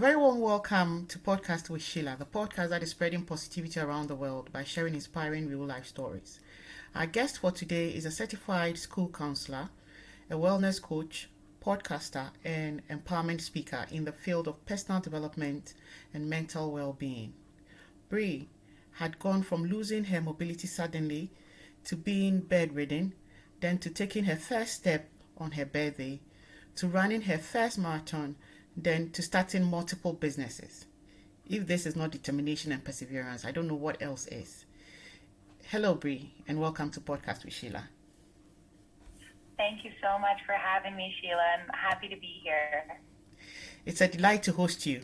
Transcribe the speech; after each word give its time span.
Very 0.00 0.16
warm 0.16 0.40
welcome 0.40 1.04
to 1.08 1.18
Podcast 1.18 1.68
with 1.68 1.82
Sheila, 1.82 2.16
the 2.18 2.24
podcast 2.24 2.70
that 2.70 2.82
is 2.82 2.88
spreading 2.88 3.22
positivity 3.22 3.78
around 3.80 4.08
the 4.08 4.14
world 4.14 4.50
by 4.50 4.64
sharing 4.64 4.94
inspiring 4.94 5.46
real 5.46 5.66
life 5.66 5.84
stories. 5.84 6.40
Our 6.94 7.04
guest 7.04 7.36
for 7.40 7.50
today 7.50 7.90
is 7.90 8.06
a 8.06 8.10
certified 8.10 8.78
school 8.78 9.08
counselor, 9.08 9.68
a 10.30 10.36
wellness 10.36 10.80
coach, 10.80 11.28
podcaster, 11.62 12.30
and 12.42 12.80
empowerment 12.88 13.42
speaker 13.42 13.84
in 13.90 14.06
the 14.06 14.12
field 14.12 14.48
of 14.48 14.64
personal 14.64 15.02
development 15.02 15.74
and 16.14 16.30
mental 16.30 16.72
well 16.72 16.94
being. 16.94 17.34
Bree 18.08 18.48
had 18.92 19.18
gone 19.18 19.42
from 19.42 19.66
losing 19.66 20.04
her 20.04 20.22
mobility 20.22 20.66
suddenly 20.66 21.30
to 21.84 21.94
being 21.94 22.40
bedridden, 22.40 23.12
then 23.60 23.76
to 23.76 23.90
taking 23.90 24.24
her 24.24 24.36
first 24.36 24.72
step 24.72 25.10
on 25.36 25.50
her 25.50 25.66
birthday, 25.66 26.20
to 26.76 26.88
running 26.88 27.20
her 27.20 27.36
first 27.36 27.76
marathon, 27.76 28.36
then 28.76 29.10
to 29.10 29.22
starting 29.22 29.64
multiple 29.64 30.12
businesses. 30.12 30.86
If 31.48 31.66
this 31.66 31.86
is 31.86 31.96
not 31.96 32.12
determination 32.12 32.72
and 32.72 32.84
perseverance, 32.84 33.44
I 33.44 33.50
don't 33.50 33.68
know 33.68 33.74
what 33.74 34.00
else 34.00 34.26
is. 34.28 34.64
Hello, 35.68 35.94
Bree, 35.94 36.32
and 36.46 36.60
welcome 36.60 36.90
to 36.90 37.00
Podcast 37.00 37.44
with 37.44 37.54
Sheila. 37.54 37.84
Thank 39.56 39.84
you 39.84 39.90
so 40.00 40.18
much 40.18 40.38
for 40.46 40.52
having 40.52 40.96
me, 40.96 41.14
Sheila. 41.20 41.42
I'm 41.58 41.68
happy 41.78 42.08
to 42.08 42.16
be 42.16 42.40
here. 42.42 42.84
It's 43.84 44.00
a 44.00 44.08
delight 44.08 44.42
to 44.44 44.52
host 44.52 44.86
you 44.86 45.02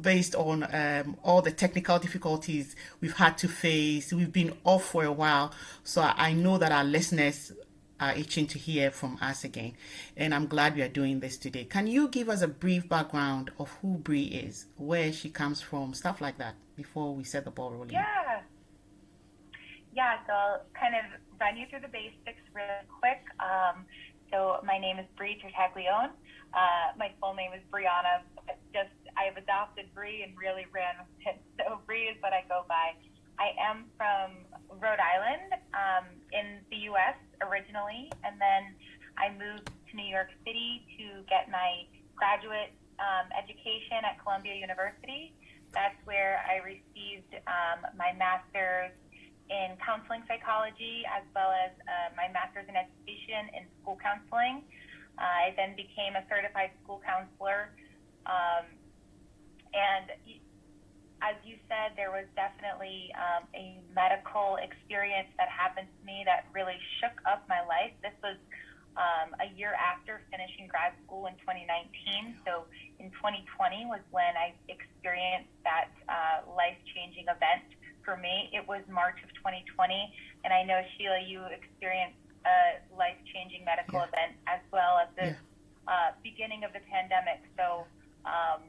based 0.00 0.34
on 0.34 0.66
um, 0.72 1.16
all 1.22 1.42
the 1.42 1.50
technical 1.50 1.98
difficulties 1.98 2.76
we've 3.00 3.16
had 3.16 3.38
to 3.38 3.48
face. 3.48 4.12
We've 4.12 4.32
been 4.32 4.52
off 4.64 4.84
for 4.84 5.04
a 5.04 5.12
while, 5.12 5.52
so 5.84 6.02
I 6.02 6.32
know 6.34 6.58
that 6.58 6.72
our 6.72 6.84
listeners 6.84 7.52
are 8.00 8.12
itching 8.12 8.46
to 8.48 8.58
hear 8.58 8.90
from 8.90 9.18
us 9.20 9.44
again. 9.44 9.74
And 10.16 10.34
I'm 10.34 10.46
glad 10.46 10.76
we 10.76 10.82
are 10.82 10.88
doing 10.88 11.20
this 11.20 11.36
today. 11.36 11.64
Can 11.64 11.86
you 11.86 12.08
give 12.08 12.28
us 12.28 12.42
a 12.42 12.48
brief 12.48 12.88
background 12.88 13.50
of 13.58 13.70
who 13.82 13.98
Bree 13.98 14.24
is, 14.24 14.66
where 14.76 15.12
she 15.12 15.30
comes 15.30 15.60
from, 15.60 15.94
stuff 15.94 16.20
like 16.20 16.38
that, 16.38 16.54
before 16.76 17.14
we 17.14 17.24
set 17.24 17.44
the 17.44 17.50
ball 17.50 17.72
rolling? 17.72 17.90
Yeah. 17.90 18.40
Yeah, 19.94 20.18
so 20.26 20.32
I'll 20.32 20.62
kind 20.78 20.94
of 20.94 21.20
run 21.40 21.56
you 21.56 21.66
through 21.66 21.80
the 21.80 21.88
basics 21.88 22.42
really 22.54 22.86
quick. 23.00 23.24
Um, 23.40 23.84
so 24.30 24.60
my 24.64 24.78
name 24.78 24.98
is 24.98 25.06
Bree 25.16 25.40
Tertaglione. 25.42 26.10
Uh, 26.54 26.94
my 26.96 27.10
full 27.20 27.34
name 27.34 27.52
is 27.52 27.60
Brianna. 27.72 28.22
Just 28.72 28.94
I've 29.16 29.36
adopted 29.36 29.86
Bree 29.94 30.22
and 30.22 30.36
really 30.36 30.66
ran 30.72 30.94
with 31.00 31.34
it. 31.34 31.40
So 31.58 31.80
Bree 31.86 32.06
is 32.06 32.16
what 32.20 32.32
I 32.32 32.46
go 32.48 32.62
by. 32.68 32.94
I 33.38 33.50
am 33.58 33.86
from 33.96 34.46
Rhode 34.70 35.00
Island 35.00 35.56
um, 35.72 36.04
in 36.32 36.60
the 36.70 36.88
U.S. 36.92 37.16
originally, 37.40 38.12
and 38.24 38.40
then 38.40 38.76
I 39.16 39.32
moved 39.34 39.66
to 39.68 39.92
New 39.96 40.06
York 40.06 40.28
City 40.44 40.84
to 40.98 41.24
get 41.26 41.50
my 41.50 41.88
graduate 42.14 42.72
um, 43.00 43.30
education 43.34 44.04
at 44.04 44.20
Columbia 44.22 44.54
University. 44.54 45.32
That's 45.72 45.96
where 46.04 46.44
I 46.46 46.62
received 46.64 47.34
um, 47.46 47.86
my 47.96 48.12
master's 48.16 48.92
in 49.48 49.76
counseling 49.80 50.22
psychology 50.28 51.08
as 51.08 51.24
well 51.32 51.50
as 51.52 51.72
uh, 51.88 52.12
my 52.16 52.28
master's 52.28 52.68
in 52.68 52.76
education 52.76 53.48
in 53.56 53.64
school 53.80 53.96
counseling. 53.96 54.64
Uh, 55.16 55.50
I 55.50 55.54
then 55.56 55.74
became 55.74 56.14
a 56.14 56.24
certified 56.28 56.70
school 56.84 57.00
counselor. 57.00 57.72
Um, 58.28 58.68
and 59.72 60.12
as 61.22 61.34
you 61.42 61.58
said, 61.66 61.98
there 61.98 62.10
was 62.10 62.26
definitely 62.38 63.10
um, 63.18 63.44
a 63.54 63.78
medical 63.94 64.56
experience 64.62 65.28
that 65.38 65.48
happened 65.50 65.88
to 65.90 66.00
me 66.06 66.22
that 66.24 66.46
really 66.54 66.78
shook 67.00 67.18
up 67.26 67.42
my 67.48 67.60
life. 67.66 67.90
This 68.02 68.14
was 68.22 68.38
um, 68.94 69.34
a 69.42 69.50
year 69.58 69.74
after 69.74 70.22
finishing 70.30 70.66
grad 70.70 70.94
school 71.06 71.26
in 71.26 71.34
2019. 71.42 72.38
So 72.46 72.66
in 72.98 73.10
2020 73.18 73.86
was 73.86 74.02
when 74.10 74.34
I 74.38 74.54
experienced 74.70 75.54
that 75.66 75.90
uh, 76.06 76.46
life 76.54 76.78
changing 76.94 77.26
event 77.26 77.66
for 78.08 78.16
me, 78.16 78.48
it 78.56 78.64
was 78.64 78.80
March 78.88 79.20
of 79.20 79.28
2020, 79.36 79.92
and 80.42 80.48
I 80.48 80.64
know 80.64 80.80
Sheila, 80.96 81.20
you 81.20 81.44
experienced 81.52 82.16
a 82.48 82.80
life-changing 82.96 83.68
medical 83.68 84.00
yeah. 84.00 84.08
event 84.08 84.32
as 84.48 84.60
well 84.72 84.96
at 84.96 85.12
the 85.12 85.36
yeah. 85.36 85.92
uh, 85.92 86.10
beginning 86.24 86.64
of 86.64 86.72
the 86.72 86.80
pandemic. 86.88 87.44
So, 87.52 87.84
um, 88.24 88.64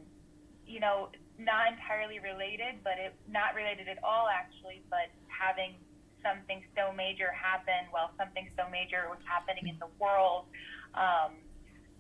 you 0.68 0.84
know, 0.84 1.08
not 1.40 1.72
entirely 1.72 2.20
related, 2.20 2.84
but 2.84 3.00
it 3.00 3.16
not 3.32 3.56
related 3.56 3.88
at 3.88 3.98
all 4.04 4.28
actually. 4.28 4.84
But 4.90 5.08
having 5.28 5.80
something 6.22 6.62
so 6.76 6.92
major 6.92 7.32
happen 7.32 7.88
while 7.92 8.12
something 8.20 8.52
so 8.60 8.68
major 8.70 9.08
was 9.08 9.20
happening 9.24 9.72
in 9.72 9.80
the 9.80 9.88
world, 9.98 10.52
um, 10.94 11.40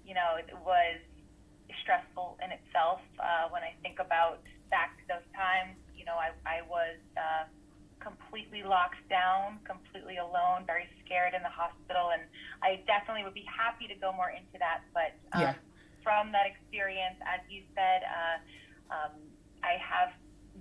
you 0.04 0.14
know, 0.14 0.36
it 0.36 0.52
was 0.66 1.00
stressful 1.82 2.38
in 2.44 2.52
itself. 2.52 3.00
Uh, 3.16 3.48
when 3.50 3.64
I 3.64 3.74
think 3.82 4.00
about 4.00 4.44
back 4.70 4.98
to 5.00 5.04
those 5.08 5.28
times, 5.32 5.78
you 5.96 6.04
know, 6.04 6.20
I, 6.20 6.36
I 6.44 6.62
was 6.68 7.00
uh, 7.16 7.48
completely 8.00 8.64
locked 8.64 9.02
down, 9.10 9.60
completely 9.64 10.18
alone, 10.18 10.66
very 10.66 10.88
scared 11.06 11.34
in 11.34 11.44
the 11.44 11.52
hospital, 11.52 12.12
and 12.12 12.24
I 12.64 12.82
definitely 12.88 13.24
would 13.24 13.38
be 13.38 13.48
happy 13.48 13.88
to 13.88 13.96
go 13.96 14.12
more 14.12 14.32
into 14.32 14.58
that. 14.60 14.84
But 14.94 15.16
um, 15.36 15.42
yeah. 15.42 15.56
from 16.04 16.32
that 16.32 16.48
experience, 16.48 17.20
as 17.24 17.44
you 17.50 17.64
said, 17.76 18.02
uh, 18.08 18.38
um, 18.90 19.14
I 19.64 19.78
have 19.82 20.12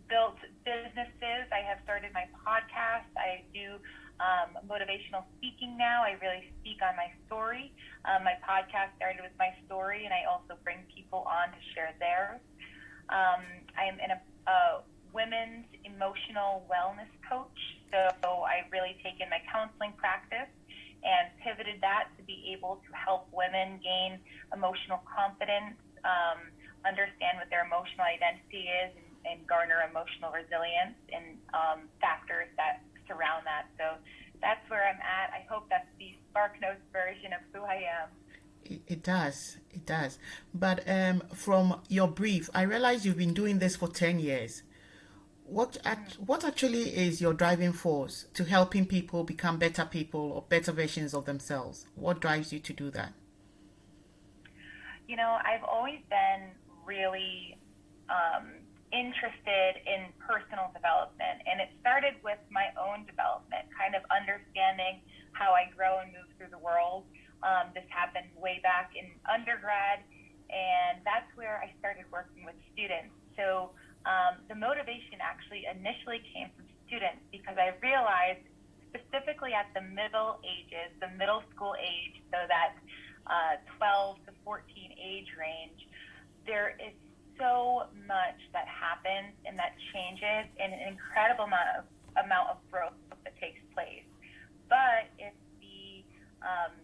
built 0.08 0.38
businesses. 0.64 1.48
I 1.50 1.62
have 1.64 1.78
started 1.84 2.12
my 2.14 2.26
podcast. 2.34 3.08
I 3.16 3.44
do 3.52 3.78
um, 4.20 4.58
motivational 4.66 5.24
speaking 5.38 5.76
now. 5.78 6.02
I 6.02 6.18
really 6.20 6.44
speak 6.60 6.82
on 6.82 6.96
my 6.96 7.10
story. 7.26 7.72
Um, 8.04 8.24
my 8.24 8.36
podcast 8.42 8.94
started 8.96 9.22
with 9.22 9.34
my 9.38 9.50
story, 9.66 10.04
and 10.04 10.12
I 10.14 10.26
also 10.28 10.58
bring 10.64 10.82
people 10.94 11.24
on 11.26 11.50
to 11.54 11.60
share 11.74 11.94
theirs. 11.98 12.42
Um, 13.08 13.42
I 13.78 13.88
am 13.88 13.98
in 14.02 14.10
a, 14.12 14.20
a 14.50 14.58
women's 15.12 15.66
emotional 15.84 16.66
wellness 16.68 17.10
coach. 17.28 17.60
So 17.90 18.44
I've 18.44 18.68
really 18.70 18.96
taken 19.02 19.30
my 19.30 19.40
counseling 19.48 19.94
practice 19.96 20.50
and 21.04 21.30
pivoted 21.40 21.80
that 21.80 22.10
to 22.18 22.22
be 22.26 22.52
able 22.52 22.82
to 22.84 22.90
help 22.92 23.28
women 23.32 23.80
gain 23.80 24.18
emotional 24.52 25.00
confidence, 25.06 25.78
um, 26.04 26.50
understand 26.86 27.38
what 27.38 27.50
their 27.50 27.64
emotional 27.64 28.06
identity 28.06 28.68
is, 28.68 28.90
and, 28.94 29.08
and 29.26 29.46
garner 29.46 29.82
emotional 29.88 30.30
resilience 30.30 30.98
and 31.12 31.38
um, 31.54 31.88
factors 32.00 32.48
that 32.56 32.82
surround 33.06 33.46
that. 33.46 33.66
So 33.78 33.98
that's 34.40 34.62
where 34.70 34.86
I'm 34.86 35.00
at. 35.00 35.34
I 35.34 35.46
hope 35.50 35.66
that's 35.68 35.88
the 35.98 36.14
SparkNotes 36.30 36.84
version 36.92 37.32
of 37.32 37.40
who 37.52 37.64
I 37.64 37.82
am. 37.88 38.08
It, 38.86 39.02
does. 39.02 39.56
It 39.70 39.86
does. 39.86 40.18
But 40.52 40.84
um, 40.86 41.22
from 41.34 41.80
your 41.88 42.06
brief, 42.06 42.50
I 42.52 42.62
realize 42.62 43.06
you've 43.06 43.16
been 43.16 43.32
doing 43.32 43.60
this 43.60 43.76
for 43.76 43.88
10 43.88 44.18
years 44.18 44.62
what 45.48 45.78
what 46.18 46.44
actually 46.44 46.94
is 46.94 47.20
your 47.20 47.32
driving 47.32 47.72
force 47.72 48.26
to 48.34 48.44
helping 48.44 48.84
people 48.84 49.24
become 49.24 49.58
better 49.58 49.84
people 49.84 50.20
or 50.20 50.44
better 50.48 50.72
versions 50.72 51.14
of 51.14 51.24
themselves? 51.24 51.86
What 51.94 52.20
drives 52.20 52.52
you 52.52 52.58
to 52.58 52.72
do 52.72 52.90
that? 52.90 53.14
You 55.06 55.16
know, 55.16 55.38
I've 55.42 55.64
always 55.64 56.00
been 56.10 56.50
really 56.88 57.60
um, 58.08 58.64
interested 58.88 59.84
in 59.84 60.08
personal 60.16 60.72
development, 60.72 61.44
and 61.44 61.60
it 61.60 61.68
started 61.84 62.16
with 62.24 62.40
my 62.48 62.72
own 62.80 63.04
development, 63.04 63.68
kind 63.76 63.92
of 63.92 64.00
understanding 64.08 65.04
how 65.36 65.52
I 65.52 65.68
grow 65.76 66.00
and 66.00 66.08
move 66.16 66.26
through 66.40 66.48
the 66.48 66.58
world. 66.64 67.04
Um, 67.44 67.70
this 67.76 67.84
happened 67.92 68.32
way 68.32 68.64
back 68.64 68.96
in 68.96 69.12
undergrad, 69.28 70.00
and 70.48 71.04
that's 71.04 71.28
where 71.36 71.60
I 71.60 71.70
started 71.78 72.08
working 72.08 72.48
with 72.48 72.56
students. 72.72 73.12
So 73.36 73.76
um, 74.08 74.40
the 74.48 74.56
motivation 74.56 75.20
actually 75.20 75.68
initially 75.68 76.24
came 76.32 76.48
from 76.56 76.64
students 76.88 77.20
because 77.28 77.60
I 77.60 77.76
realized 77.84 78.42
specifically 78.88 79.52
at 79.52 79.68
the 79.76 79.84
middle 79.84 80.40
ages, 80.42 80.88
the 81.04 81.12
middle 81.20 81.44
school 81.52 81.76
age, 81.76 82.16
so 82.32 82.40
that 82.48 82.72
uh, 83.28 83.60
12 83.76 84.16
to 84.26 84.32
14 84.42 84.64
age 84.96 85.28
range, 85.36 85.87
there 86.48 86.74
is 86.80 86.96
so 87.38 87.86
much 88.08 88.40
that 88.56 88.66
happens 88.66 89.36
and 89.44 89.54
that 89.60 89.76
changes 89.92 90.50
and 90.58 90.72
an 90.72 90.88
incredible 90.88 91.44
amount 91.44 91.68
of 91.78 91.84
amount 92.18 92.50
of 92.50 92.58
growth 92.72 92.96
that 93.22 93.36
takes 93.38 93.60
place. 93.76 94.08
But 94.66 95.12
if 95.20 95.36
the 95.62 96.02
um, 96.42 96.74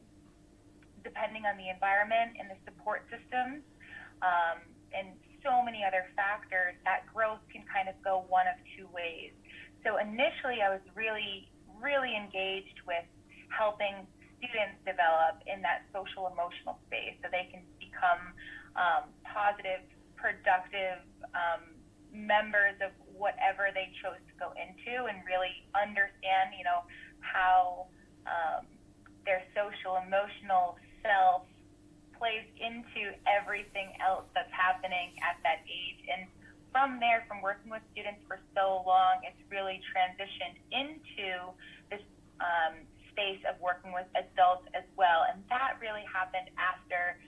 depending 1.03 1.49
on 1.49 1.57
the 1.57 1.73
environment 1.73 2.37
and 2.39 2.47
the 2.47 2.61
support 2.69 3.03
systems 3.11 3.65
um, 4.23 4.63
and 4.95 5.17
so 5.43 5.61
many 5.61 5.85
other 5.85 6.09
factors, 6.17 6.77
that 6.85 7.05
growth 7.13 7.43
can 7.53 7.65
kind 7.69 7.89
of 7.89 7.97
go 8.01 8.25
one 8.33 8.49
of 8.49 8.57
two 8.77 8.89
ways. 8.95 9.37
So 9.85 10.01
initially, 10.01 10.65
I 10.65 10.73
was 10.73 10.81
really, 10.97 11.53
really 11.77 12.17
engaged 12.17 12.81
with 12.89 13.05
helping 13.53 14.09
students 14.41 14.81
develop 14.89 15.45
in 15.45 15.61
that 15.61 15.85
social 15.93 16.33
emotional 16.33 16.81
space 16.89 17.21
so 17.21 17.29
they 17.29 17.49
can 17.53 17.61
become 17.77 18.33
um, 18.77 19.11
positive, 19.23 19.83
productive 20.17 21.03
um, 21.35 21.63
members 22.13 22.75
of 22.83 22.91
whatever 23.15 23.71
they 23.75 23.91
chose 24.03 24.19
to 24.19 24.35
go 24.39 24.51
into 24.55 25.07
and 25.07 25.19
really 25.27 25.67
understand, 25.75 26.55
you 26.59 26.65
know, 26.65 26.83
how 27.21 27.87
um, 28.27 28.67
their 29.27 29.43
social 29.55 29.99
emotional 30.03 30.79
self 31.03 31.43
plays 32.19 32.47
into 32.57 33.13
everything 33.27 33.93
else 34.01 34.25
that's 34.35 34.53
happening 34.53 35.13
at 35.23 35.37
that 35.43 35.61
age. 35.67 36.01
And 36.09 36.27
from 36.71 36.99
there, 36.99 37.25
from 37.29 37.43
working 37.43 37.71
with 37.71 37.83
students 37.93 38.23
for 38.27 38.39
so 38.55 38.83
long, 38.87 39.23
it's 39.23 39.39
really 39.51 39.83
transitioned 39.95 40.59
into 40.71 41.55
this 41.91 42.03
um, 42.41 42.75
space 43.11 43.39
of 43.47 43.55
working 43.61 43.93
with 43.93 44.07
adults 44.19 44.67
as 44.75 44.83
well. 44.99 45.23
And 45.31 45.43
that 45.51 45.79
really 45.81 46.03
happened 46.11 46.51
after 46.59 47.19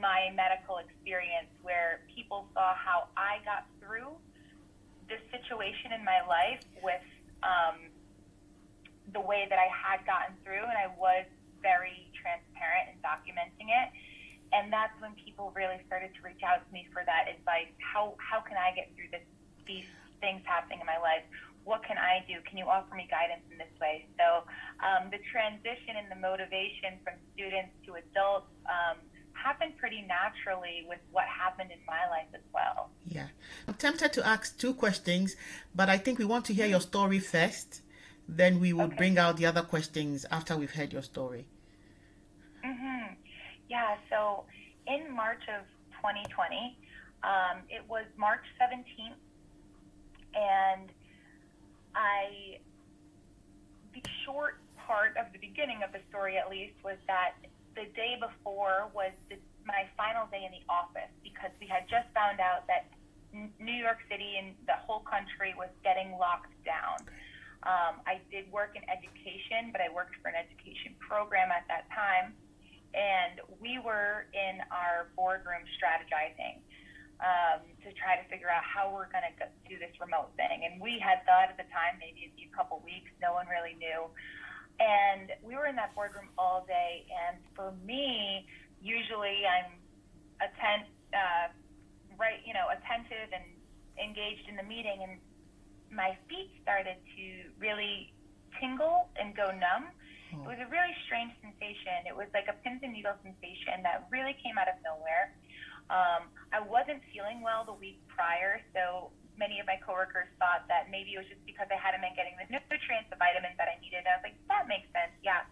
my 0.00 0.32
medical 0.34 0.78
experience, 0.78 1.50
where 1.62 2.00
people 2.14 2.46
saw 2.54 2.74
how 2.74 3.08
I 3.16 3.38
got 3.44 3.66
through 3.80 4.14
this 5.08 5.20
situation 5.30 5.92
in 5.92 6.04
my 6.04 6.24
life 6.26 6.64
with 6.82 7.04
um, 7.42 7.92
the 9.12 9.20
way 9.20 9.46
that 9.48 9.58
I 9.58 9.68
had 9.68 10.04
gotten 10.06 10.34
through, 10.42 10.64
and 10.64 10.76
I 10.76 10.88
was 10.98 11.26
very 11.60 12.08
transparent 12.16 12.92
in 12.92 12.96
documenting 13.00 13.72
it 13.72 13.88
and 14.54 14.70
that's 14.72 14.94
when 15.02 15.12
people 15.18 15.50
really 15.58 15.82
started 15.86 16.14
to 16.14 16.20
reach 16.22 16.40
out 16.46 16.62
to 16.62 16.70
me 16.70 16.86
for 16.94 17.02
that 17.02 17.26
advice. 17.26 17.74
How 17.82 18.14
how 18.22 18.40
can 18.40 18.54
I 18.56 18.70
get 18.70 18.94
through 18.94 19.10
this 19.10 19.26
these 19.66 19.90
things 20.22 20.46
happening 20.46 20.78
in 20.78 20.86
my 20.86 21.02
life? 21.02 21.26
What 21.66 21.82
can 21.82 21.98
I 21.98 22.22
do? 22.30 22.38
Can 22.46 22.56
you 22.56 22.70
offer 22.70 22.94
me 22.94 23.08
guidance 23.10 23.42
in 23.50 23.58
this 23.58 23.72
way? 23.82 24.06
So 24.14 24.46
um, 24.84 25.10
the 25.10 25.18
transition 25.32 25.98
and 25.98 26.12
the 26.12 26.20
motivation 26.20 27.02
from 27.02 27.18
students 27.34 27.72
to 27.88 27.98
adults 27.98 28.52
um, 28.68 29.02
happened 29.44 29.76
pretty 29.76 30.02
naturally 30.02 30.76
with 30.88 31.00
what 31.12 31.24
happened 31.26 31.70
in 31.70 31.78
my 31.86 32.02
life 32.14 32.30
as 32.34 32.46
well. 32.52 32.90
Yeah, 33.06 33.28
I'm 33.68 33.74
tempted 33.74 34.12
to 34.14 34.26
ask 34.26 34.58
two 34.58 34.74
questions, 34.74 35.36
but 35.74 35.88
I 35.88 35.98
think 35.98 36.18
we 36.18 36.24
want 36.24 36.44
to 36.46 36.54
hear 36.54 36.66
your 36.66 36.80
story 36.80 37.18
first. 37.18 37.82
Then 38.26 38.58
we 38.58 38.72
would 38.72 38.92
okay. 38.92 38.96
bring 38.96 39.18
out 39.18 39.36
the 39.36 39.46
other 39.46 39.62
questions 39.62 40.24
after 40.30 40.56
we've 40.56 40.74
heard 40.78 40.92
your 40.92 41.02
story. 41.02 41.46
Mm-hmm. 42.64 43.14
Yeah, 43.68 43.96
so 44.08 44.44
in 44.86 45.14
March 45.14 45.44
of 45.56 45.62
2020, 46.00 46.78
um, 47.22 47.58
it 47.68 47.82
was 47.88 48.04
March 48.16 48.44
17th, 48.60 49.20
and 50.34 50.88
I, 51.94 52.58
the 53.92 54.02
short 54.24 54.60
part 54.86 55.16
of 55.18 55.26
the 55.34 55.38
beginning 55.38 55.82
of 55.82 55.92
the 55.92 56.00
story 56.08 56.36
at 56.38 56.48
least 56.48 56.74
was 56.82 56.96
that 57.06 57.34
the 57.74 57.86
day 57.94 58.16
before 58.20 58.90
was 58.94 59.12
the, 59.28 59.36
my 59.66 59.86
final 59.96 60.26
day 60.30 60.46
in 60.46 60.52
the 60.52 60.64
office 60.70 61.10
because 61.22 61.50
we 61.60 61.66
had 61.66 61.88
just 61.88 62.06
found 62.14 62.40
out 62.40 62.66
that 62.66 62.90
New 63.58 63.74
York 63.74 63.98
City 64.10 64.38
and 64.38 64.54
the 64.66 64.78
whole 64.86 65.00
country 65.00 65.54
was 65.58 65.70
getting 65.82 66.14
locked 66.18 66.54
down. 66.64 67.02
Um, 67.64 67.98
I 68.06 68.20
did 68.30 68.50
work 68.52 68.76
in 68.76 68.84
education, 68.86 69.72
but 69.72 69.80
I 69.80 69.88
worked 69.90 70.16
for 70.22 70.28
an 70.28 70.38
education 70.38 70.94
program 71.00 71.50
at 71.50 71.66
that 71.66 71.90
time 71.90 72.34
and 72.94 73.42
we 73.58 73.82
were 73.82 74.30
in 74.32 74.62
our 74.70 75.10
boardroom 75.18 75.66
strategizing 75.74 76.62
um, 77.18 77.66
to 77.82 77.90
try 77.98 78.14
to 78.14 78.24
figure 78.30 78.50
out 78.50 78.62
how 78.62 78.90
we're 78.90 79.10
going 79.10 79.26
to 79.26 79.34
do 79.66 79.78
this 79.78 79.90
remote 79.98 80.30
thing. 80.38 80.62
And 80.62 80.80
we 80.80 81.02
had 81.02 81.26
thought 81.26 81.50
at 81.50 81.58
the 81.58 81.66
time 81.74 81.98
maybe 81.98 82.30
a 82.38 82.56
couple 82.56 82.78
weeks. 82.86 83.10
No 83.18 83.34
one 83.34 83.50
really 83.50 83.74
knew. 83.78 84.06
And 84.80 85.30
we 85.42 85.54
were 85.54 85.66
in 85.66 85.76
that 85.76 85.94
boardroom 85.94 86.28
all 86.36 86.64
day. 86.66 87.06
And 87.28 87.38
for 87.54 87.72
me, 87.84 88.46
usually 88.82 89.46
I'm 89.46 89.78
attent, 90.42 90.90
uh, 91.14 91.52
right, 92.18 92.40
you 92.44 92.52
know, 92.52 92.66
attentive 92.70 93.30
and 93.32 93.44
engaged 93.98 94.48
in 94.48 94.56
the 94.56 94.66
meeting. 94.66 95.00
And 95.02 95.18
my 95.90 96.18
feet 96.28 96.50
started 96.62 96.96
to 97.16 97.24
really 97.58 98.12
tingle 98.60 99.08
and 99.16 99.34
go 99.34 99.50
numb 99.50 99.94
it 100.42 100.48
was 100.50 100.58
a 100.58 100.66
really 100.66 100.94
strange 101.06 101.30
sensation. 101.38 102.10
It 102.10 102.16
was 102.16 102.26
like 102.34 102.50
a 102.50 102.56
pins 102.66 102.82
and 102.82 102.90
needles 102.90 103.22
sensation 103.22 103.86
that 103.86 104.10
really 104.10 104.34
came 104.42 104.58
out 104.58 104.66
of 104.66 104.74
nowhere. 104.82 105.30
Um, 105.92 106.26
I 106.50 106.58
wasn't 106.58 107.06
feeling 107.14 107.38
well 107.38 107.62
the 107.62 107.76
week 107.76 108.02
prior, 108.10 108.58
so 108.74 109.14
many 109.38 109.58
of 109.58 109.66
my 109.66 109.78
coworkers 109.82 110.30
thought 110.38 110.66
that 110.70 110.90
maybe 110.90 111.14
it 111.14 111.18
was 111.18 111.30
just 111.30 111.42
because 111.46 111.66
I 111.70 111.78
hadn't 111.78 112.02
been 112.02 112.14
getting 112.14 112.38
the 112.38 112.46
nutrients, 112.46 113.10
the 113.10 113.18
vitamins 113.18 113.58
that 113.58 113.66
I 113.66 113.76
needed. 113.82 114.06
And 114.06 114.10
I 114.10 114.14
was 114.18 114.24
like, 114.26 114.38
that 114.50 114.70
makes 114.70 114.86
sense, 114.94 115.14
yeah. 115.22 115.46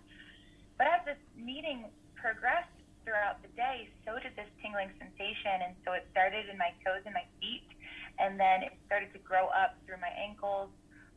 But 0.79 0.87
as 0.89 1.01
this 1.05 1.23
meeting 1.35 1.91
progressed 2.15 2.73
throughout 3.03 3.43
the 3.43 3.51
day, 3.59 3.91
so 4.07 4.19
did 4.23 4.35
this 4.39 4.49
tingling 4.63 4.95
sensation. 4.99 5.67
And 5.67 5.75
so 5.83 5.95
it 5.99 6.07
started 6.15 6.47
in 6.47 6.57
my 6.59 6.71
toes 6.87 7.03
and 7.03 7.15
my 7.15 7.27
feet, 7.43 7.67
and 8.19 8.39
then 8.39 8.63
it 8.63 8.75
started 8.87 9.11
to 9.15 9.21
grow 9.23 9.51
up 9.51 9.75
through 9.87 9.99
my 9.99 10.13
ankles, 10.15 10.71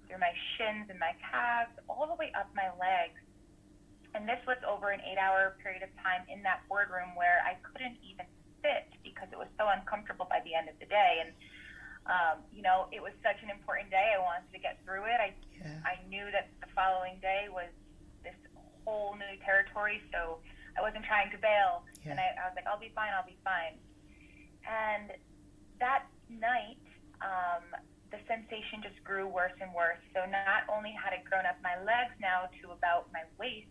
through 0.09 0.21
my 0.21 0.33
shins 0.57 0.89
and 0.89 0.97
my 0.97 1.13
calves, 1.21 1.73
all 1.89 2.09
the 2.09 2.17
way 2.17 2.33
up 2.33 2.49
my 2.57 2.69
legs. 2.81 3.21
And 4.17 4.25
this 4.25 4.39
was 4.47 4.57
over 4.63 4.89
an 4.95 5.03
eight 5.03 5.19
hour 5.19 5.59
period 5.61 5.83
of 5.83 5.91
time 5.99 6.23
in 6.31 6.41
that 6.47 6.63
boardroom 6.71 7.13
where 7.19 7.43
I 7.43 7.59
couldn't 7.67 7.99
even 8.01 8.25
sit 8.63 8.87
because 9.03 9.27
it 9.29 9.37
was 9.37 9.51
so 9.59 9.67
uncomfortable 9.67 10.25
by 10.25 10.39
the 10.47 10.55
end 10.55 10.71
of 10.71 10.77
the 10.79 10.87
day. 10.87 11.21
And, 11.21 11.35
um, 12.05 12.45
you 12.53 12.61
know, 12.61 12.85
it 12.93 13.01
was 13.01 13.13
such 13.25 13.41
an 13.41 13.49
important 13.49 13.89
day. 13.89 14.13
I 14.13 14.21
wanted 14.21 14.45
to 14.53 14.59
get 14.61 14.77
through 14.85 15.09
it. 15.09 15.17
I, 15.17 15.33
yeah. 15.57 15.81
I 15.81 15.97
knew 16.05 16.29
that 16.29 16.53
the 16.61 16.69
following 16.77 17.17
day 17.21 17.49
was 17.49 17.69
this 18.21 18.37
whole 18.85 19.17
new 19.17 19.33
territory. 19.41 20.01
So 20.13 20.37
I 20.77 20.85
wasn't 20.85 21.05
trying 21.05 21.33
to 21.33 21.39
bail. 21.41 21.81
Yeah. 22.05 22.13
And 22.13 22.17
I, 22.21 22.37
I 22.37 22.43
was 22.45 22.53
like, 22.53 22.69
I'll 22.69 22.81
be 22.81 22.93
fine. 22.93 23.09
I'll 23.09 23.25
be 23.25 23.41
fine. 23.41 23.81
And 24.69 25.17
that 25.81 26.05
night, 26.29 26.81
um, 27.25 27.65
the 28.13 28.21
sensation 28.29 28.85
just 28.85 29.01
grew 29.01 29.25
worse 29.25 29.57
and 29.57 29.73
worse. 29.73 30.01
So 30.13 30.29
not 30.29 30.69
only 30.69 30.93
had 30.93 31.13
it 31.17 31.25
grown 31.25 31.49
up 31.49 31.57
my 31.65 31.73
legs 31.81 32.13
now 32.21 32.53
to 32.61 32.69
about 32.69 33.09
my 33.09 33.25
waist, 33.41 33.69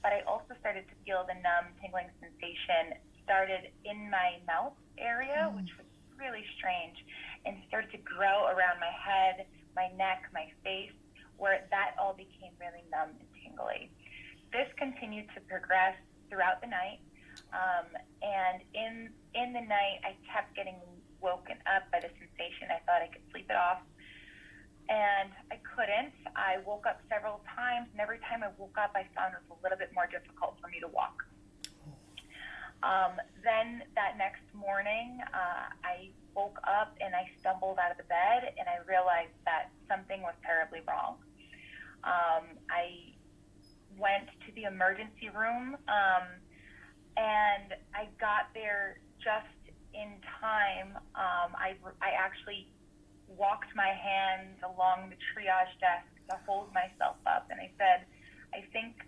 but 0.00 0.16
I 0.16 0.22
also 0.24 0.54
started 0.60 0.88
to 0.88 0.96
feel 1.04 1.26
the 1.26 1.34
numb, 1.42 1.74
tingling 1.82 2.08
sensation 2.22 2.96
started 3.26 3.74
in 3.84 4.08
my 4.08 4.38
mouth 4.46 4.78
area, 4.96 5.50
mm. 5.50 5.58
which 5.58 5.72
was 5.76 5.86
really 6.14 6.46
strange, 6.56 6.96
and 7.46 7.56
started 7.68 7.90
to 7.92 7.98
grow 7.98 8.50
around 8.50 8.80
my 8.82 8.90
head, 8.90 9.46
my 9.74 9.88
neck, 9.96 10.26
my 10.34 10.50
face, 10.64 10.92
where 11.38 11.66
that 11.70 11.94
all 11.98 12.12
became 12.12 12.52
really 12.58 12.82
numb 12.90 13.14
and 13.14 13.28
tingly. 13.38 13.90
This 14.52 14.68
continued 14.76 15.30
to 15.34 15.40
progress 15.46 15.94
throughout 16.28 16.60
the 16.60 16.66
night, 16.68 17.00
um, 17.52 17.86
and 18.22 18.62
in 18.74 19.10
in 19.34 19.52
the 19.52 19.62
night, 19.62 20.00
I 20.02 20.16
kept 20.26 20.56
getting 20.56 20.76
woken 21.20 21.56
up 21.68 21.90
by 21.92 22.00
the 22.00 22.10
sensation. 22.18 22.68
I 22.68 22.80
thought 22.84 23.02
I 23.02 23.08
could 23.08 23.24
sleep 23.30 23.46
it 23.48 23.56
off 23.56 23.80
and 24.88 25.30
I 25.50 25.58
couldn't. 25.74 26.14
I 26.36 26.62
woke 26.64 26.86
up 26.86 27.00
several 27.10 27.42
times, 27.54 27.88
and 27.92 28.00
every 28.00 28.18
time 28.22 28.42
I 28.42 28.50
woke 28.58 28.76
up, 28.78 28.94
I 28.94 29.06
found 29.14 29.34
it 29.34 29.42
was 29.48 29.58
a 29.58 29.62
little 29.62 29.78
bit 29.78 29.90
more 29.94 30.06
difficult 30.06 30.56
for 30.62 30.68
me 30.68 30.78
to 30.80 30.88
walk. 30.88 31.26
Um, 32.82 33.18
then 33.42 33.82
that 33.94 34.14
next 34.18 34.46
morning, 34.54 35.18
uh, 35.34 35.74
I 35.82 36.10
woke 36.36 36.60
up 36.68 36.94
and 37.00 37.16
I 37.16 37.24
stumbled 37.40 37.78
out 37.80 37.90
of 37.90 37.96
the 37.96 38.04
bed, 38.04 38.52
and 38.60 38.68
I 38.68 38.84
realized 38.84 39.34
that 39.48 39.72
something 39.88 40.20
was 40.20 40.34
terribly 40.44 40.80
wrong. 40.86 41.16
Um, 42.04 42.60
I 42.68 43.16
went 43.96 44.28
to 44.46 44.52
the 44.54 44.64
emergency 44.68 45.32
room, 45.32 45.80
um, 45.88 46.26
and 47.16 47.72
I 47.96 48.12
got 48.20 48.52
there 48.52 49.00
just 49.18 49.48
in 49.96 50.20
time. 50.38 50.92
Um, 51.16 51.56
I, 51.56 51.74
I 52.04 52.12
actually 52.12 52.68
walked 53.26 53.74
my 53.74 53.90
hands 53.96 54.60
along 54.60 55.08
the 55.08 55.16
triage 55.32 55.72
desk 55.80 56.06
to 56.28 56.36
hold 56.44 56.68
myself 56.76 57.16
up, 57.24 57.48
and 57.50 57.58
I 57.58 57.72
said, 57.80 58.04
I 58.52 58.62
think 58.72 59.02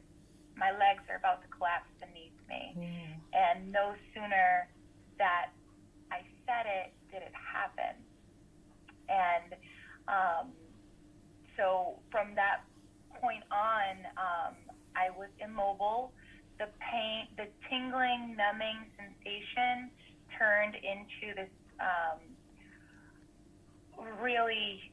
my 0.57 0.73
legs 0.73 1.05
are 1.13 1.17
about 1.17 1.43
to 1.43 1.49
collapse 1.53 1.93
beneath 2.01 2.35
me. 2.49 2.75
Mm. 2.75 3.15
And 3.37 3.71
no 3.71 3.95
sooner 4.15 4.67
that 5.19 5.53
I 6.11 6.25
said 6.47 6.67
it 6.67 6.98
did 7.11 7.23
it 7.23 7.33
happen. 7.35 7.97
And 9.09 9.55
um, 10.09 10.53
so 11.57 11.99
from 12.11 12.35
that 12.35 12.65
point 13.21 13.43
on, 13.51 14.05
um, 14.17 14.55
I 14.97 15.11
was 15.17 15.29
immobile. 15.43 16.13
The 16.59 16.69
pain, 16.81 17.29
the 17.37 17.47
tingling, 17.71 18.37
numbing 18.37 18.91
sensation 18.99 19.91
turned 20.39 20.75
into 20.75 21.35
this 21.35 21.51
um, 21.81 22.19
really 24.21 24.93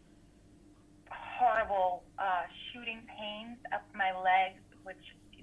horrible 1.09 2.03
uh, 2.17 2.45
shooting 2.71 3.01
pains 3.09 3.57
up 3.73 3.83
my 3.93 4.13
legs, 4.13 4.61
which 4.83 5.01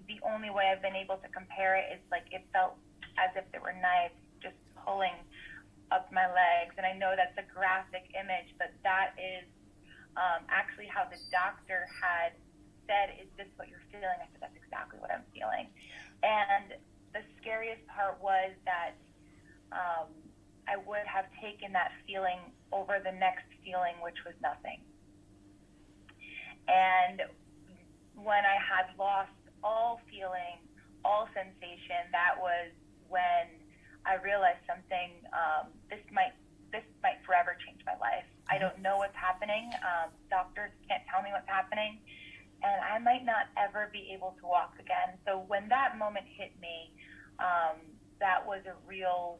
the 0.09 0.19
only 0.27 0.51
way 0.51 0.71
I've 0.73 0.83
been 0.83 0.97
able 0.97 1.17
to 1.17 1.29
compare 1.29 1.77
it 1.77 1.87
is 1.95 2.01
like 2.11 2.25
it 2.31 2.45
felt 2.53 2.75
as 3.19 3.31
if 3.37 3.45
there 3.53 3.61
were 3.61 3.75
knives 3.75 4.17
just 4.43 4.57
pulling 4.85 5.15
up 5.93 6.09
my 6.09 6.25
legs. 6.33 6.73
And 6.81 6.89
I 6.89 6.97
know 6.97 7.13
that's 7.13 7.37
a 7.37 7.45
graphic 7.53 8.09
image, 8.17 8.57
but 8.57 8.73
that 8.83 9.13
is 9.21 9.45
um, 10.17 10.49
actually 10.49 10.89
how 10.89 11.05
the 11.05 11.21
doctor 11.29 11.85
had 11.93 12.33
said, 12.89 13.21
Is 13.21 13.29
this 13.37 13.49
what 13.61 13.69
you're 13.69 13.85
feeling? 13.93 14.17
I 14.17 14.27
said, 14.33 14.41
That's 14.41 14.57
exactly 14.57 14.97
what 14.99 15.13
I'm 15.13 15.29
feeling. 15.37 15.69
And 16.25 16.81
the 17.13 17.21
scariest 17.41 17.85
part 17.93 18.17
was 18.25 18.57
that 18.65 18.97
um, 19.73 20.09
I 20.69 20.81
would 20.81 21.05
have 21.05 21.29
taken 21.41 21.73
that 21.77 21.93
feeling 22.09 22.41
over 22.73 22.97
the 23.05 23.13
next 23.13 23.49
feeling, 23.65 24.01
which 24.01 24.17
was 24.25 24.35
nothing. 24.41 24.81
And 26.69 27.23
when 28.15 28.45
I 28.47 28.57
had 28.57 28.95
lost 28.99 29.35
all 29.65 30.01
feeling, 30.09 30.63
all 31.05 31.29
sensation, 31.35 32.09
that 32.13 32.39
was 32.39 32.71
when 33.09 33.62
I 34.07 34.17
realized 34.23 34.63
something. 34.67 35.11
Um, 35.33 35.71
this 35.91 36.03
might 36.13 36.35
this 36.73 36.85
might 37.03 37.21
forever 37.27 37.57
change 37.67 37.83
my 37.85 37.93
life. 38.01 38.25
I 38.49 38.57
don't 38.59 38.79
know 38.81 38.97
what's 38.99 39.17
happening. 39.17 39.71
Um, 39.85 40.11
doctors 40.31 40.71
can't 40.89 41.03
tell 41.11 41.23
me 41.23 41.29
what's 41.31 41.49
happening, 41.49 42.01
and 42.63 42.81
I 42.83 42.99
might 42.99 43.25
not 43.25 43.53
ever 43.61 43.91
be 43.93 44.11
able 44.15 44.35
to 44.41 44.47
walk 44.47 44.75
again. 44.81 45.19
So 45.27 45.45
when 45.47 45.69
that 45.69 45.99
moment 45.99 46.25
hit 46.27 46.53
me, 46.61 46.91
um, 47.39 47.77
that 48.21 48.45
was 48.47 48.63
a 48.67 48.75
real 48.89 49.39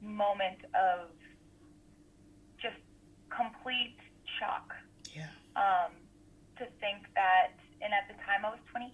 moment 0.00 0.62
of 0.74 1.10
just 2.62 2.78
complete 3.28 3.98
shock. 4.38 4.72
Yeah. 5.12 5.30
Um, 5.56 5.92
to 6.58 6.66
think 6.80 7.06
that, 7.14 7.54
and 7.82 7.94
at 7.94 8.06
the 8.10 8.14
time 8.22 8.44
I 8.46 8.50
was 8.50 8.62
28, 8.70 8.90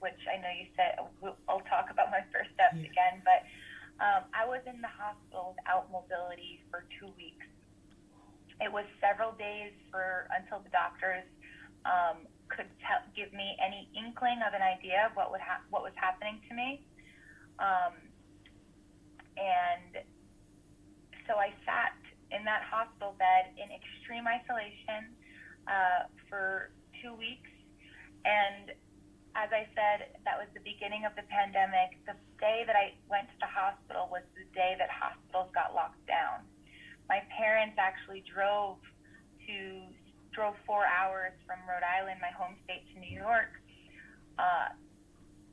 which 0.00 0.20
I 0.28 0.36
know 0.40 0.52
you 0.52 0.68
said 0.76 0.96
I'll 1.48 1.64
talk 1.68 1.88
about 1.90 2.10
my 2.10 2.20
first 2.32 2.52
steps 2.52 2.76
Yeah. 2.76 2.92
again, 2.92 3.22
but 3.24 3.44
um, 4.00 4.28
I 4.36 4.44
was 4.44 4.60
in 4.68 4.80
the 4.84 4.92
hospital 4.92 5.56
without 5.56 5.88
mobility 5.90 6.60
for 6.70 6.84
two 7.00 7.08
weeks. 7.16 7.46
It 8.60 8.72
was 8.72 8.84
several 9.00 9.32
days 9.36 9.72
for 9.90 10.28
until 10.32 10.60
the 10.60 10.72
doctors 10.72 11.24
um, 11.84 12.24
could 12.48 12.68
tell, 12.84 13.00
give 13.16 13.32
me 13.32 13.56
any 13.60 13.88
inkling 13.96 14.40
of 14.44 14.52
an 14.52 14.64
idea 14.64 15.08
of 15.08 15.16
what 15.16 15.30
would 15.32 15.44
ha- 15.44 15.64
what 15.70 15.82
was 15.82 15.92
happening 15.96 16.40
to 16.48 16.52
me. 16.54 16.84
Um, 17.58 17.94
and 19.36 20.04
so 21.28 21.36
I 21.36 21.52
sat 21.64 21.96
in 22.32 22.44
that 22.44 22.64
hospital 22.64 23.14
bed 23.18 23.52
in 23.56 23.68
extreme 23.72 24.26
isolation 24.26 25.12
uh, 25.68 26.08
for 26.28 26.70
two 27.02 27.14
weeks. 27.14 27.50
And 28.24 28.72
as 29.36 29.52
I 29.52 29.68
said, 29.76 30.16
that 30.24 30.40
was 30.40 30.48
the 30.56 30.64
beginning 30.64 31.04
of 31.04 31.12
the 31.12 31.22
pandemic. 31.28 32.00
The 32.08 32.16
day 32.40 32.64
that 32.64 32.72
I 32.74 32.96
went 33.12 33.28
to 33.28 33.36
the 33.38 33.50
hospital 33.52 34.08
was 34.08 34.24
the 34.32 34.48
day 34.56 34.74
that 34.80 34.88
hospitals 34.88 35.52
got 35.52 35.76
locked 35.76 36.00
down. 36.08 36.48
My 37.04 37.20
parents 37.36 37.76
actually 37.76 38.24
drove 38.24 38.80
to 39.44 39.56
drove 40.32 40.56
four 40.64 40.84
hours 40.88 41.32
from 41.44 41.60
Rhode 41.68 41.84
Island, 41.84 42.20
my 42.20 42.32
home 42.32 42.56
state, 42.64 42.84
to 42.92 43.00
New 43.00 43.12
York, 43.12 43.52
uh, 44.40 44.72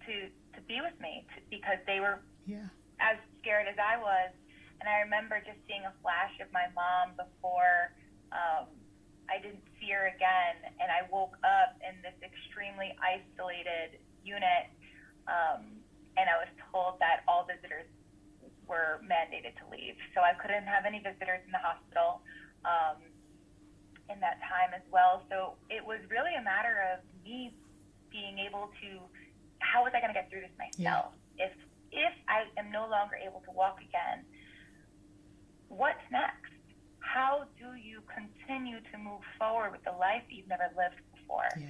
to 0.07 0.13
to 0.55 0.59
be 0.63 0.79
with 0.79 0.95
me 1.03 1.27
to, 1.35 1.43
because 1.51 1.79
they 1.85 1.99
were 1.99 2.23
Yeah. 2.47 2.67
as 3.03 3.19
scared 3.43 3.67
as 3.67 3.75
I 3.77 3.99
was. 3.99 4.31
And 4.79 4.87
I 4.87 4.99
remember 5.03 5.39
just 5.43 5.59
seeing 5.67 5.83
a 5.83 5.93
flash 6.01 6.31
of 6.39 6.51
my 6.51 6.67
mom 6.75 7.15
before 7.19 7.91
um, 8.31 8.67
I 9.29 9.41
didn't 9.41 9.63
see 9.79 9.91
her 9.91 10.07
again. 10.07 10.73
And 10.79 10.91
I 10.91 11.07
woke 11.11 11.37
up 11.43 11.75
in 11.81 11.95
this 12.01 12.15
extremely 12.23 12.95
isolated 12.99 13.99
unit. 14.23 14.71
Um, 15.27 15.83
and 16.17 16.29
I 16.29 16.37
was 16.37 16.51
told 16.71 16.99
that 16.99 17.23
all 17.27 17.47
visitors 17.47 17.87
were 18.67 19.01
mandated 19.03 19.57
to 19.59 19.65
leave. 19.71 19.95
So 20.13 20.21
I 20.21 20.33
couldn't 20.39 20.67
have 20.67 20.85
any 20.85 20.99
visitors 20.99 21.41
in 21.45 21.51
the 21.51 21.63
hospital 21.63 22.21
um, 22.63 23.01
in 24.09 24.19
that 24.19 24.39
time 24.45 24.71
as 24.75 24.85
well. 24.91 25.23
So 25.29 25.55
it 25.69 25.83
was 25.83 25.99
really 26.09 26.35
a 26.35 26.43
matter 26.43 26.83
of 26.93 27.03
me 27.23 27.51
being 28.11 28.37
able 28.39 28.69
to, 28.81 29.01
how 29.59 29.83
was 29.83 29.91
I 29.95 29.99
going 29.99 30.13
to 30.13 30.17
get 30.17 30.29
through 30.29 30.41
this 30.41 30.55
myself? 30.59 31.13
If 31.37 31.51
if 31.93 32.13
I 32.27 32.45
am 32.57 32.71
no 32.71 32.89
longer 32.89 33.15
able 33.15 33.41
to 33.41 33.51
walk 33.51 33.77
again, 33.77 34.25
what's 35.69 36.01
next? 36.11 36.52
How 37.03 37.45
do 37.59 37.75
you 37.75 38.01
continue 38.07 38.79
to 38.79 38.97
move 38.97 39.21
forward 39.37 39.71
with 39.71 39.83
the 39.83 39.91
life 39.91 40.23
you've 40.29 40.47
never 40.47 40.71
lived 40.75 40.97
before? 41.13 41.51
Yeah. 41.59 41.67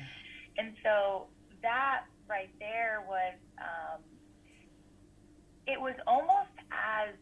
And 0.57 0.75
so 0.83 1.27
that 1.61 2.05
right 2.29 2.51
there 2.59 3.03
was, 3.07 3.33
um, 3.57 3.99
it 5.67 5.79
was 5.79 5.95
almost 6.07 6.53
as 6.71 7.15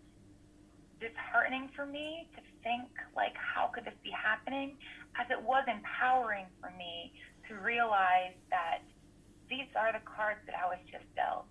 disheartening 0.99 1.69
for 1.75 1.85
me 1.85 2.27
to 2.35 2.41
think, 2.63 2.89
like, 3.15 3.33
how 3.35 3.67
could 3.73 3.85
this 3.85 3.97
be 4.03 4.11
happening? 4.11 4.77
As 5.19 5.25
it 5.31 5.41
was 5.41 5.63
empowering 5.67 6.45
for 6.59 6.69
me 6.77 7.13
to 7.47 7.55
realize 7.55 8.35
that 8.51 8.83
these 9.49 9.67
are 9.75 9.91
the 9.91 10.03
cards 10.05 10.39
that 10.45 10.55
I 10.55 10.67
was 10.67 10.79
just 10.91 11.07
dealt. 11.15 11.47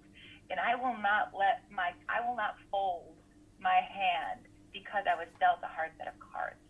And 0.50 0.60
I 0.60 0.74
will 0.74 0.96
not 1.00 1.32
let 1.36 1.64
my, 1.70 1.92
I 2.08 2.26
will 2.26 2.36
not 2.36 2.56
fold 2.70 3.14
my 3.60 3.80
hand 3.86 4.46
because 4.72 5.04
I 5.10 5.16
was 5.16 5.28
dealt 5.38 5.58
a 5.62 5.66
hard 5.66 5.90
set 5.98 6.08
of 6.08 6.14
cards. 6.20 6.60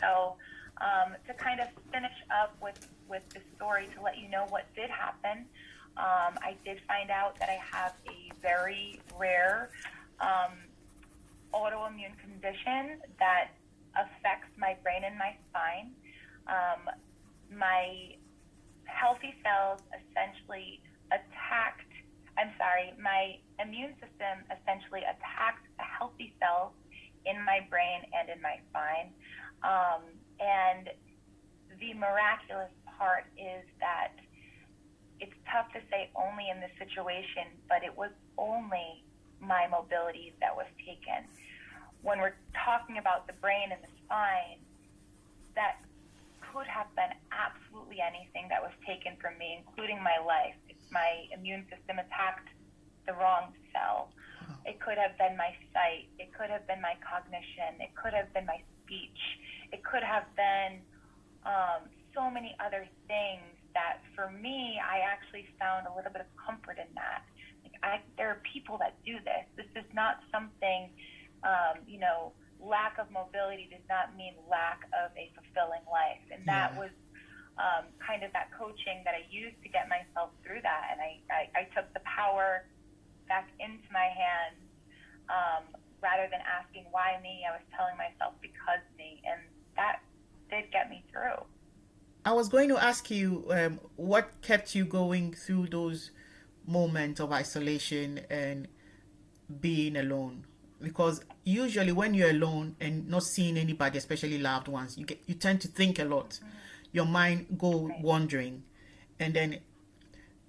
So, 0.00 0.36
um, 0.78 1.16
to 1.26 1.34
kind 1.34 1.60
of 1.60 1.68
finish 1.90 2.12
up 2.30 2.56
with, 2.60 2.86
with 3.08 3.26
the 3.30 3.40
story, 3.56 3.88
to 3.96 4.02
let 4.02 4.18
you 4.18 4.28
know 4.28 4.46
what 4.50 4.66
did 4.74 4.90
happen, 4.90 5.46
um, 5.96 6.36
I 6.44 6.56
did 6.64 6.78
find 6.86 7.10
out 7.10 7.38
that 7.38 7.48
I 7.48 7.58
have 7.72 7.94
a 8.06 8.30
very 8.42 9.00
rare 9.18 9.70
um, 10.20 10.52
autoimmune 11.54 12.16
condition 12.18 13.00
that 13.18 13.52
affects 13.96 14.52
my 14.58 14.76
brain 14.82 15.02
and 15.04 15.16
my 15.18 15.34
spine. 15.48 15.92
Um, 16.46 16.90
my 17.50 18.16
healthy 18.84 19.34
cells 19.42 19.80
essentially 19.92 20.80
attacked, 21.08 21.88
I'm 22.36 22.50
sorry, 22.58 22.92
my 23.00 23.38
immune 23.58 23.94
system 23.94 24.44
essentially 24.52 25.00
attacked 25.00 25.65
healthy 25.98 26.34
cells 26.40 26.72
in 27.24 27.42
my 27.44 27.66
brain 27.70 28.02
and 28.14 28.28
in 28.28 28.40
my 28.40 28.60
spine. 28.70 29.10
Um, 29.62 30.02
and 30.40 30.90
the 31.80 31.94
miraculous 31.94 32.72
part 32.98 33.26
is 33.36 33.64
that 33.80 34.12
it's 35.20 35.34
tough 35.50 35.72
to 35.72 35.80
say 35.90 36.10
only 36.14 36.48
in 36.48 36.60
this 36.60 36.72
situation, 36.78 37.48
but 37.68 37.82
it 37.82 37.96
was 37.96 38.10
only 38.38 39.04
my 39.40 39.66
mobility 39.68 40.34
that 40.40 40.54
was 40.54 40.66
taken. 40.78 41.24
When 42.02 42.20
we're 42.20 42.36
talking 42.52 42.98
about 42.98 43.26
the 43.26 43.32
brain 43.40 43.72
and 43.72 43.80
the 43.82 43.92
spine, 44.04 44.60
that 45.54 45.80
could 46.40 46.66
have 46.66 46.86
been 46.94 47.12
absolutely 47.32 48.00
anything 48.00 48.48
that 48.48 48.62
was 48.62 48.72
taken 48.86 49.16
from 49.20 49.36
me, 49.38 49.64
including 49.64 50.02
my 50.02 50.16
life. 50.24 50.54
My 50.92 51.26
immune 51.32 51.64
system 51.68 51.98
attacked 51.98 52.48
the 53.06 53.12
wrong 53.14 53.52
cell. 53.72 54.12
It 54.64 54.80
could 54.80 54.98
have 54.98 55.16
been 55.18 55.36
my 55.36 55.54
sight. 55.72 56.10
It 56.18 56.32
could 56.34 56.50
have 56.50 56.66
been 56.66 56.80
my 56.82 56.94
cognition. 57.02 57.80
It 57.80 57.94
could 57.94 58.12
have 58.14 58.32
been 58.34 58.46
my 58.46 58.60
speech. 58.82 59.20
It 59.72 59.84
could 59.84 60.02
have 60.02 60.26
been 60.36 60.82
um, 61.46 61.90
so 62.14 62.30
many 62.30 62.56
other 62.58 62.88
things 63.06 63.54
that 63.74 64.02
for 64.16 64.30
me, 64.30 64.80
I 64.80 65.04
actually 65.04 65.46
found 65.60 65.86
a 65.86 65.92
little 65.94 66.10
bit 66.12 66.22
of 66.22 66.30
comfort 66.40 66.78
in 66.80 66.88
that. 66.96 67.22
Like 67.62 67.76
I, 67.82 68.00
there 68.16 68.30
are 68.30 68.40
people 68.52 68.78
that 68.78 68.96
do 69.04 69.18
this. 69.22 69.44
This 69.56 69.70
is 69.76 69.86
not 69.94 70.18
something, 70.32 70.90
um, 71.44 71.84
you 71.86 72.00
know, 72.00 72.32
lack 72.58 72.96
of 72.98 73.10
mobility 73.12 73.68
does 73.70 73.84
not 73.88 74.16
mean 74.16 74.34
lack 74.48 74.80
of 74.96 75.12
a 75.14 75.30
fulfilling 75.36 75.84
life. 75.90 76.24
And 76.32 76.42
that 76.48 76.72
Yeah. 76.72 76.78
was 76.80 76.92
um, 77.58 77.88
kind 78.00 78.24
of 78.24 78.32
that 78.32 78.50
coaching 78.56 79.02
that 79.04 79.14
I 79.14 79.24
used 79.28 79.60
to 79.62 79.68
get 79.68 79.88
myself 79.88 80.32
through 80.44 80.62
that. 80.62 80.84
And 80.92 80.98
I, 81.00 81.20
I, 81.30 81.42
I 81.54 81.62
took 81.76 81.92
the 81.92 82.04
power 82.04 82.64
back 83.28 83.48
into 83.60 83.86
my 83.92 84.08
hands 84.08 84.60
um, 85.28 85.64
rather 86.02 86.28
than 86.30 86.40
asking 86.46 86.84
why 86.90 87.18
me. 87.22 87.42
I 87.48 87.52
was 87.52 87.62
telling 87.76 87.96
myself 87.96 88.34
because 88.40 88.80
me. 88.98 89.22
And 89.24 89.40
that 89.76 90.00
did 90.50 90.70
get 90.72 90.90
me 90.90 91.04
through. 91.10 91.44
I 92.24 92.32
was 92.32 92.48
going 92.48 92.68
to 92.70 92.82
ask 92.82 93.10
you 93.10 93.46
um, 93.50 93.80
what 93.94 94.40
kept 94.42 94.74
you 94.74 94.84
going 94.84 95.32
through 95.32 95.68
those 95.68 96.10
moments 96.66 97.20
of 97.20 97.32
isolation 97.32 98.20
and 98.28 98.66
being 99.60 99.96
alone. 99.96 100.44
Because 100.80 101.22
usually 101.44 101.92
when 101.92 102.14
you're 102.14 102.30
alone 102.30 102.76
and 102.80 103.08
not 103.08 103.22
seeing 103.22 103.56
anybody, 103.56 103.98
especially 103.98 104.38
loved 104.38 104.68
ones, 104.68 104.98
you 104.98 105.06
get 105.06 105.20
you 105.26 105.34
tend 105.34 105.60
to 105.62 105.68
think 105.68 105.98
a 105.98 106.04
lot. 106.04 106.38
Your 106.92 107.06
mind 107.06 107.46
go 107.56 107.90
wandering, 108.00 108.62
and 109.18 109.32
then 109.32 109.60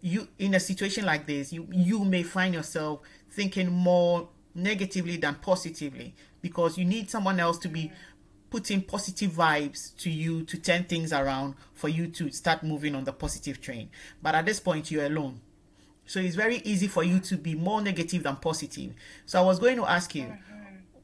you 0.02 0.28
in 0.40 0.54
a 0.54 0.60
situation 0.60 1.06
like 1.06 1.26
this, 1.26 1.52
you 1.52 1.68
you 1.72 2.04
may 2.06 2.24
find 2.24 2.54
yourself 2.54 3.02
thinking 3.30 3.72
more 3.72 4.30
negatively 4.54 5.18
than 5.18 5.36
positively 5.36 6.16
because 6.42 6.78
you 6.78 6.86
need 6.86 7.10
someone 7.10 7.40
else 7.40 7.58
to 7.60 7.68
be 7.68 7.92
putting 8.50 8.82
positive 8.82 9.32
vibes 9.32 9.96
to 9.98 10.10
you 10.10 10.44
to 10.44 10.58
turn 10.58 10.84
things 10.84 11.12
around 11.12 11.54
for 11.74 11.90
you 11.90 12.08
to 12.08 12.32
start 12.32 12.64
moving 12.64 12.96
on 12.96 13.04
the 13.04 13.14
positive 13.14 13.62
train. 13.62 13.90
But 14.22 14.36
at 14.36 14.46
this 14.46 14.60
point, 14.60 14.90
you're 14.90 15.06
alone. 15.06 15.42
So 16.06 16.20
it's 16.22 16.36
very 16.36 16.58
easy 16.64 16.88
for 16.88 17.04
you 17.04 17.20
to 17.20 17.38
be 17.38 17.54
more 17.54 17.82
negative 17.82 18.24
than 18.24 18.38
positive. 18.38 18.94
So 19.26 19.42
I 19.42 19.46
was 19.46 19.60
going 19.60 19.76
to 19.76 19.86
ask 19.86 20.16
you, 20.16 20.34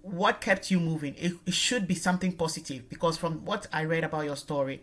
what 0.02 0.40
kept 0.40 0.72
you 0.72 0.80
moving? 0.80 1.16
It, 1.18 1.34
it 1.46 1.54
should 1.54 1.88
be 1.88 1.96
something 1.96 2.32
positive 2.32 2.88
because 2.90 3.18
from 3.18 3.44
what 3.44 3.68
I 3.74 3.84
read 3.84 4.06
about 4.06 4.26
your 4.26 4.38
story, 4.38 4.82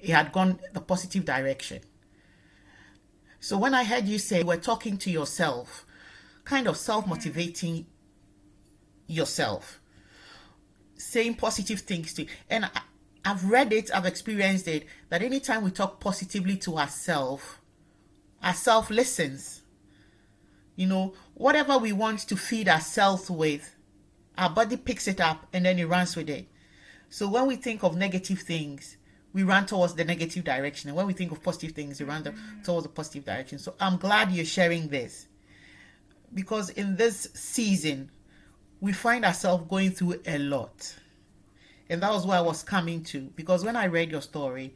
it 0.00 0.10
had 0.10 0.32
gone 0.32 0.58
the 0.72 0.80
positive 0.80 1.24
direction. 1.24 1.80
So 3.40 3.56
when 3.56 3.74
I 3.74 3.84
heard 3.84 4.06
you 4.06 4.18
say 4.18 4.42
were 4.42 4.58
talking 4.58 4.98
to 4.98 5.10
yourself, 5.10 5.86
kind 6.44 6.68
of 6.68 6.76
self 6.76 7.06
motivating 7.06 7.86
yourself, 9.06 9.80
saying 10.96 11.34
positive 11.34 11.80
things 11.80 12.12
to, 12.14 12.26
and 12.50 12.66
I, 12.66 12.70
I've 13.24 13.44
read 13.50 13.72
it, 13.72 13.90
I've 13.94 14.04
experienced 14.04 14.68
it, 14.68 14.86
that 15.08 15.22
anytime 15.22 15.64
we 15.64 15.70
talk 15.70 16.00
positively 16.00 16.56
to 16.58 16.78
ourselves, 16.78 17.44
ourself 18.44 18.90
listens. 18.90 19.62
You 20.76 20.86
know, 20.86 21.14
whatever 21.34 21.78
we 21.78 21.92
want 21.92 22.20
to 22.20 22.36
feed 22.36 22.68
ourselves 22.68 23.30
with, 23.30 23.74
our 24.36 24.50
body 24.50 24.76
picks 24.76 25.08
it 25.08 25.20
up 25.20 25.46
and 25.52 25.64
then 25.64 25.78
it 25.78 25.86
runs 25.88 26.14
with 26.14 26.28
it. 26.28 26.46
So 27.08 27.28
when 27.28 27.46
we 27.46 27.56
think 27.56 27.82
of 27.82 27.96
negative 27.96 28.40
things, 28.40 28.96
we 29.32 29.42
run 29.42 29.66
towards 29.66 29.94
the 29.94 30.04
negative 30.04 30.44
direction. 30.44 30.88
And 30.88 30.96
when 30.96 31.06
we 31.06 31.12
think 31.12 31.32
of 31.32 31.42
positive 31.42 31.72
things, 31.72 32.00
we 32.00 32.06
run 32.06 32.22
the, 32.22 32.34
towards 32.64 32.84
the 32.84 32.92
positive 32.92 33.24
direction. 33.24 33.58
So 33.58 33.74
I'm 33.80 33.96
glad 33.96 34.32
you're 34.32 34.44
sharing 34.44 34.88
this. 34.88 35.26
Because 36.32 36.70
in 36.70 36.96
this 36.96 37.28
season, 37.34 38.10
we 38.80 38.92
find 38.92 39.24
ourselves 39.24 39.64
going 39.68 39.90
through 39.92 40.20
a 40.26 40.38
lot. 40.38 40.96
And 41.88 42.02
that 42.02 42.10
was 42.10 42.26
where 42.26 42.38
I 42.38 42.42
was 42.42 42.62
coming 42.62 43.02
to. 43.04 43.30
Because 43.36 43.64
when 43.64 43.76
I 43.76 43.86
read 43.86 44.10
your 44.10 44.22
story, 44.22 44.74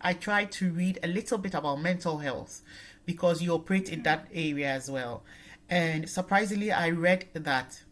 I 0.00 0.12
tried 0.12 0.52
to 0.52 0.70
read 0.72 0.98
a 1.02 1.08
little 1.08 1.38
bit 1.38 1.54
about 1.54 1.80
mental 1.80 2.18
health 2.18 2.62
because 3.06 3.40
you 3.40 3.52
operate 3.52 3.88
in 3.88 4.02
that 4.02 4.26
area 4.32 4.68
as 4.68 4.90
well. 4.90 5.22
And 5.68 6.08
surprisingly, 6.08 6.70
I 6.70 6.90
read 6.90 7.26
that 7.34 7.82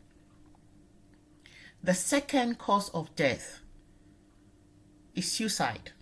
the 1.82 1.94
second 1.94 2.58
cause 2.58 2.88
of 2.90 3.14
death 3.16 3.60
is 5.14 5.30
suicide. 5.30 5.92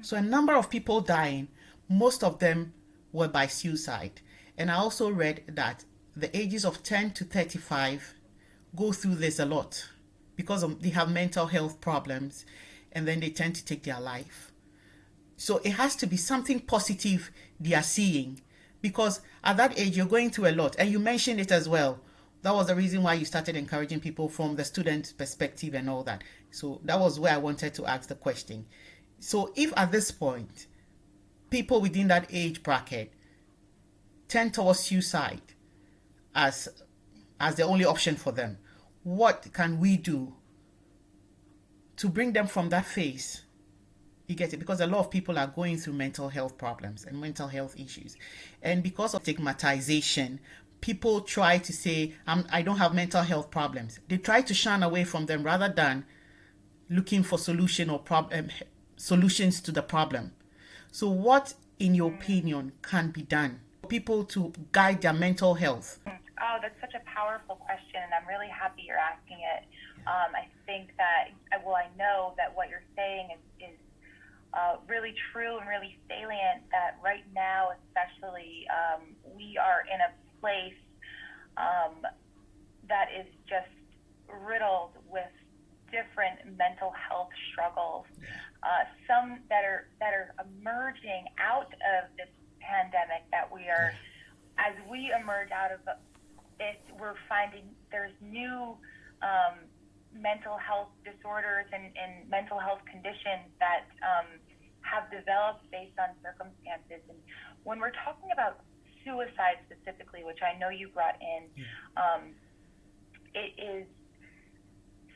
So, 0.00 0.16
a 0.16 0.22
number 0.22 0.54
of 0.54 0.70
people 0.70 1.00
dying, 1.00 1.48
most 1.88 2.22
of 2.22 2.38
them 2.38 2.72
were 3.12 3.28
by 3.28 3.46
suicide. 3.46 4.20
And 4.56 4.70
I 4.70 4.76
also 4.76 5.10
read 5.10 5.44
that 5.48 5.84
the 6.16 6.36
ages 6.36 6.64
of 6.64 6.82
10 6.82 7.12
to 7.12 7.24
35 7.24 8.14
go 8.76 8.92
through 8.92 9.16
this 9.16 9.38
a 9.38 9.44
lot 9.44 9.88
because 10.36 10.62
of, 10.62 10.82
they 10.82 10.90
have 10.90 11.10
mental 11.10 11.46
health 11.46 11.80
problems 11.80 12.44
and 12.92 13.06
then 13.06 13.20
they 13.20 13.30
tend 13.30 13.54
to 13.56 13.64
take 13.64 13.84
their 13.84 14.00
life. 14.00 14.52
So 15.36 15.58
it 15.58 15.72
has 15.72 15.94
to 15.96 16.06
be 16.06 16.16
something 16.16 16.60
positive 16.60 17.30
they 17.60 17.74
are 17.74 17.82
seeing 17.82 18.40
because 18.80 19.20
at 19.44 19.56
that 19.56 19.78
age 19.78 19.96
you're 19.96 20.06
going 20.06 20.30
through 20.30 20.48
a 20.48 20.54
lot 20.54 20.76
and 20.78 20.90
you 20.90 20.98
mentioned 20.98 21.40
it 21.40 21.52
as 21.52 21.68
well. 21.68 22.00
That 22.42 22.54
was 22.54 22.68
the 22.68 22.76
reason 22.76 23.02
why 23.02 23.14
you 23.14 23.24
started 23.24 23.56
encouraging 23.56 24.00
people 24.00 24.28
from 24.28 24.56
the 24.56 24.64
student 24.64 25.14
perspective 25.18 25.74
and 25.74 25.90
all 25.90 26.04
that. 26.04 26.22
So 26.50 26.80
that 26.84 26.98
was 26.98 27.18
where 27.18 27.34
I 27.34 27.38
wanted 27.38 27.74
to 27.74 27.86
ask 27.86 28.08
the 28.08 28.14
question. 28.14 28.66
So 29.20 29.52
if 29.56 29.72
at 29.76 29.92
this 29.92 30.10
point 30.10 30.66
people 31.50 31.80
within 31.80 32.08
that 32.08 32.26
age 32.30 32.62
bracket 32.62 33.12
tend 34.28 34.54
towards 34.54 34.80
suicide 34.80 35.42
as 36.34 36.68
as 37.40 37.54
the 37.54 37.62
only 37.62 37.84
option 37.84 38.16
for 38.16 38.32
them, 38.32 38.58
what 39.02 39.46
can 39.52 39.78
we 39.78 39.96
do 39.96 40.34
to 41.98 42.08
bring 42.08 42.32
them 42.32 42.46
from 42.46 42.70
that 42.70 42.86
phase. 42.86 43.42
You 44.26 44.36
get 44.36 44.52
it? 44.52 44.58
Because 44.58 44.80
a 44.80 44.86
lot 44.86 45.00
of 45.00 45.10
people 45.10 45.38
are 45.38 45.48
going 45.48 45.78
through 45.78 45.94
mental 45.94 46.28
health 46.28 46.56
problems 46.56 47.04
and 47.04 47.20
mental 47.20 47.48
health 47.48 47.74
issues. 47.78 48.16
And 48.62 48.82
because 48.82 49.14
of 49.14 49.22
stigmatization, 49.22 50.38
people 50.80 51.22
try 51.22 51.58
to 51.58 51.72
say, 51.72 52.14
I'm, 52.26 52.46
I 52.52 52.62
don't 52.62 52.76
have 52.78 52.94
mental 52.94 53.22
health 53.22 53.50
problems. 53.50 53.98
They 54.08 54.18
try 54.18 54.42
to 54.42 54.54
shun 54.54 54.82
away 54.82 55.04
from 55.04 55.26
them 55.26 55.42
rather 55.42 55.68
than 55.68 56.04
looking 56.88 57.22
for 57.22 57.36
solution 57.36 57.90
or 57.90 57.98
problem 57.98 58.44
um, 58.44 58.50
solutions 58.98 59.60
to 59.62 59.72
the 59.72 59.82
problem. 59.82 60.32
So 60.92 61.08
what, 61.08 61.54
in 61.78 61.94
your 61.94 62.12
opinion, 62.12 62.72
can 62.82 63.10
be 63.10 63.22
done 63.22 63.60
for 63.80 63.88
people 63.88 64.24
to 64.24 64.52
guide 64.72 65.02
their 65.02 65.12
mental 65.12 65.54
health? 65.54 65.98
Oh, 66.06 66.58
that's 66.60 66.78
such 66.80 66.94
a 66.94 67.00
powerful 67.08 67.56
question, 67.56 68.00
and 68.02 68.12
I'm 68.12 68.28
really 68.28 68.48
happy 68.48 68.82
you're 68.86 68.96
asking 68.98 69.38
it. 69.38 69.64
Um, 70.06 70.34
I 70.34 70.46
think 70.66 70.90
that, 70.96 71.30
well, 71.64 71.74
I 71.74 71.88
know 71.96 72.34
that 72.36 72.54
what 72.54 72.68
you're 72.68 72.86
saying 72.96 73.30
is, 73.34 73.70
is 73.70 73.78
uh, 74.54 74.76
really 74.86 75.14
true 75.32 75.58
and 75.58 75.68
really 75.68 75.98
salient 76.08 76.62
that 76.70 76.96
right 77.02 77.24
now, 77.34 77.70
especially, 77.88 78.66
um, 78.70 79.02
we 79.36 79.58
are 79.58 79.82
in 79.92 80.00
a 80.00 80.10
place 80.40 80.78
um, 81.56 82.06
that 82.88 83.08
is 83.18 83.26
just 83.48 83.68
riddled 84.46 84.92
with 85.10 85.28
different 85.90 86.38
mental 86.56 86.92
health 86.92 87.30
struggles. 87.50 88.06
Uh, 88.62 88.84
some 89.06 89.38
that 89.48 89.64
are 89.64 89.86
that 90.00 90.12
are 90.12 90.34
emerging 90.42 91.24
out 91.38 91.72
of 91.94 92.10
this 92.18 92.28
pandemic 92.60 93.22
that 93.30 93.46
we 93.52 93.68
are, 93.68 93.94
as 94.58 94.74
we 94.90 95.12
emerge 95.14 95.50
out 95.52 95.70
of 95.70 95.80
it, 96.58 96.80
we're 96.98 97.14
finding 97.28 97.62
there's 97.90 98.12
new 98.20 98.76
um, 99.22 99.62
mental 100.12 100.56
health 100.58 100.88
disorders 101.04 101.66
and, 101.72 101.84
and 101.94 102.28
mental 102.28 102.58
health 102.58 102.80
conditions 102.90 103.46
that 103.60 103.86
um, 104.02 104.26
have 104.80 105.10
developed 105.10 105.62
based 105.70 105.94
on 105.98 106.08
circumstances. 106.22 107.04
And 107.08 107.18
when 107.64 107.78
we're 107.78 107.94
talking 108.04 108.30
about 108.32 108.60
suicide 109.04 109.62
specifically, 109.70 110.24
which 110.24 110.40
I 110.42 110.58
know 110.58 110.68
you 110.68 110.88
brought 110.88 111.16
in, 111.20 111.46
um, 111.96 112.22
it 113.34 113.54
is 113.60 113.86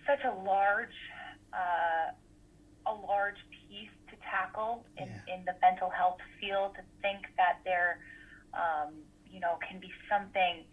such 0.07 0.23
a 0.25 0.35
large, 0.45 0.95
uh, 1.53 2.13
a 2.87 2.93
large 2.93 3.39
piece 3.51 3.91
to 4.11 4.17
tackle 4.29 4.85
in, 4.99 5.07
yeah. 5.07 5.35
in 5.35 5.45
the 5.45 5.55
mental 5.61 5.91
health 5.91 6.19
field. 6.41 6.75
To 6.75 6.83
think 7.01 7.27
that 7.37 7.61
there, 7.65 8.01
um, 8.55 8.95
you 9.31 9.41
know, 9.41 9.59
can 9.69 9.81
be 9.81 9.91
something, 10.11 10.65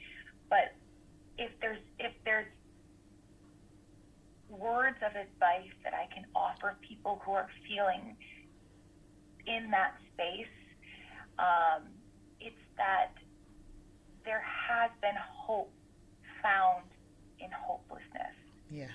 but 0.49 0.75
if 1.37 1.51
there's 1.61 1.79
if 1.99 2.13
there's 2.25 2.47
words 4.49 4.97
of 5.05 5.15
advice 5.15 5.71
that 5.83 5.93
I 5.93 6.11
can 6.13 6.25
offer 6.35 6.75
people 6.81 7.21
who 7.23 7.33
are 7.33 7.47
feeling 7.67 8.15
in 9.45 9.69
that 9.71 9.93
space, 10.13 10.47
um, 11.37 11.83
it's 12.41 12.55
that 12.77 13.11
there 14.25 14.43
has 14.43 14.91
been 15.01 15.15
hope 15.17 15.71
found 16.41 16.85
in 17.39 17.49
hopelessness. 17.51 18.35
Yeah. 18.69 18.87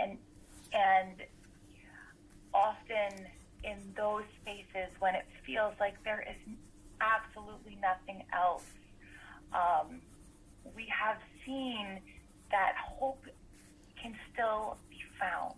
And 0.00 0.18
and 0.72 1.22
often 2.54 3.26
in 3.62 3.76
those 3.96 4.24
spaces 4.42 4.90
when 4.98 5.14
it 5.14 5.26
feels 5.44 5.74
like 5.78 6.02
there 6.04 6.24
is 6.28 6.36
absolutely 7.00 7.78
nothing 7.80 8.24
else, 8.32 8.64
um, 9.52 10.00
we 10.74 10.86
have 10.86 11.18
seen 11.44 12.00
that 12.50 12.74
hope 12.76 13.24
can 14.00 14.14
still 14.32 14.76
be 14.88 15.00
found. 15.18 15.54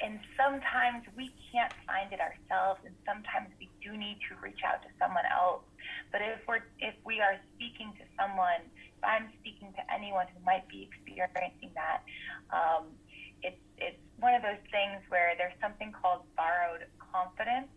And 0.00 0.18
sometimes 0.36 1.04
we 1.16 1.30
can't 1.52 1.72
find 1.86 2.12
it 2.12 2.18
ourselves, 2.18 2.80
and 2.84 2.94
sometimes 3.06 3.54
we 3.60 3.70
do 3.82 3.96
need 3.96 4.18
to 4.28 4.34
reach 4.42 4.58
out 4.66 4.82
to 4.82 4.88
someone 4.98 5.24
else. 5.30 5.62
But 6.10 6.22
if 6.22 6.40
we're 6.48 6.66
if 6.80 6.94
we 7.04 7.20
are 7.20 7.38
speaking 7.54 7.92
to 7.98 8.04
someone, 8.18 8.66
if 8.74 9.04
I'm 9.04 9.30
speaking 9.38 9.72
to 9.78 9.82
anyone 9.94 10.26
who 10.26 10.44
might 10.44 10.66
be 10.66 10.88
experiencing 10.90 11.70
that, 11.74 12.02
um, 12.50 12.90
it's 13.42 13.62
it's 13.78 14.01
one 14.22 14.38
of 14.38 14.42
those 14.46 14.62
things 14.70 15.02
where 15.10 15.34
there's 15.34 15.58
something 15.58 15.90
called 15.90 16.22
borrowed 16.38 16.86
confidence, 17.02 17.68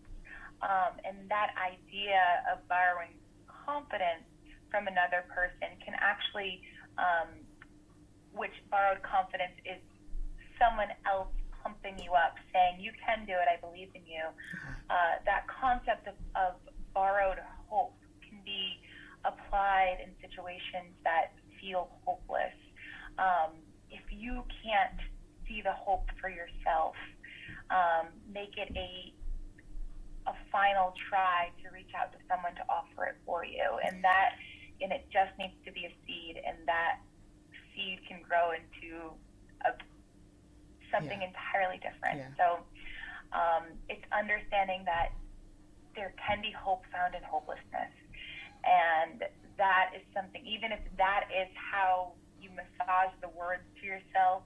um, 0.62 1.02
and 1.02 1.26
that 1.28 1.58
idea 1.58 2.46
of 2.54 2.62
borrowing 2.70 3.18
confidence 3.50 4.30
from 4.70 4.86
another 4.86 5.26
person 5.34 5.74
can 5.82 5.98
actually, 5.98 6.62
um, 7.02 7.34
which 8.30 8.54
borrowed 8.70 9.02
confidence 9.02 9.58
is 9.66 9.82
someone 10.62 10.94
else 11.10 11.34
pumping 11.66 11.98
you 11.98 12.14
up, 12.14 12.38
saying, 12.54 12.78
You 12.78 12.94
can 13.02 13.26
do 13.26 13.34
it, 13.34 13.50
I 13.50 13.58
believe 13.58 13.90
in 13.98 14.06
you. 14.06 14.30
Uh, 14.86 15.18
that 15.26 15.50
concept 15.50 16.06
of, 16.06 16.14
of 16.38 16.62
borrowed 16.94 17.42
hope 17.66 17.98
can 18.22 18.38
be 18.46 18.78
applied 19.26 19.98
in 19.98 20.14
situations 20.22 20.94
that 21.02 21.34
feel 21.58 21.90
hopeless. 22.06 22.54
Um, 23.18 23.58
if 23.90 24.06
you 24.14 24.46
can't 24.62 25.02
see 25.48 25.62
the 25.62 25.74
hope 25.74 26.06
for 26.20 26.30
yourself, 26.30 26.96
um, 27.70 28.08
make 28.32 28.58
it 28.58 28.72
a 28.76 29.14
a 30.28 30.34
final 30.52 30.92
try 31.10 31.54
to 31.62 31.70
reach 31.70 31.94
out 31.94 32.12
to 32.12 32.18
someone 32.28 32.56
to 32.56 32.66
offer 32.66 33.06
it 33.06 33.18
for 33.26 33.46
you, 33.46 33.78
and 33.86 34.04
that 34.04 34.36
and 34.82 34.92
it 34.92 35.06
just 35.12 35.32
needs 35.38 35.54
to 35.66 35.72
be 35.72 35.86
a 35.86 35.94
seed, 36.06 36.42
and 36.42 36.58
that 36.66 37.00
seed 37.74 38.00
can 38.08 38.22
grow 38.22 38.52
into 38.52 39.14
a 39.66 39.72
something 40.92 41.22
yeah. 41.22 41.30
entirely 41.30 41.78
different. 41.78 42.24
Yeah. 42.24 42.38
So 42.38 42.48
um, 43.34 43.76
it's 43.90 44.04
understanding 44.14 44.84
that 44.86 45.12
there 45.96 46.14
can 46.20 46.42
be 46.42 46.52
hope 46.52 46.84
found 46.92 47.16
in 47.16 47.24
hopelessness. 47.24 47.94
And 48.66 49.24
that 49.58 49.92
is 49.96 50.04
something, 50.14 50.44
even 50.46 50.72
if 50.72 50.80
that 50.98 51.30
is 51.32 51.50
how 51.56 52.14
you 52.42 52.50
massage 52.52 53.14
the 53.22 53.30
words 53.30 53.64
to 53.82 53.84
yourself 53.86 54.44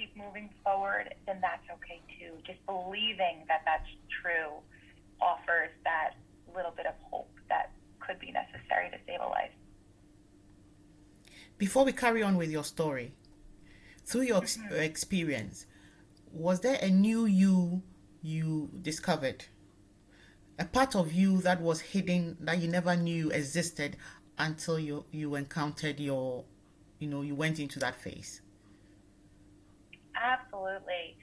keep 0.00 0.16
moving 0.16 0.48
forward, 0.64 1.14
then 1.26 1.38
that's 1.40 1.64
okay 1.70 2.00
too. 2.18 2.32
Just 2.46 2.64
believing 2.66 3.44
that 3.48 3.62
that's 3.64 3.88
true 4.22 4.52
offers 5.20 5.70
that 5.84 6.14
little 6.54 6.72
bit 6.76 6.86
of 6.86 6.94
hope 7.10 7.30
that 7.48 7.72
could 8.00 8.18
be 8.18 8.32
necessary 8.32 8.90
to 8.90 8.96
save 9.06 9.20
a 9.20 9.28
life. 9.28 9.50
Before 11.58 11.84
we 11.84 11.92
carry 11.92 12.22
on 12.22 12.36
with 12.36 12.50
your 12.50 12.64
story, 12.64 13.12
through 14.06 14.22
your 14.22 14.40
mm-hmm. 14.40 14.74
experience, 14.76 15.66
was 16.32 16.60
there 16.60 16.78
a 16.80 16.88
new 16.88 17.26
you 17.26 17.82
you 18.22 18.70
discovered? 18.80 19.44
A 20.58 20.64
part 20.64 20.94
of 20.94 21.12
you 21.12 21.40
that 21.42 21.60
was 21.60 21.80
hidden 21.80 22.36
that 22.40 22.58
you 22.60 22.68
never 22.68 22.96
knew 22.96 23.30
existed 23.30 23.96
until 24.38 24.78
you 24.78 25.04
you 25.10 25.34
encountered 25.34 26.00
your, 26.00 26.44
you 26.98 27.08
know, 27.08 27.22
you 27.22 27.34
went 27.34 27.60
into 27.60 27.78
that 27.78 28.00
phase. 28.00 28.40
Absolutely, 30.60 31.16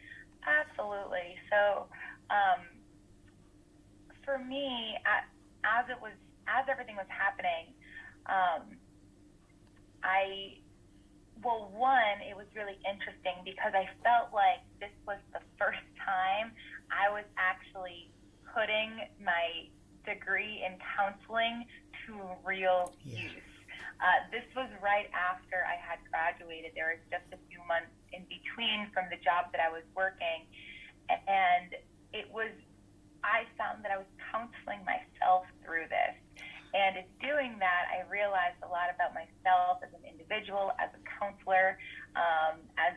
absolutely. 0.45 1.35
So, 1.49 1.85
um, 2.29 2.65
for 4.25 4.39
me, 4.39 4.97
as 5.63 5.85
it 5.89 6.01
was, 6.01 6.13
as 6.47 6.65
everything 6.69 6.95
was 6.95 7.09
happening, 7.09 7.73
um, 8.25 8.77
I 10.03 10.57
well, 11.43 11.69
one, 11.71 12.17
it 12.27 12.35
was 12.35 12.47
really 12.55 12.81
interesting 12.81 13.45
because 13.45 13.73
I 13.73 13.85
felt 14.01 14.33
like 14.33 14.65
this 14.79 14.93
was 15.05 15.19
the 15.33 15.39
first 15.59 15.85
time 16.01 16.51
I 16.89 17.13
was 17.13 17.25
actually 17.37 18.09
putting 18.53 19.05
my 19.23 19.69
degree 20.05 20.65
in 20.65 20.79
counseling 20.97 21.65
to 22.07 22.17
real 22.43 22.93
yeah. 23.05 23.21
use. 23.21 23.56
Uh, 23.97 24.29
this 24.29 24.45
was 24.53 24.69
right 24.77 25.09
after 25.09 25.65
I 25.65 25.73
had 25.73 25.97
graduated. 26.13 26.77
There 26.77 26.93
was 26.93 27.01
just 27.09 27.25
a 27.33 27.39
few 27.49 27.57
months 27.65 27.89
in 28.13 28.21
between 28.29 28.93
from 28.93 29.09
the 29.09 29.17
job 29.17 29.49
that 29.53 29.61
I 29.61 29.73
was 29.73 29.85
working. 29.97 30.45
And 31.09 31.73
it 32.13 32.29
was, 32.29 32.53
I 33.25 33.49
found 33.57 33.81
that 33.81 33.89
I 33.89 33.97
was 33.97 34.09
counseling 34.29 34.85
myself 34.85 35.49
through 35.65 35.89
this. 35.89 36.13
And 36.77 37.01
in 37.01 37.09
doing 37.23 37.57
that, 37.57 37.89
I 37.89 38.05
realized 38.05 38.61
a 38.61 38.69
lot 38.69 38.93
about 38.93 39.17
myself 39.17 39.81
as 39.81 39.89
an 39.97 40.05
individual, 40.05 40.77
as 40.77 40.93
a 40.93 41.01
counselor, 41.17 41.79
um, 42.13 42.61
as 42.77 42.93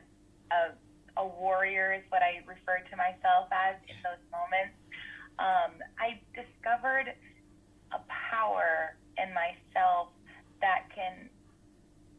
a, 0.53 0.77
a 1.17 1.25
warrior 1.25 1.97
is 1.97 2.05
what 2.13 2.21
I 2.21 2.45
refer 2.45 2.85
to 2.85 2.95
myself 2.99 3.49
as 3.49 3.81
in 3.89 3.97
those 4.05 4.21
moments. 4.29 4.77
Um, 5.41 5.81
I 5.97 6.21
discovered 6.37 7.15
a 7.95 8.01
power 8.11 9.01
in 9.17 9.33
myself 9.33 10.13
that 10.61 10.89
can, 10.95 11.29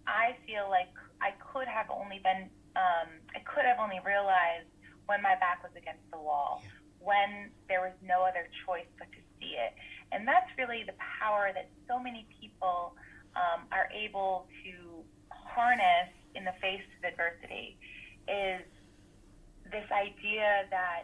I 0.07 0.35
feel 0.45 0.69
like 0.69 0.91
I 1.21 1.31
could 1.39 1.67
have 1.67 1.87
only 1.89 2.19
been, 2.23 2.49
um, 2.75 3.09
I 3.35 3.39
could 3.45 3.65
have 3.65 3.77
only 3.79 3.99
realized 4.05 4.69
when 5.05 5.21
my 5.21 5.35
back 5.39 5.63
was 5.63 5.71
against 5.75 6.03
the 6.11 6.17
wall, 6.17 6.63
when 6.99 7.51
there 7.67 7.81
was 7.81 7.93
no 8.01 8.23
other 8.23 8.47
choice 8.65 8.89
but 8.97 9.11
to 9.11 9.21
see 9.39 9.57
it. 9.57 9.73
And 10.11 10.27
that's 10.27 10.49
really 10.57 10.83
the 10.85 10.97
power 11.19 11.51
that 11.53 11.69
so 11.87 11.99
many 11.99 12.27
people 12.39 12.95
um, 13.35 13.65
are 13.71 13.89
able 13.93 14.47
to 14.63 15.03
harness 15.31 16.11
in 16.35 16.43
the 16.43 16.53
face 16.61 16.83
of 16.99 17.11
adversity 17.11 17.77
is 18.27 18.63
this 19.71 19.87
idea 19.91 20.65
that 20.69 21.03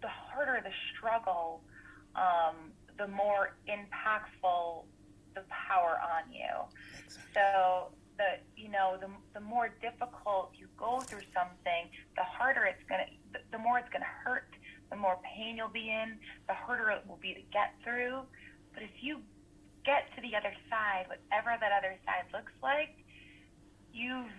the 0.00 0.08
harder 0.08 0.60
the 0.62 0.72
struggle, 0.94 1.60
um, 2.14 2.72
the 2.98 3.08
more 3.08 3.56
impactful 3.66 4.84
the 5.34 5.42
power 5.48 6.00
on 6.00 6.32
you. 6.32 6.66
Exactly. 7.04 7.32
So 7.34 7.92
the 8.18 8.42
you 8.56 8.68
know 8.68 8.98
the 9.00 9.08
the 9.32 9.40
more 9.40 9.70
difficult 9.80 10.52
you 10.58 10.66
go 10.76 11.00
through 11.00 11.26
something, 11.32 11.88
the 12.16 12.24
harder 12.24 12.64
it's 12.64 12.82
gonna, 12.88 13.06
the, 13.32 13.38
the 13.52 13.58
more 13.58 13.78
it's 13.78 13.88
gonna 13.90 14.14
hurt, 14.24 14.50
the 14.90 14.96
more 14.96 15.18
pain 15.22 15.56
you'll 15.56 15.68
be 15.68 15.90
in, 15.90 16.18
the 16.48 16.54
harder 16.54 16.90
it 16.90 17.04
will 17.06 17.20
be 17.22 17.34
to 17.34 17.42
get 17.52 17.74
through. 17.84 18.20
But 18.74 18.82
if 18.82 18.90
you 19.00 19.20
get 19.84 20.10
to 20.16 20.20
the 20.20 20.34
other 20.36 20.52
side, 20.68 21.06
whatever 21.06 21.56
that 21.60 21.72
other 21.72 21.96
side 22.04 22.26
looks 22.32 22.52
like, 22.62 22.94
you've 23.92 24.34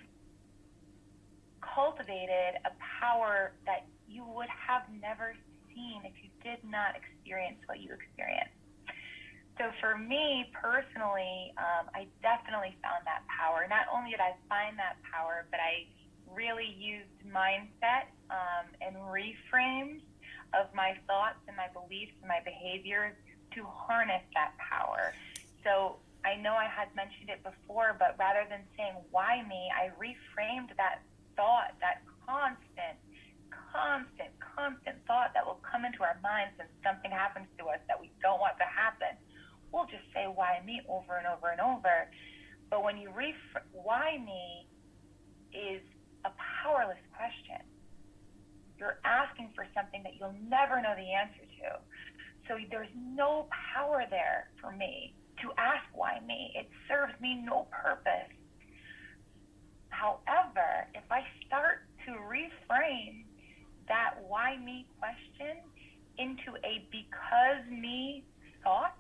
cultivated 1.64 2.60
a 2.66 2.72
power 3.02 3.54
that 3.66 3.88
you 4.08 4.26
would 4.26 4.50
have 4.50 4.84
never 5.02 5.36
seen 5.74 6.02
if 6.04 6.14
you 6.22 6.30
did 6.44 6.60
not 6.64 6.96
experience 6.96 7.60
what 7.66 7.80
you 7.80 7.92
experienced. 7.94 8.59
So 9.60 9.68
for 9.84 9.98
me 10.00 10.48
personally, 10.56 11.52
um, 11.60 11.92
I 11.92 12.08
definitely 12.24 12.80
found 12.80 13.04
that 13.04 13.28
power. 13.28 13.68
Not 13.68 13.92
only 13.92 14.12
did 14.12 14.24
I 14.24 14.32
find 14.48 14.80
that 14.80 14.96
power, 15.04 15.52
but 15.52 15.60
I 15.60 15.84
really 16.32 16.72
used 16.80 17.12
mindset 17.28 18.08
um, 18.32 18.72
and 18.80 18.96
reframes 19.12 20.00
of 20.56 20.72
my 20.74 20.96
thoughts 21.12 21.44
and 21.52 21.60
my 21.60 21.68
beliefs 21.76 22.16
and 22.24 22.32
my 22.32 22.40
behaviors 22.40 23.14
to 23.52 23.68
harness 23.68 24.24
that 24.34 24.56
power. 24.64 25.12
So 25.68 26.00
I 26.24 26.40
know 26.40 26.56
I 26.56 26.72
had 26.72 26.96
mentioned 26.96 27.28
it 27.28 27.44
before, 27.44 28.00
but 28.00 28.16
rather 28.18 28.48
than 28.48 28.64
saying 28.80 28.96
why 29.12 29.44
me, 29.44 29.68
I 29.76 29.92
reframed 30.00 30.72
that 30.80 31.04
thought, 31.36 31.76
that 31.84 32.08
constant 32.24 32.96
constant, 33.74 34.34
constant 34.42 34.98
thought 35.06 35.34
that 35.34 35.46
will 35.46 35.62
come 35.62 35.86
into 35.86 36.02
our 36.02 36.18
minds 36.22 36.54
when 36.58 36.68
something 36.82 37.12
happens 37.12 37.46
to 37.58 37.66
us 37.70 37.80
that 37.88 38.00
we 38.00 38.10
don't 38.22 38.40
want 38.40 38.58
to 38.58 38.66
happen. 38.66 39.14
We'll 39.72 39.86
just 39.86 40.06
say, 40.14 40.26
why 40.26 40.62
me 40.66 40.82
over 40.90 41.18
and 41.18 41.28
over 41.28 41.52
and 41.52 41.62
over. 41.62 42.10
But 42.70 42.84
when 42.84 42.98
you 42.98 43.10
ref- 43.10 43.64
why 43.72 44.18
me 44.18 44.68
is 45.54 45.82
a 46.26 46.32
powerless 46.64 47.02
question. 47.16 47.64
You're 48.78 49.00
asking 49.04 49.52
for 49.56 49.68
something 49.76 50.04
that 50.04 50.16
you'll 50.20 50.36
never 50.48 50.82
know 50.82 50.96
the 50.96 51.12
answer 51.12 51.44
to. 51.44 51.70
So 52.48 52.58
there's 52.72 52.92
no 52.96 53.48
power 53.76 54.06
there 54.10 54.50
for 54.62 54.72
me 54.72 55.14
to 55.42 55.52
ask 55.58 55.86
why 55.94 56.20
me. 56.26 56.52
It 56.56 56.68
serves 56.88 57.14
me 57.22 57.44
no 57.44 57.68
purpose. 57.72 58.32
However, 59.90 60.88
if 60.96 61.04
I 61.12 61.24
start 61.46 61.84
to 62.06 62.12
reframe 62.12 63.28
that 63.88 64.16
why 64.28 64.58
me 64.58 64.88
question 65.00 65.60
into 66.18 66.56
a 66.64 66.88
because 66.92 67.64
me 67.70 68.24
thought, 68.64 68.96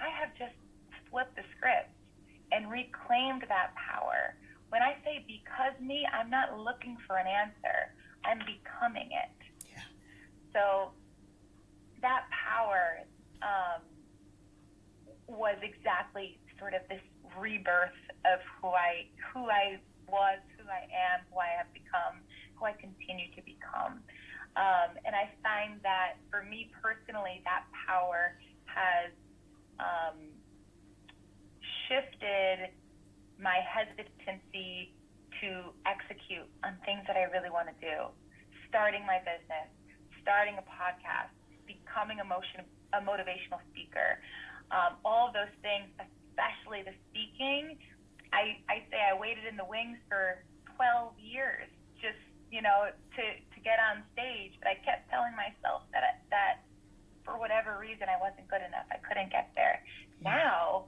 I 0.00 0.08
have 0.08 0.34
just 0.38 0.56
flipped 1.10 1.36
the 1.36 1.42
script 1.56 1.90
and 2.52 2.70
reclaimed 2.70 3.44
that 3.48 3.72
power. 3.76 4.34
When 4.70 4.82
I 4.82 4.96
say 5.04 5.24
because 5.26 5.74
me, 5.80 6.06
I'm 6.12 6.30
not 6.30 6.58
looking 6.58 6.96
for 7.06 7.16
an 7.16 7.26
answer. 7.26 7.94
I'm 8.24 8.38
becoming 8.38 9.10
it. 9.12 9.68
Yeah. 9.68 9.82
So 10.52 10.90
that 12.02 12.24
power 12.30 13.04
um, 13.42 13.82
was 15.26 15.56
exactly 15.62 16.38
sort 16.58 16.74
of 16.74 16.82
this 16.88 17.02
rebirth 17.38 17.96
of 18.24 18.40
who 18.60 18.68
I 18.68 19.06
who 19.32 19.48
I 19.48 19.78
was, 20.08 20.38
who 20.58 20.66
I 20.68 20.86
am, 20.90 21.22
who 21.30 21.38
I 21.38 21.54
have 21.56 21.70
become, 21.72 22.22
who 22.54 22.66
I 22.66 22.72
continue 22.72 23.30
to 23.34 23.42
become. 23.42 24.02
Um, 24.58 24.98
and 25.06 25.14
I 25.14 25.30
find 25.42 25.78
that 25.82 26.18
for 26.30 26.42
me 26.42 26.70
personally, 26.82 27.40
that 27.44 27.62
power 27.86 28.34
has 28.66 29.14
um, 29.80 30.16
shifted 31.88 32.70
my 33.40 33.64
hesitancy 33.64 34.92
to 35.40 35.72
execute 35.88 36.44
on 36.60 36.76
things 36.84 37.00
that 37.08 37.16
I 37.16 37.24
really 37.32 37.48
want 37.48 37.72
to 37.72 37.76
do. 37.80 38.12
Starting 38.68 39.02
my 39.08 39.18
business, 39.24 39.72
starting 40.20 40.60
a 40.60 40.66
podcast, 40.68 41.32
becoming 41.64 42.20
a, 42.20 42.26
motion, 42.28 42.62
a 42.92 43.00
motivational 43.00 43.64
speaker. 43.72 44.20
Um, 44.68 45.00
all 45.02 45.26
of 45.26 45.34
those 45.34 45.50
things, 45.64 45.88
especially 45.96 46.84
the 46.84 46.94
speaking, 47.10 47.80
I, 48.30 48.60
I 48.68 48.86
say 48.92 49.00
I 49.00 49.16
waited 49.18 49.48
in 49.48 49.56
the 49.56 49.66
wings 49.66 49.98
for 50.06 50.44
12 50.76 51.18
years 51.18 51.66
just 51.98 52.20
you 52.50 52.60
know, 52.60 52.90
to 52.90 53.22
to 53.22 53.58
get 53.62 53.78
on 53.78 54.02
stage. 54.12 54.58
But 54.58 54.74
I 54.74 54.76
kept 54.82 55.08
telling 55.08 55.32
myself 55.38 55.86
that 55.94 56.26
that 56.34 56.66
for 57.24 57.38
whatever 57.38 57.78
reason 57.80 58.08
I 58.08 58.18
wasn't 58.20 58.48
good 58.48 58.62
enough. 58.66 58.86
I 58.90 58.96
couldn't 59.06 59.30
get 59.30 59.50
there. 59.54 59.82
Yeah. 60.22 60.36
Now 60.36 60.84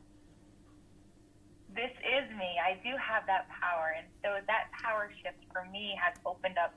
this 1.75 1.91
is 2.05 2.29
me. 2.37 2.61
I 2.61 2.75
do 2.85 2.91
have 3.01 3.27
that 3.27 3.49
power, 3.49 3.95
and 3.97 4.07
so 4.23 4.45
that 4.47 4.69
power 4.73 5.11
shift 5.23 5.39
for 5.53 5.65
me 5.73 5.97
has 6.01 6.15
opened 6.27 6.59
up 6.59 6.75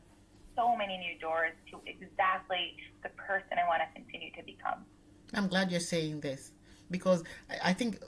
so 0.56 0.76
many 0.76 0.98
new 0.98 1.20
doors 1.20 1.52
to 1.72 1.82
exactly 1.86 2.78
the 3.04 3.10
person 3.10 3.60
I 3.62 3.68
want 3.68 3.82
to 3.84 3.94
continue 3.94 4.32
to 4.32 4.44
become. 4.44 4.86
I'm 5.34 5.48
glad 5.48 5.70
you're 5.70 5.82
saying 5.82 6.22
this 6.22 6.52
because 6.90 7.24
I 7.64 7.74
think 7.74 8.00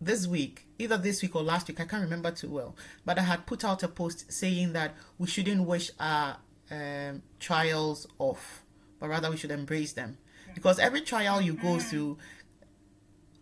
this 0.00 0.26
week, 0.26 0.66
either 0.78 0.96
this 0.96 1.20
week 1.20 1.36
or 1.36 1.42
last 1.42 1.68
week, 1.68 1.78
I 1.80 1.84
can't 1.84 2.02
remember 2.02 2.30
too 2.30 2.48
well, 2.48 2.74
but 3.04 3.18
I 3.18 3.22
had 3.22 3.44
put 3.44 3.64
out 3.64 3.82
a 3.82 3.88
post 3.88 4.32
saying 4.32 4.72
that 4.72 4.94
we 5.18 5.26
shouldn't 5.26 5.66
wish 5.66 5.90
our 6.00 6.38
um, 6.70 7.22
trials 7.38 8.06
off, 8.18 8.62
but 8.98 9.08
rather 9.10 9.30
we 9.30 9.36
should 9.36 9.50
embrace 9.50 9.92
them. 9.92 10.16
Because 10.54 10.78
every 10.78 11.00
trial 11.00 11.40
you 11.40 11.54
go 11.54 11.78
through 11.78 12.18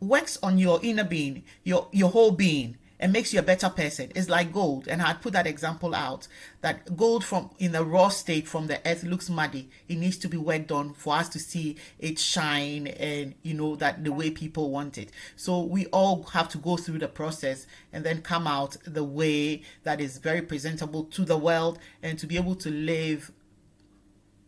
works 0.00 0.38
on 0.42 0.58
your 0.58 0.80
inner 0.82 1.04
being, 1.04 1.44
your 1.64 1.88
your 1.92 2.10
whole 2.10 2.32
being 2.32 2.76
and 3.00 3.12
makes 3.12 3.32
you 3.32 3.38
a 3.38 3.42
better 3.42 3.68
person. 3.68 4.10
It's 4.14 4.28
like 4.28 4.52
gold. 4.52 4.88
And 4.88 5.00
I 5.00 5.14
put 5.14 5.32
that 5.34 5.46
example 5.46 5.94
out 5.94 6.26
that 6.60 6.96
gold 6.96 7.24
from 7.24 7.50
in 7.58 7.72
the 7.72 7.84
raw 7.84 8.08
state 8.08 8.48
from 8.48 8.66
the 8.66 8.80
earth 8.86 9.04
looks 9.04 9.30
muddy. 9.30 9.70
It 9.88 9.96
needs 9.98 10.18
to 10.18 10.28
be 10.28 10.36
worked 10.36 10.72
on 10.72 10.94
for 10.94 11.14
us 11.14 11.28
to 11.30 11.38
see 11.38 11.76
it 11.98 12.18
shine 12.18 12.88
and 12.88 13.34
you 13.42 13.54
know 13.54 13.76
that 13.76 14.04
the 14.04 14.12
way 14.12 14.30
people 14.30 14.70
want 14.70 14.98
it. 14.98 15.10
So 15.36 15.60
we 15.60 15.86
all 15.86 16.24
have 16.24 16.48
to 16.50 16.58
go 16.58 16.76
through 16.76 16.98
the 16.98 17.08
process 17.08 17.66
and 17.92 18.04
then 18.04 18.22
come 18.22 18.46
out 18.46 18.76
the 18.84 19.04
way 19.04 19.62
that 19.84 20.00
is 20.00 20.18
very 20.18 20.42
presentable 20.42 21.04
to 21.04 21.24
the 21.24 21.38
world 21.38 21.78
and 22.02 22.18
to 22.18 22.26
be 22.26 22.36
able 22.36 22.56
to 22.56 22.70
live 22.70 23.30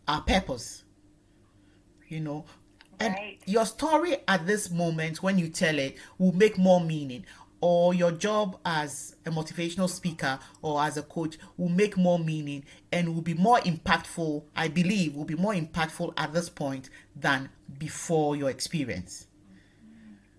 our 0.08 0.22
purpose. 0.22 0.82
You 2.10 2.20
know, 2.20 2.44
And 3.02 3.14
Right. 3.14 3.38
your 3.46 3.64
story 3.64 4.18
at 4.28 4.46
this 4.46 4.70
moment, 4.70 5.22
when 5.22 5.38
you 5.38 5.48
tell 5.48 5.78
it, 5.78 5.96
will 6.18 6.32
make 6.32 6.58
more 6.58 6.82
meaning. 6.82 7.24
Or 7.62 7.94
your 7.94 8.12
job 8.12 8.58
as 8.62 9.16
a 9.24 9.30
motivational 9.30 9.88
speaker 9.88 10.38
or 10.60 10.82
as 10.82 10.98
a 10.98 11.02
coach 11.02 11.38
will 11.56 11.70
make 11.70 11.96
more 11.96 12.18
meaning 12.18 12.64
and 12.92 13.14
will 13.14 13.22
be 13.22 13.32
more 13.32 13.58
impactful, 13.60 14.44
I 14.54 14.68
believe, 14.68 15.14
will 15.14 15.24
be 15.24 15.34
more 15.34 15.54
impactful 15.54 16.12
at 16.18 16.34
this 16.34 16.50
point 16.50 16.90
than 17.16 17.48
before 17.78 18.36
your 18.36 18.50
experience. 18.50 19.26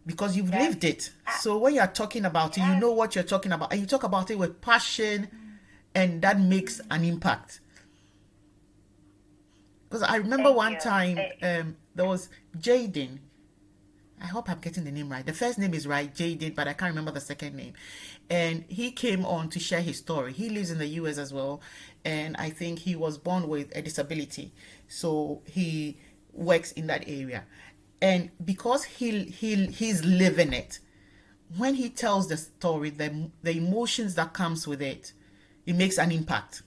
Because 0.05 0.36
you've 0.36 0.51
Yes. 0.51 0.62
lived 0.69 0.84
it. 0.84 1.12
Ah. 1.25 1.38
So 1.41 1.57
when 1.57 1.73
you're 1.73 1.88
talking 1.88 2.25
about 2.25 2.57
it, 2.57 2.62
you 2.62 2.75
know 2.75 2.91
what 2.91 3.15
you're 3.15 3.23
talking 3.23 3.51
about. 3.53 3.71
And 3.71 3.81
you 3.81 3.88
talk 3.88 4.03
about 4.03 4.29
it 4.29 4.38
with 4.38 4.62
passion, 4.62 5.29
and 5.95 6.21
that 6.21 6.39
makes 6.39 6.79
an 6.91 7.03
impact. 7.03 7.61
Because 9.91 10.04
I 10.04 10.15
remember 10.15 10.45
Thank 10.45 10.56
one 10.56 10.73
you. 10.73 10.80
time 10.80 11.19
um, 11.43 11.75
there 11.95 12.06
was 12.06 12.30
Jaden. 12.58 13.19
I 14.21 14.27
hope 14.27 14.49
I'm 14.49 14.60
getting 14.60 14.86
the 14.86 14.91
name 14.91 15.10
right. 15.10 15.25
The 15.25 15.34
first 15.34 15.60
name 15.60 15.73
is 15.73 15.86
right, 15.86 16.13
Jaden, 16.15 16.56
but 16.56 16.65
I 16.65 16.73
can't 16.73 16.91
remember 16.91 17.12
the 17.12 17.19
second 17.19 17.56
name. 17.58 17.73
And 18.30 18.63
he 18.69 18.91
came 18.91 19.25
on 19.25 19.49
to 19.49 19.60
share 19.60 19.82
his 19.82 19.97
story. 19.97 20.32
He 20.32 20.49
lives 20.49 20.71
in 20.71 20.77
the 20.77 20.88
US 20.88 21.17
as 21.17 21.34
well, 21.34 21.60
and 22.06 22.38
I 22.38 22.51
think 22.51 22.80
he 22.80 22.95
was 22.95 23.17
born 23.17 23.49
with 23.49 23.75
a 23.75 23.82
disability, 23.82 24.54
so 24.88 25.41
he 25.45 25.97
works 26.32 26.71
in 26.71 26.88
that 26.88 27.04
area. 27.08 27.43
And 28.01 28.32
because 28.45 28.86
he 28.86 29.25
he 29.25 29.65
he's 29.65 30.06
living 30.06 30.54
it, 30.54 30.80
when 31.58 31.75
he 31.75 31.89
tells 31.89 32.30
the 32.30 32.38
story, 32.38 32.91
the 32.91 33.30
the 33.43 33.58
emotions 33.58 34.15
that 34.15 34.32
comes 34.32 34.65
with 34.65 34.82
it, 34.82 35.12
it 35.65 35.75
makes 35.75 35.97
an 35.97 36.13
impact 36.13 36.62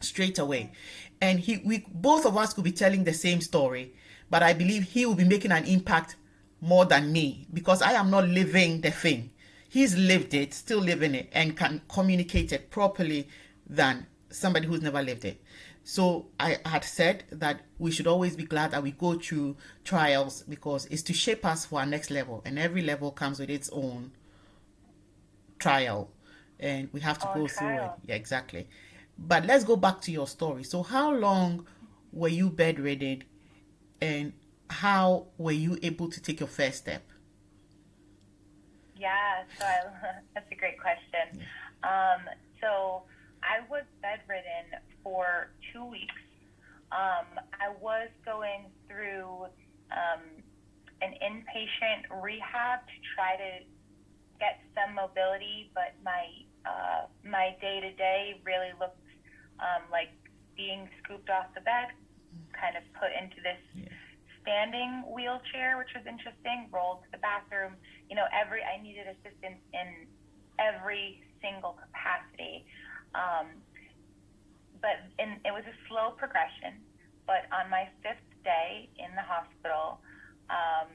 straight 0.00 0.38
away. 0.38 0.72
And 1.20 1.40
he 1.40 1.58
we 1.64 1.84
both 1.90 2.26
of 2.26 2.36
us 2.36 2.52
could 2.52 2.64
be 2.64 2.72
telling 2.72 3.04
the 3.04 3.14
same 3.14 3.40
story, 3.40 3.94
but 4.30 4.42
I 4.42 4.52
believe 4.52 4.82
he 4.82 5.06
will 5.06 5.14
be 5.14 5.24
making 5.24 5.52
an 5.52 5.64
impact 5.64 6.16
more 6.60 6.84
than 6.84 7.12
me 7.12 7.46
because 7.52 7.82
I 7.82 7.92
am 7.92 8.10
not 8.10 8.28
living 8.28 8.80
the 8.80 8.90
thing. 8.90 9.30
He's 9.68 9.96
lived 9.96 10.34
it, 10.34 10.54
still 10.54 10.78
living 10.78 11.14
it, 11.14 11.28
and 11.32 11.56
can 11.56 11.82
communicate 11.88 12.52
it 12.52 12.70
properly 12.70 13.28
than 13.68 14.06
somebody 14.30 14.66
who's 14.66 14.82
never 14.82 15.02
lived 15.02 15.24
it. 15.24 15.42
So 15.84 16.26
I 16.40 16.58
had 16.64 16.84
said 16.84 17.24
that 17.30 17.60
we 17.78 17.90
should 17.90 18.06
always 18.06 18.36
be 18.36 18.44
glad 18.44 18.72
that 18.72 18.82
we 18.82 18.90
go 18.90 19.14
through 19.14 19.56
trials 19.84 20.42
because 20.42 20.86
it's 20.86 21.02
to 21.02 21.12
shape 21.12 21.44
us 21.44 21.64
for 21.64 21.80
our 21.80 21.86
next 21.86 22.10
level, 22.10 22.42
and 22.44 22.58
every 22.58 22.82
level 22.82 23.10
comes 23.10 23.38
with 23.38 23.50
its 23.50 23.70
own 23.72 24.12
trial, 25.58 26.10
and 26.58 26.88
we 26.92 27.00
have 27.00 27.18
to 27.18 27.28
go 27.34 27.46
through 27.46 27.68
it. 27.76 27.90
Yeah, 28.06 28.14
exactly. 28.14 28.68
But 29.18 29.46
let's 29.46 29.64
go 29.64 29.76
back 29.76 30.00
to 30.02 30.12
your 30.12 30.26
story. 30.26 30.62
So, 30.64 30.82
how 30.82 31.12
long 31.12 31.66
were 32.12 32.28
you 32.28 32.50
bedridden, 32.50 33.24
and 34.00 34.32
how 34.68 35.28
were 35.38 35.52
you 35.52 35.78
able 35.82 36.08
to 36.10 36.20
take 36.20 36.40
your 36.40 36.48
first 36.48 36.78
step? 36.78 37.02
Yeah, 38.96 39.44
so 39.58 39.64
I, 39.64 40.20
that's 40.34 40.50
a 40.50 40.54
great 40.54 40.80
question. 40.80 41.44
Um, 41.82 42.28
so 42.60 43.02
I 43.42 43.60
was 43.70 43.84
bedridden 44.02 44.80
for 45.02 45.50
two 45.72 45.84
weeks. 45.84 46.14
Um, 46.92 47.26
I 47.52 47.74
was 47.80 48.08
going 48.24 48.66
through 48.88 49.46
um, 49.92 50.22
an 51.02 51.14
inpatient 51.22 52.22
rehab 52.22 52.80
to 52.86 52.96
try 53.14 53.36
to 53.36 53.64
get 54.38 54.60
some 54.74 54.94
mobility, 54.94 55.70
but 55.74 55.94
my 56.04 56.26
uh, 56.64 57.06
my 57.24 57.54
day 57.60 57.80
to 57.80 57.92
day 57.92 58.40
really 58.44 58.72
looked 58.80 58.95
um, 59.60 59.82
like 59.90 60.10
being 60.56 60.88
scooped 61.02 61.30
off 61.30 61.52
the 61.54 61.60
bed, 61.60 61.92
kind 62.52 62.76
of 62.76 62.82
put 62.98 63.12
into 63.12 63.40
this 63.42 63.60
Yeah. 63.74 63.88
standing 64.42 65.02
wheelchair, 65.10 65.76
which 65.76 65.92
was 65.94 66.06
interesting. 66.06 66.68
Rolled 66.70 67.02
to 67.04 67.10
the 67.10 67.18
bathroom. 67.18 67.76
You 68.08 68.16
know, 68.16 68.26
every 68.32 68.62
I 68.62 68.80
needed 68.82 69.06
assistance 69.08 69.60
in 69.72 70.06
every 70.58 71.22
single 71.42 71.74
capacity. 71.74 72.64
Um, 73.14 73.62
but 74.80 75.02
in, 75.18 75.40
it 75.44 75.52
was 75.52 75.64
a 75.66 75.76
slow 75.88 76.12
progression. 76.16 76.80
But 77.26 77.50
on 77.50 77.68
my 77.70 77.88
fifth 78.02 78.22
day 78.44 78.88
in 78.98 79.10
the 79.16 79.22
hospital, 79.22 79.98
um, 80.48 80.88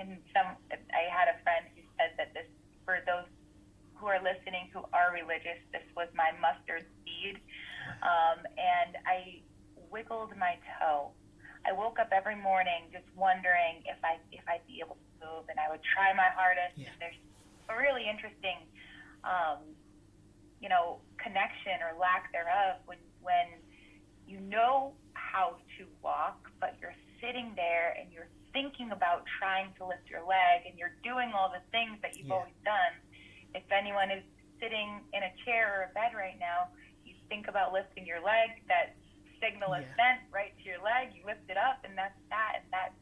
and 0.00 0.18
some 0.32 0.56
I 0.72 1.04
had 1.12 1.28
a 1.28 1.36
friend 1.44 1.68
who 1.76 1.82
said 2.00 2.16
that 2.16 2.32
this 2.32 2.48
for 2.84 2.98
those 3.04 3.28
who 3.94 4.08
are 4.08 4.18
listening 4.24 4.72
who 4.72 4.80
are 4.96 5.12
religious, 5.12 5.60
this 5.72 5.84
was 5.94 6.08
my 6.16 6.32
mustard 6.40 6.88
seed. 7.04 7.36
Um, 8.02 8.38
and 8.56 8.96
I 9.06 9.42
wiggled 9.90 10.32
my 10.38 10.56
toe. 10.78 11.10
I 11.66 11.72
woke 11.72 11.98
up 12.00 12.08
every 12.12 12.36
morning 12.36 12.88
just 12.92 13.04
wondering 13.16 13.84
if 13.84 14.00
I 14.02 14.16
if 14.32 14.40
I'd 14.48 14.64
be 14.66 14.80
able 14.80 14.96
to 14.96 15.08
move, 15.20 15.44
and 15.52 15.60
I 15.60 15.68
would 15.68 15.84
try 15.92 16.12
my 16.16 16.32
hardest. 16.32 16.78
Yeah. 16.80 16.88
There's 16.98 17.18
a 17.68 17.76
really 17.76 18.08
interesting, 18.08 18.64
um, 19.24 19.60
you 20.60 20.68
know, 20.72 21.00
connection 21.20 21.84
or 21.84 21.98
lack 22.00 22.32
thereof 22.32 22.80
when 22.86 22.96
when 23.20 23.60
you 24.26 24.40
know 24.40 24.94
how 25.12 25.56
to 25.76 25.84
walk, 26.02 26.48
but 26.60 26.76
you're 26.80 26.96
sitting 27.20 27.52
there 27.56 27.92
and 28.00 28.08
you're 28.10 28.30
thinking 28.56 28.90
about 28.90 29.22
trying 29.38 29.68
to 29.76 29.84
lift 29.84 30.08
your 30.08 30.24
leg, 30.24 30.64
and 30.64 30.78
you're 30.78 30.96
doing 31.04 31.30
all 31.36 31.52
the 31.52 31.60
things 31.70 32.00
that 32.00 32.16
you've 32.16 32.28
Yeah. 32.32 32.40
always 32.40 32.56
done. 32.64 32.94
If 33.54 33.68
anyone 33.70 34.10
is 34.10 34.24
sitting 34.58 35.04
in 35.12 35.22
a 35.22 35.32
chair 35.44 35.76
or 35.76 35.90
a 35.90 35.92
bed 35.92 36.14
right 36.16 36.38
now, 36.38 36.68
think 37.30 37.46
about 37.48 37.72
lifting 37.72 38.04
your 38.04 38.20
leg. 38.20 38.60
That 38.66 38.92
signal 39.40 39.72
is 39.74 39.86
Yeah. 39.86 40.18
sent 40.18 40.20
right 40.30 40.52
to 40.58 40.62
your 40.64 40.82
leg. 40.82 41.14
You 41.14 41.24
lift 41.24 41.48
it 41.48 41.56
up, 41.56 41.82
and 41.84 41.96
that's 41.96 42.18
that. 42.28 42.60
And 42.60 42.70
that, 42.72 42.92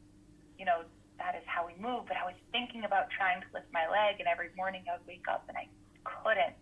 you 0.57 0.63
know, 0.63 0.85
that 1.17 1.35
is 1.35 1.43
how 1.45 1.65
we 1.67 1.75
move. 1.75 2.05
But 2.07 2.15
I 2.15 2.23
was 2.23 2.35
thinking 2.53 2.85
about 2.85 3.09
trying 3.09 3.41
to 3.41 3.47
lift 3.51 3.67
my 3.73 3.89
leg, 3.89 4.19
and 4.19 4.27
every 4.29 4.53
morning 4.55 4.85
I 4.87 4.97
would 4.97 5.07
wake 5.07 5.27
up 5.27 5.43
and 5.49 5.57
I 5.57 5.67
couldn't. 6.05 6.55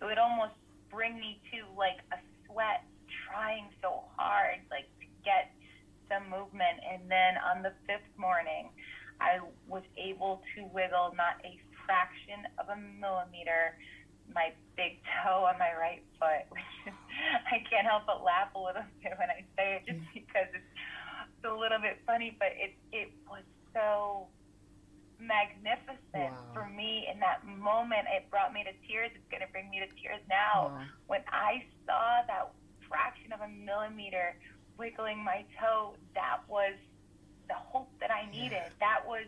It 0.00 0.04
would 0.04 0.18
almost 0.18 0.54
bring 0.90 1.20
me 1.20 1.40
to 1.52 1.66
like 1.76 2.00
a 2.10 2.18
sweat, 2.46 2.82
trying 3.28 3.70
so 3.80 4.02
hard, 4.16 4.58
like 4.70 4.88
to 4.98 5.06
get 5.22 5.52
some 6.08 6.28
movement. 6.28 6.80
And 6.82 7.08
then 7.08 7.38
on 7.38 7.62
the 7.62 7.72
fifth 7.86 8.10
morning, 8.16 8.70
I 9.20 9.38
was 9.68 9.84
able 9.96 10.42
to 10.56 10.64
wiggle 10.64 11.14
not 11.14 11.38
a 11.44 11.60
fraction 11.86 12.46
of 12.58 12.68
a 12.68 12.76
millimeter 12.76 13.78
my 14.34 14.52
big 14.76 15.00
toe 15.22 15.44
on 15.44 15.58
my 15.58 15.74
right 15.74 16.02
foot, 16.18 16.46
which 16.50 16.62
is, 16.86 16.94
I 17.52 17.62
can't 17.68 17.86
help 17.86 18.06
but 18.06 18.22
laugh 18.24 18.54
a 18.54 18.60
little 18.60 18.82
bit 19.02 19.12
when 19.18 19.30
I 19.30 19.44
say 19.56 19.80
it 19.80 19.86
just 19.86 20.00
mm-hmm. 20.00 20.14
because 20.14 20.48
it's, 20.54 20.70
a 21.44 21.50
little 21.50 21.82
bit 21.82 21.98
funny, 22.06 22.36
but 22.38 22.54
it, 22.54 22.70
it 22.94 23.10
was 23.26 23.42
so 23.74 24.28
magnificent 25.18 26.30
Wow. 26.38 26.54
for 26.54 26.66
me 26.70 27.08
in 27.10 27.18
that 27.18 27.42
moment. 27.44 28.06
It 28.14 28.30
brought 28.30 28.54
me 28.54 28.62
to 28.62 28.70
tears. 28.86 29.10
It's 29.10 29.26
going 29.26 29.42
to 29.42 29.50
bring 29.50 29.66
me 29.68 29.82
to 29.82 29.90
tears 29.98 30.22
now 30.30 30.70
Wow. 30.70 30.86
when 31.10 31.22
I 31.26 31.66
saw 31.84 32.22
that 32.30 32.54
fraction 32.86 33.32
of 33.32 33.40
a 33.40 33.48
millimeter 33.48 34.36
wiggling 34.78 35.18
my 35.18 35.44
toe, 35.58 35.94
that 36.14 36.46
was 36.46 36.74
the 37.48 37.54
hope 37.54 37.90
that 38.00 38.10
I 38.10 38.30
needed. 38.30 38.62
That 38.80 39.02
was 39.06 39.26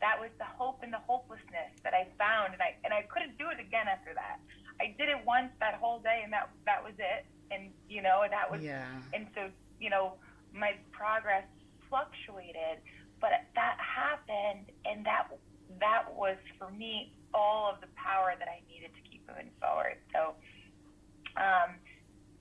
that 0.00 0.14
was 0.20 0.30
the 0.38 0.46
hope 0.46 0.78
and 0.86 0.92
the 0.92 1.02
hopelessness 1.10 1.74
that 1.82 1.92
I 1.92 2.06
found, 2.16 2.54
and 2.54 2.62
I 2.62 2.76
and 2.84 2.94
I 2.94 3.02
couldn't 3.02 3.36
do 3.36 3.50
it 3.50 3.58
again 3.58 3.88
after 3.88 4.14
that. 4.14 4.38
I 4.80 4.94
did 4.98 5.08
it 5.08 5.24
once 5.26 5.50
that 5.60 5.74
whole 5.74 5.98
day, 5.98 6.20
and 6.24 6.32
that 6.32 6.50
that 6.66 6.82
was 6.82 6.94
it. 6.98 7.26
And 7.50 7.70
you 7.88 8.02
know 8.02 8.24
that 8.28 8.50
was 8.50 8.62
Yeah. 8.62 8.84
and 9.14 9.26
so 9.34 9.50
you 9.80 9.90
know 9.90 10.14
my 10.52 10.74
progress 10.92 11.44
fluctuated, 11.88 12.80
but 13.20 13.30
that 13.54 13.76
happened, 13.78 14.70
and 14.84 15.04
that 15.06 15.28
that 15.80 16.14
was 16.14 16.36
for 16.58 16.70
me 16.70 17.12
all 17.34 17.70
of 17.70 17.80
the 17.80 17.88
power 17.96 18.34
that 18.38 18.48
I 18.48 18.60
needed 18.68 18.90
to 18.94 19.02
keep 19.10 19.26
moving 19.28 19.50
forward. 19.60 19.96
So 20.12 20.34
um, 21.36 21.76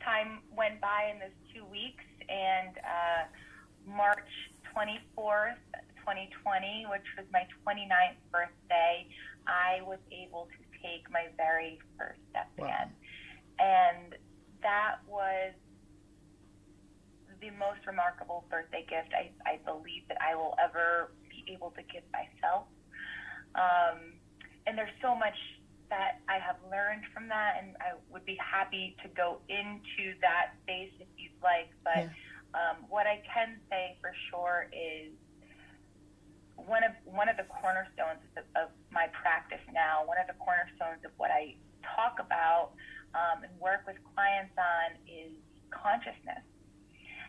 time 0.03 0.39
went 0.55 0.79
by 0.81 1.11
in 1.11 1.19
those 1.19 1.35
two 1.53 1.65
weeks, 1.65 2.03
and 2.29 2.77
uh, 2.77 3.23
March 3.85 4.31
24th, 4.75 5.59
2020, 6.03 6.87
which 6.89 7.03
was 7.17 7.25
my 7.33 7.43
29th 7.65 8.19
birthday, 8.31 9.07
I 9.47 9.81
was 9.83 9.99
able 10.11 10.47
to 10.55 10.61
take 10.87 11.03
my 11.11 11.27
very 11.35 11.79
first 11.99 12.19
step 12.31 12.47
Wow. 12.57 12.65
again. 12.71 12.89
And 13.59 14.15
that 14.63 15.03
was 15.07 15.53
the 17.41 17.51
most 17.51 17.85
remarkable 17.85 18.45
birthday 18.49 18.85
gift 18.89 19.13
I, 19.13 19.29
I 19.45 19.59
believe 19.67 20.07
that 20.07 20.17
I 20.23 20.35
will 20.35 20.55
ever 20.57 21.11
be 21.29 21.45
able 21.53 21.71
to 21.75 21.83
give 21.83 22.03
myself. 22.15 22.65
Um, 23.53 24.17
and 24.65 24.77
there's 24.77 24.95
so 25.01 25.13
much 25.13 25.37
that 25.89 26.19
I 26.27 26.39
have 26.39 26.57
learned 26.71 27.03
from 27.13 27.29
that, 27.29 27.61
and 27.61 27.75
I 27.79 27.95
would 28.09 28.25
be 28.25 28.37
happy 28.41 28.95
to 29.03 29.07
go 29.09 29.39
into 29.47 30.17
that 30.21 30.57
space 30.63 30.91
if 30.99 31.07
you'd 31.15 31.39
like. 31.41 31.71
But 31.83 32.09
um, 32.57 32.83
what 32.89 33.07
I 33.07 33.21
can 33.27 33.59
say 33.69 33.95
for 34.01 34.11
sure 34.29 34.67
is 34.73 35.13
one 36.57 36.83
of 36.83 36.91
one 37.05 37.29
of 37.29 37.37
the 37.37 37.45
cornerstones 37.47 38.19
of, 38.35 38.43
of 38.57 38.67
my 38.91 39.07
practice 39.13 39.63
now. 39.71 40.03
One 40.03 40.17
of 40.17 40.27
the 40.27 40.37
cornerstones 40.41 41.05
of 41.05 41.13
what 41.17 41.29
I 41.31 41.55
talk 41.95 42.19
about 42.19 42.73
um, 43.13 43.45
and 43.45 43.53
work 43.61 43.85
with 43.87 43.95
clients 44.13 44.57
on 44.57 44.97
is 45.07 45.31
consciousness. 45.71 46.43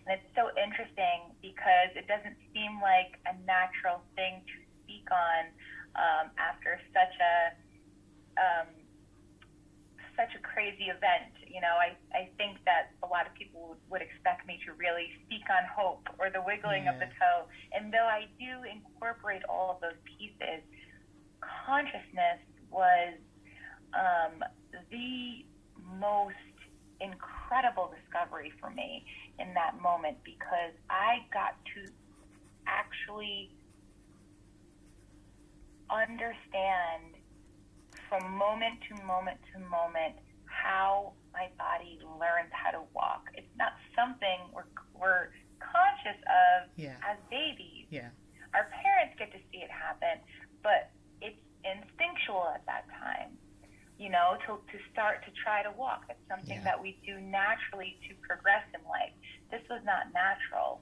And 0.09 0.17
it's 0.17 0.31
so 0.33 0.49
interesting 0.57 1.37
because 1.45 1.93
it 1.93 2.09
doesn't 2.09 2.41
seem 2.57 2.81
like 2.81 3.21
a 3.29 3.37
natural 3.45 4.01
thing 4.17 4.41
to 4.41 4.57
speak 4.81 5.05
on 5.13 5.53
um, 5.95 6.33
after 6.41 6.81
such 6.97 7.15
a 7.21 7.37
um, 8.41 8.69
such 10.19 10.35
a 10.35 10.43
crazy 10.43 10.91
event. 10.91 11.38
You 11.59 11.67
know, 11.67 11.75
I, 11.75 11.99
I 12.15 12.31
think 12.39 12.63
that 12.71 12.95
a 13.03 13.09
lot 13.11 13.27
of 13.27 13.35
people 13.35 13.75
would, 13.75 13.83
would 13.91 14.03
expect 14.03 14.47
me 14.47 14.63
to 14.65 14.79
really 14.79 15.11
speak 15.27 15.43
on 15.51 15.67
hope 15.67 16.07
or 16.21 16.31
the 16.31 16.39
wiggling 16.39 16.85
yeah. 16.85 16.95
of 16.95 17.01
the 17.03 17.11
toe. 17.19 17.51
And 17.75 17.93
though 17.93 18.07
I 18.07 18.31
do 18.39 18.63
incorporate 18.63 19.43
all 19.51 19.75
of 19.75 19.81
those 19.83 19.99
pieces, 20.07 20.63
consciousness 21.43 22.39
was 22.71 23.19
um, 23.91 24.39
the 24.95 25.43
most 25.99 26.39
incredible 27.01 27.91
discovery 27.91 28.53
for 28.61 28.71
me 28.71 29.03
in 29.41 29.53
that 29.55 29.83
moment 29.83 30.19
because 30.23 30.79
I 30.89 31.27
got 31.35 31.59
to 31.75 31.91
actually 32.69 33.51
understand 35.91 37.19
from 38.09 38.31
moment 38.31 38.79
to 38.87 39.03
moment 39.03 39.39
to 39.53 39.59
moment 39.59 40.23
how 40.47 41.15
my 41.33 41.49
body 41.59 41.99
learns 42.19 42.51
how 42.53 42.71
to 42.73 42.83
walk. 42.95 43.29
It's 43.35 43.53
not 43.59 43.73
something 43.95 44.51
we're, 44.53 44.69
we're 44.95 45.31
conscious 45.61 46.19
of 46.27 46.71
yeah. 46.77 46.97
as 47.05 47.17
babies. 47.31 47.87
Yeah. 47.91 48.11
Our 48.55 48.71
parents 48.73 49.15
get 49.19 49.31
to 49.33 49.41
see 49.53 49.61
it 49.61 49.71
happen, 49.71 50.23
but 50.63 50.91
it's 51.21 51.39
instinctual 51.65 52.49
at 52.55 52.65
that 52.67 52.89
time 52.89 53.37
you 53.99 54.09
know, 54.09 54.39
to, 54.47 54.63
to 54.71 54.79
start 54.95 55.27
to 55.27 55.31
try 55.35 55.61
to 55.67 55.75
walk. 55.75 56.07
It's 56.07 56.23
something 56.31 56.63
yeah. 56.63 56.71
that 56.71 56.79
we 56.79 56.95
do 57.03 57.19
naturally 57.19 57.99
to 58.07 58.15
progress 58.23 58.63
in 58.71 58.79
life. 58.87 59.11
This 59.51 59.61
was 59.67 59.83
not 59.83 60.15
natural. 60.15 60.79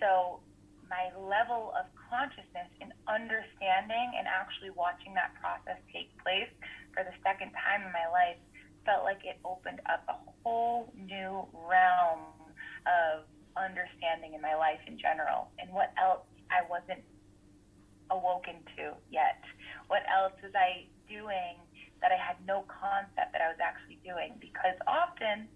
So 0.00 0.40
my 0.88 1.12
level 1.12 1.76
of 1.76 1.84
consciousness 2.08 2.72
and 2.80 2.96
understanding 3.04 4.16
and 4.16 4.24
actually 4.24 4.72
watching 4.72 5.12
that 5.12 5.36
process 5.36 5.76
take 5.92 6.08
place 6.24 6.48
for 6.96 7.04
the 7.04 7.12
second 7.20 7.52
time 7.52 7.84
in 7.84 7.92
my 7.92 8.08
life 8.08 8.40
felt 8.84 9.04
like 9.04 9.24
it 9.24 9.38
opened 9.44 9.80
up 9.90 10.04
a 10.08 10.16
whole 10.42 10.92
new 10.96 11.46
realm 11.52 12.20
of 12.86 13.24
understanding 13.56 14.34
in 14.34 14.40
my 14.40 14.54
life 14.54 14.80
in 14.86 14.98
general 14.98 15.48
and 15.58 15.70
what 15.72 15.92
else 16.00 16.26
I 16.50 16.68
wasn't 16.68 17.04
awoken 18.10 18.56
to 18.76 18.92
yet. 19.10 19.40
What 19.88 20.02
else 20.10 20.34
was 20.42 20.52
I 20.54 20.86
doing 21.08 21.56
that 22.04 22.12
I 22.12 22.20
had 22.20 22.36
no 22.46 22.68
concept 22.68 23.32
that 23.32 23.40
I 23.40 23.48
was 23.48 23.56
actually 23.64 23.98
doing. 24.04 24.36
Because 24.36 24.76
often, 24.86 25.48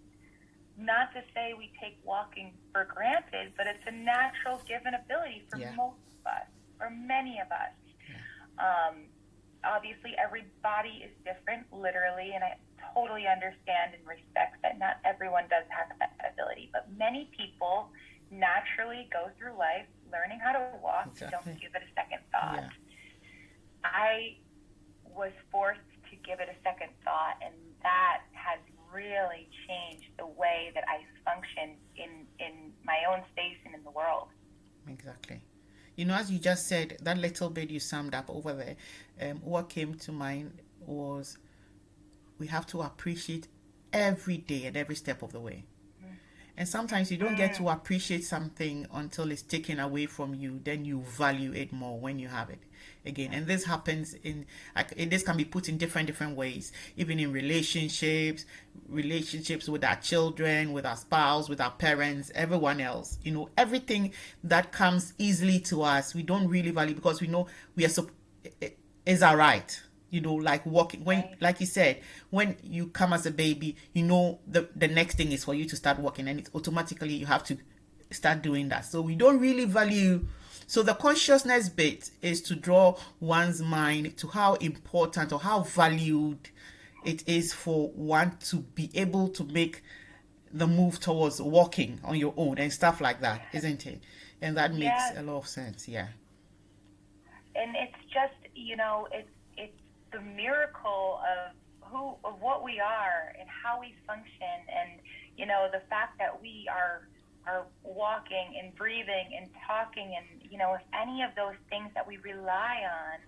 not 0.81 1.13
to 1.13 1.21
say 1.37 1.53
we 1.53 1.71
take 1.77 2.01
walking 2.05 2.57
for 2.73 2.89
granted, 2.89 3.53
but 3.57 3.67
it's 3.69 3.85
a 3.87 3.93
natural 3.93 4.65
given 4.65 4.95
ability 4.95 5.45
for 5.53 5.61
yeah. 5.61 5.77
most 5.77 6.01
of 6.17 6.25
us, 6.25 6.49
or 6.81 6.89
many 6.89 7.37
of 7.37 7.53
us. 7.53 7.77
Yeah. 8.09 8.17
Um, 8.57 9.13
obviously, 9.61 10.17
every 10.17 10.49
body 10.63 11.05
is 11.05 11.13
different, 11.21 11.69
literally, 11.69 12.33
and 12.33 12.43
I 12.43 12.57
totally 12.95 13.27
understand 13.27 13.95
and 13.95 14.03
respect 14.07 14.63
that 14.63 14.79
not 14.79 14.97
everyone 15.05 15.45
does 15.49 15.65
have 15.69 15.89
that 15.99 16.15
ability, 16.33 16.71
but 16.73 16.87
many 16.97 17.31
people 17.37 17.91
naturally 18.31 19.09
go 19.13 19.31
through 19.39 19.57
life 19.57 19.87
learning 20.13 20.39
how 20.39 20.53
to 20.53 20.61
walk 20.83 21.09
exactly. 21.13 21.53
don't 21.53 21.61
give 21.61 21.75
it 21.75 21.83
a 21.83 21.91
second 21.95 22.21
thought. 22.33 22.61
Yeah. 22.61 22.71
I 23.85 24.37
was 25.05 25.33
forced 25.51 25.81
to 26.11 26.17
give 26.17 26.41
it 26.41 26.49
a 26.49 26.59
second 26.63 26.91
thought, 27.05 27.37
and 27.45 27.55
that 27.83 28.23
has 28.33 28.59
really 28.93 29.49
changed 29.67 30.09
the 30.19 30.27
way 30.27 30.73
that 30.75 30.85
I 30.89 31.05
function 31.25 31.77
in 31.97 32.27
in 32.39 32.73
my 32.85 32.99
own 33.11 33.23
space 33.33 33.57
and 33.65 33.75
in 33.75 33.83
the 33.85 33.91
world. 33.91 34.29
Exactly. 34.89 35.41
You 35.97 36.05
know, 36.05 36.15
as 36.15 36.31
you 36.31 36.39
just 36.39 36.69
said, 36.69 36.97
that 37.03 37.19
little 37.19 37.51
bit 37.51 37.71
you 37.71 37.81
summed 37.81 38.15
up 38.15 38.31
over 38.31 38.55
there, 38.55 38.77
um, 39.21 39.39
what 39.43 39.69
came 39.69 39.95
to 39.95 40.13
mind 40.13 40.53
was 40.87 41.39
we 42.39 42.47
have 42.49 42.67
to 42.69 42.83
appreciate 42.83 43.49
every 43.93 44.39
day 44.39 44.65
and 44.67 44.77
every 44.77 44.95
step 44.95 45.23
of 45.23 45.33
the 45.33 45.41
way. 45.41 45.65
And 46.59 46.67
sometimes 46.67 47.13
you 47.13 47.19
don't 47.19 47.37
get 47.37 47.55
to 47.55 47.69
appreciate 47.69 48.25
something 48.25 48.85
until 48.93 49.31
it's 49.31 49.43
taken 49.43 49.79
away 49.79 50.07
from 50.07 50.35
you, 50.35 50.61
then 50.65 50.85
you 50.85 51.03
value 51.03 51.53
it 51.53 51.73
more 51.73 52.01
when 52.01 52.19
you 52.19 52.27
have 52.27 52.51
it 52.51 52.59
again. 53.07 53.31
And 53.33 53.47
this 53.47 53.65
happens 53.65 54.15
in 54.25 54.45
this 54.97 55.23
can 55.23 55.37
be 55.37 55.45
put 55.45 55.69
in 55.69 55.79
different 55.79 56.09
different 56.09 56.37
ways. 56.37 56.73
Even 56.97 57.21
in 57.21 57.33
relationships 57.33 58.45
relationships 58.89 59.69
with 59.69 59.85
our 59.85 59.97
children 59.97 60.73
with 60.73 60.85
our 60.87 60.97
spouse 60.97 61.49
with 61.49 61.61
our 61.61 61.71
parents 61.71 62.33
everyone 62.35 62.81
else. 62.81 63.19
You 63.23 63.33
know 63.33 63.51
everything 63.57 64.13
that 64.43 64.73
comes 64.73 65.15
easily 65.17 65.61
to 65.61 65.83
us 65.83 66.13
we 66.13 66.25
don't 66.25 66.49
really 66.49 66.71
value 66.73 66.95
because 66.95 67.21
we 67.21 67.29
know 67.29 67.47
we 67.77 67.85
are 67.85 67.89
so 67.89 68.09
is 69.07 69.23
our 69.23 69.37
right 69.37 69.81
you 70.11 70.21
know 70.21 70.35
like 70.35 70.65
walking 70.65 71.05
when 71.05 71.25
like 71.41 71.61
you 71.61 71.67
said 71.67 72.01
when 72.31 72.57
you 72.63 72.87
come 72.89 73.13
as 73.13 73.27
a 73.27 73.31
baby 73.31 73.77
you 73.93 74.03
know 74.03 74.39
the 74.47 74.69
the 74.77 74.89
next 74.89 75.17
thing 75.17 75.33
is 75.33 75.45
for 75.45 75.55
you 75.55 75.65
to 75.65 75.77
start 75.77 75.99
walking 75.99 76.29
and 76.29 76.39
it's 76.39 76.51
automatically 76.55 77.15
you 77.15 77.27
have 77.27 77.45
to 77.45 77.57
start 78.11 78.43
doing 78.43 78.69
that 78.69 78.85
so 78.85 79.03
we 79.03 79.15
don't 79.15 79.39
really 79.39 79.65
value 79.65 80.25
so 80.67 80.83
the 80.83 80.95
consciousness 80.95 81.69
bit 81.69 82.11
is 82.21 82.43
to 82.43 82.55
draw 82.55 82.97
one's 83.21 83.63
mind 83.63 84.17
to 84.19 84.29
how 84.29 84.55
important 84.55 85.33
or 85.33 85.39
how 85.39 85.63
valued 85.63 86.51
it 87.05 87.27
is 87.27 87.53
for 87.53 87.89
one 87.91 88.37
to 88.49 88.57
be 88.57 88.91
able 88.95 89.29
to 89.29 89.45
make 89.45 89.83
the 90.53 90.67
move 90.67 91.01
towards 91.01 91.41
walking 91.41 92.01
on 92.05 92.17
your 92.17 92.35
own 92.37 92.59
and 92.59 92.73
stuff 92.73 93.01
like 93.01 93.21
that, 93.21 93.47
isn't 93.53 93.87
it? 93.87 94.01
And 94.41 94.57
that 94.57 94.73
makes 94.73 94.85
yes. 94.85 95.15
a 95.17 95.23
lot 95.23 95.39
of 95.39 95.49
sense, 95.49 95.89
yeah. 95.89 96.09
And 97.55 97.75
it's 97.77 98.13
just, 98.13 98.55
you 98.55 98.77
know, 98.77 99.09
it's 99.11 99.29
it's 99.57 99.73
the 100.13 100.21
miracle 100.21 101.21
of 101.23 101.55
who 101.91 102.17
of 102.25 102.41
what 102.41 102.63
we 102.63 102.81
are 102.81 103.33
and 103.39 103.49
how 103.49 103.81
we 103.81 103.95
function 104.07 104.57
and 104.69 105.01
you 105.37 105.47
know 105.47 105.69
the 105.73 105.81
fact 105.89 106.19
that 106.19 106.41
we 106.41 106.69
are 106.71 107.09
are 107.47 107.65
walking 107.83 108.61
and 108.61 108.75
breathing 108.77 109.33
and 109.37 109.49
talking 109.67 110.15
and 110.17 110.43
you 110.51 110.59
know 110.59 110.75
if 110.75 110.85
any 110.93 111.23
of 111.23 111.31
those 111.35 111.57
things 111.71 111.89
that 111.95 112.07
we 112.07 112.19
rely 112.19 112.85
on 112.85 113.19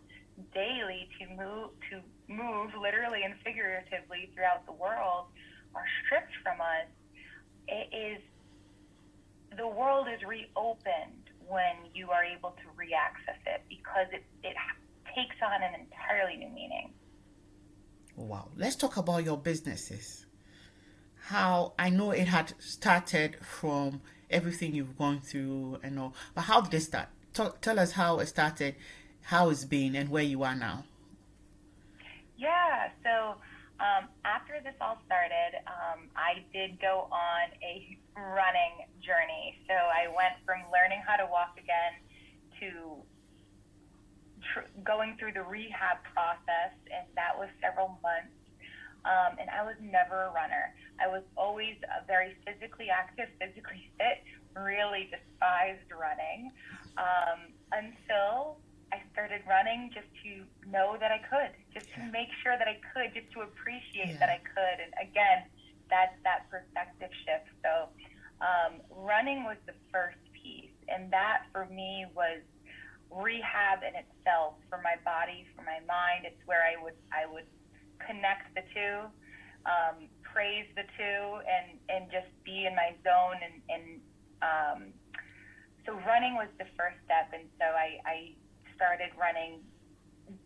daily 0.53 1.09
to 1.19 1.27
move 1.37 1.71
to 1.89 2.01
move 2.29 2.71
literally 2.81 3.25
and 3.25 3.35
figuratively 3.45 4.31
throughout 4.35 4.65
the 4.67 4.73
world 4.73 5.27
are 5.75 5.89
stripped 6.05 6.33
from 6.43 6.61
us 6.61 6.89
it 7.69 7.89
is 7.95 8.21
the 9.57 9.67
world 9.67 10.07
is 10.09 10.21
reopened 10.23 11.29
when 11.49 11.75
you 11.93 12.11
are 12.11 12.25
able 12.25 12.51
to 12.51 12.67
reaccess 12.79 13.41
it 13.47 13.63
because 13.69 14.07
it, 14.13 14.23
it 14.45 14.55
takes 15.15 15.37
on 15.45 15.63
an 15.63 15.81
entirely 15.81 16.37
new 16.37 16.49
meaning 16.51 16.93
wow 18.17 18.49
let's 18.57 18.77
talk 18.77 18.97
about 18.97 19.25
your 19.25 19.37
businesses 19.39 20.27
how 21.31 21.75
I 21.79 21.91
know 21.91 22.11
it 22.11 22.29
had 22.29 22.55
started 22.59 23.37
from 23.43 24.01
everything 24.31 24.75
you've 24.75 24.97
gone 24.97 25.21
through 25.21 25.79
and 25.83 25.99
all, 25.99 26.15
but 26.35 26.43
how 26.43 26.61
did 26.61 26.75
it 26.75 26.81
start? 26.81 27.09
Talk, 27.33 27.61
tell 27.61 27.79
us 27.79 27.93
how 27.93 28.19
it 28.19 28.27
started, 28.27 28.75
how 29.23 29.51
it's 29.51 29.65
been, 29.65 29.95
and 29.95 30.09
where 30.09 30.23
you 30.23 30.43
are 30.43 30.55
now. 30.55 30.85
Yeah, 32.37 32.89
so 33.05 33.37
um, 33.79 34.09
after 34.25 34.61
this 34.65 34.75
all 34.81 34.99
started, 35.07 35.61
um, 35.67 36.09
I 36.17 36.43
did 36.53 36.81
go 36.81 37.07
on 37.13 37.51
a 37.63 37.97
running 38.17 38.89
journey. 39.01 39.59
So 39.69 39.75
I 39.75 40.09
went 40.09 40.35
from 40.45 40.61
learning 40.73 41.03
how 41.07 41.17
to 41.17 41.27
walk 41.31 41.59
again 41.59 42.01
to 42.61 42.97
going 44.85 45.17
through 45.19 45.33
the 45.33 45.43
rehab 45.43 45.99
process, 46.15 46.75
and 46.91 47.07
that 47.17 47.37
was 47.37 47.49
several 47.61 47.99
months. 48.03 48.35
Um, 49.05 49.41
and 49.41 49.49
I 49.49 49.65
was 49.65 49.77
never 49.81 50.29
a 50.29 50.33
runner. 50.33 50.77
I 51.01 51.09
was 51.09 51.23
always 51.37 51.77
a 51.89 52.05
very 52.07 52.37
physically 52.45 52.91
active, 52.93 53.33
physically 53.41 53.89
fit, 53.97 54.21
really 54.53 55.09
despised 55.09 55.89
running 55.89 56.53
um, 56.99 57.49
until 57.73 58.61
I 58.93 59.01
started 59.13 59.41
running 59.49 59.91
just 59.95 60.09
to 60.25 60.45
know 60.69 60.97
that 61.01 61.11
I 61.11 61.19
could, 61.25 61.55
just 61.73 61.89
to 61.95 62.01
make 62.13 62.29
sure 62.43 62.59
that 62.59 62.69
I 62.69 62.77
could, 62.93 63.15
just 63.15 63.33
to 63.33 63.41
appreciate 63.41 64.19
yeah. 64.19 64.21
that 64.21 64.29
I 64.29 64.41
could. 64.43 64.77
And 64.83 64.93
again, 65.01 65.49
that's 65.89 66.15
that 66.25 66.51
perspective 66.51 67.11
shift. 67.25 67.49
So 67.63 67.89
um, 68.43 68.81
running 68.91 69.45
was 69.45 69.57
the 69.67 69.75
first 69.93 70.21
piece, 70.35 70.75
and 70.89 71.11
that 71.13 71.47
for 71.53 71.67
me 71.67 72.07
was 72.15 72.43
rehab 73.11 73.83
in 73.83 73.95
itself 73.99 74.55
for 74.71 74.81
my 74.83 74.97
body, 75.05 75.47
for 75.55 75.63
my 75.63 75.83
mind. 75.87 76.25
It's 76.25 76.41
where 76.47 76.63
I 76.63 76.81
would 76.83 76.97
I 77.11 77.27
would 77.27 77.47
connect 77.99 78.55
the 78.55 78.63
two, 78.73 79.11
um, 79.67 80.09
praise 80.23 80.67
the 80.79 80.87
two, 80.97 81.21
and 81.45 81.79
and 81.91 82.11
just 82.11 82.31
be 82.45 82.67
in 82.67 82.75
my 82.75 82.95
zone. 83.03 83.39
And, 83.43 83.57
and 83.69 83.85
um, 84.41 84.81
so 85.87 85.99
running 86.07 86.35
was 86.35 86.49
the 86.59 86.67
first 86.79 86.97
step, 87.05 87.35
and 87.35 87.51
so 87.59 87.67
I, 87.67 88.01
I 88.07 88.17
started 88.77 89.11
running 89.19 89.61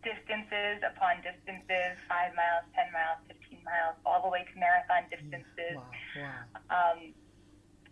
distances 0.01 0.81
upon 0.81 1.21
distances, 1.21 1.93
five 2.09 2.33
miles, 2.33 2.65
ten 2.73 2.89
miles, 2.89 3.21
fifteen 3.29 3.61
miles, 3.61 3.95
all 4.05 4.25
the 4.25 4.31
way 4.31 4.41
to 4.41 4.55
marathon 4.57 5.05
distances. 5.13 5.77
Wow, 5.77 5.93
wow. 6.17 6.41
Um, 6.73 7.13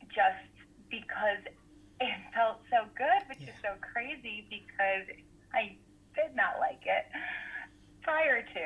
just 0.10 0.50
because 0.90 1.42
because 1.42 1.63
it 2.00 2.18
felt 2.34 2.62
so 2.70 2.90
good, 2.98 3.22
which 3.30 3.42
yeah. 3.42 3.54
is 3.54 3.58
so 3.62 3.76
crazy 3.82 4.46
because 4.50 5.06
I 5.54 5.78
did 6.16 6.36
not 6.36 6.58
like 6.60 6.82
it 6.86 7.06
prior 8.02 8.42
to. 8.42 8.66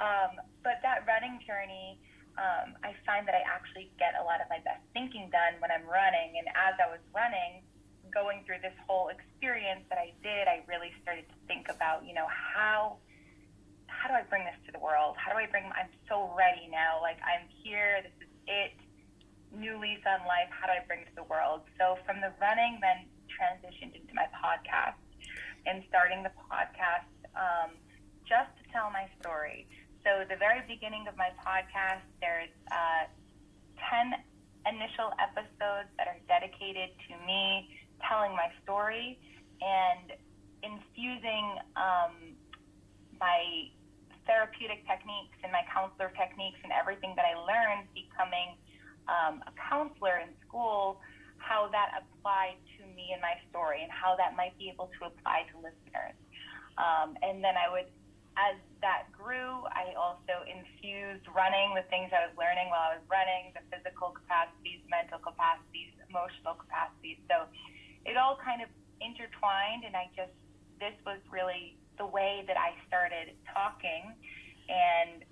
Um, 0.00 0.40
but 0.64 0.80
that 0.80 1.04
running 1.04 1.40
journey, 1.44 2.00
um, 2.40 2.76
I 2.80 2.96
find 3.04 3.28
that 3.28 3.36
I 3.36 3.44
actually 3.44 3.92
get 4.00 4.16
a 4.16 4.24
lot 4.24 4.40
of 4.40 4.48
my 4.48 4.64
best 4.64 4.80
thinking 4.96 5.28
done 5.28 5.60
when 5.60 5.68
I'm 5.68 5.84
running. 5.84 6.40
And 6.40 6.48
as 6.56 6.76
I 6.80 6.88
was 6.88 7.02
running, 7.12 7.64
going 8.08 8.42
through 8.44 8.58
this 8.62 8.74
whole 8.88 9.08
experience 9.08 9.86
that 9.88 9.98
I 9.98 10.16
did, 10.24 10.48
I 10.48 10.64
really 10.66 10.90
started 11.02 11.28
to 11.28 11.36
think 11.46 11.68
about, 11.70 12.04
you 12.04 12.14
know, 12.14 12.26
how 12.26 12.98
how 13.86 14.08
do 14.08 14.14
I 14.16 14.24
bring 14.24 14.48
this 14.48 14.56
to 14.64 14.72
the 14.72 14.80
world? 14.80 15.14
How 15.20 15.32
do 15.32 15.36
I 15.36 15.44
bring? 15.44 15.68
I'm 15.76 15.92
so 16.08 16.32
ready 16.32 16.64
now. 16.72 17.04
Like 17.04 17.20
I'm 17.20 17.44
here. 17.62 18.00
This 18.00 18.16
is 18.24 18.32
it. 18.48 18.79
New 19.60 19.76
lease 19.76 20.00
on 20.08 20.24
life. 20.24 20.48
How 20.48 20.66
do 20.66 20.72
I 20.72 20.80
bring 20.88 21.04
to 21.04 21.14
the 21.14 21.28
world? 21.28 21.68
So 21.76 22.00
from 22.08 22.24
the 22.24 22.32
running, 22.40 22.80
then 22.80 23.04
transitioned 23.28 23.92
into 23.92 24.16
my 24.16 24.24
podcast 24.32 24.96
and 25.68 25.84
starting 25.84 26.24
the 26.24 26.32
podcast 26.48 27.12
um, 27.36 27.76
just 28.24 28.48
to 28.56 28.62
tell 28.72 28.88
my 28.88 29.04
story. 29.20 29.68
So 30.00 30.24
the 30.24 30.40
very 30.40 30.64
beginning 30.64 31.04
of 31.12 31.16
my 31.20 31.28
podcast, 31.36 32.08
there's 32.24 32.52
uh, 32.72 33.04
10 33.92 34.16
initial 34.64 35.12
episodes 35.20 35.92
that 36.00 36.08
are 36.08 36.20
dedicated 36.24 36.96
to 37.08 37.12
me 37.28 37.68
telling 38.00 38.32
my 38.32 38.48
story 38.64 39.20
and 39.60 40.16
infusing 40.64 41.60
um, 41.76 42.32
my 43.20 43.68
therapeutic 44.24 44.88
techniques 44.88 45.36
and 45.44 45.52
my 45.52 45.64
counselor 45.68 46.12
techniques 46.16 46.60
and 46.64 46.72
everything 46.72 47.12
that 47.16 47.28
I 47.28 47.36
learned 47.36 47.92
becoming 47.92 48.56
um, 49.10 49.42
a 49.44 49.52
counselor 49.58 50.22
in 50.22 50.30
school, 50.46 51.02
how 51.38 51.68
that 51.74 51.98
applied 51.98 52.56
to 52.78 52.86
me 52.94 53.10
and 53.10 53.20
my 53.20 53.34
story 53.50 53.82
and 53.82 53.90
how 53.90 54.14
that 54.14 54.36
might 54.38 54.56
be 54.56 54.70
able 54.70 54.88
to 55.00 55.10
apply 55.10 55.50
to 55.50 55.58
listeners. 55.58 56.14
Um, 56.78 57.18
and 57.20 57.42
then 57.42 57.58
I 57.58 57.66
would 57.68 57.90
as 58.38 58.56
that 58.80 59.10
grew, 59.12 59.66
I 59.74 59.92
also 59.98 60.46
infused 60.46 61.26
running, 61.34 61.74
the 61.76 61.84
things 61.92 62.08
I 62.14 62.30
was 62.30 62.34
learning 62.38 62.72
while 62.72 62.94
I 62.94 62.96
was 62.96 63.06
running, 63.10 63.52
the 63.52 63.64
physical 63.68 64.16
capacities, 64.16 64.80
mental 64.88 65.20
capacities, 65.20 65.92
emotional 66.08 66.56
capacities. 66.56 67.20
So 67.28 67.50
it 68.08 68.16
all 68.16 68.38
kind 68.40 68.62
of 68.62 68.70
intertwined, 69.02 69.84
and 69.84 69.92
I 69.92 70.08
just, 70.16 70.32
this 70.80 70.96
was 71.04 71.20
really 71.28 71.76
the 72.00 72.06
way 72.06 72.46
that 72.48 72.56
I 72.56 72.72
started 72.88 73.36
talking 73.52 74.16
and 74.72 75.26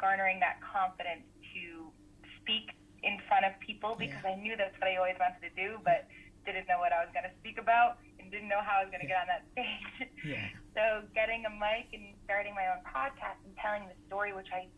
garnering 0.00 0.40
that 0.40 0.62
confidence 0.64 1.28
to 1.52 1.92
speak 2.40 2.72
in 3.04 3.20
front 3.28 3.44
of 3.44 3.52
people 3.60 3.94
because 3.94 4.24
yeah. 4.24 4.32
I 4.32 4.40
knew 4.40 4.56
that's 4.56 4.74
what 4.80 4.88
I 4.88 4.96
always 4.96 5.16
wanted 5.20 5.44
to 5.44 5.52
do, 5.52 5.76
but 5.84 6.08
didn't 6.44 6.68
know 6.68 6.80
what 6.80 6.92
I 6.92 7.00
was 7.04 7.12
going 7.12 7.24
to 7.24 7.34
speak 7.40 7.56
about 7.56 8.00
and 8.20 8.28
didn't 8.28 8.48
know 8.48 8.60
how 8.60 8.80
I 8.80 8.84
was 8.84 8.92
going 8.92 9.04
to 9.04 9.08
yeah. 9.08 9.20
get 9.20 9.24
on 9.24 9.30
that 9.32 9.44
stage. 9.52 10.08
Yeah. 10.24 10.48
so 10.72 11.04
getting 11.12 11.44
a 11.44 11.52
mic 11.52 11.92
and 11.92 12.16
starting 12.24 12.56
my 12.56 12.72
own 12.72 12.80
podcast 12.88 13.36
and 13.44 13.52
telling 13.60 13.84
the 13.84 13.96
story, 14.08 14.32
which 14.32 14.48
I 14.48 14.68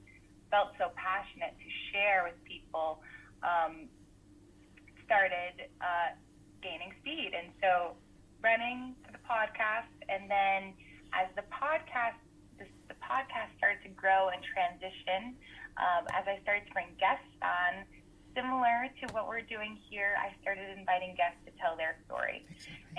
felt 0.51 0.74
so 0.79 0.91
passionate 0.99 1.55
to 1.55 1.68
share 1.95 2.27
with 2.27 2.39
people, 2.43 2.99
um, 3.47 3.87
started 5.07 5.70
uh, 5.79 6.18
gaining 6.62 6.91
speed. 6.99 7.31
And 7.35 7.55
so 7.62 7.95
running 8.43 8.99
the 9.07 9.22
podcast, 9.22 9.91
and 10.11 10.27
then 10.27 10.74
as 11.14 11.31
the 11.39 11.47
podcast 11.51 12.18
the, 12.59 12.66
the 12.89 12.99
podcast 12.99 13.53
started 13.59 13.85
to 13.85 13.93
grow 13.93 14.33
and 14.33 14.41
transition, 14.43 15.37
um, 15.77 16.09
as 16.16 16.24
I 16.24 16.41
started 16.43 16.66
to 16.66 16.72
bring 16.72 16.89
guests 16.97 17.29
on, 17.45 17.85
similar 18.37 18.93
to 19.01 19.05
what 19.16 19.26
we're 19.26 19.41
doing 19.41 19.80
here, 19.89 20.12
I 20.20 20.37
started 20.45 20.68
inviting 20.76 21.16
guests 21.16 21.41
to 21.49 21.53
tell 21.57 21.74
their 21.74 21.97
story. 22.05 22.45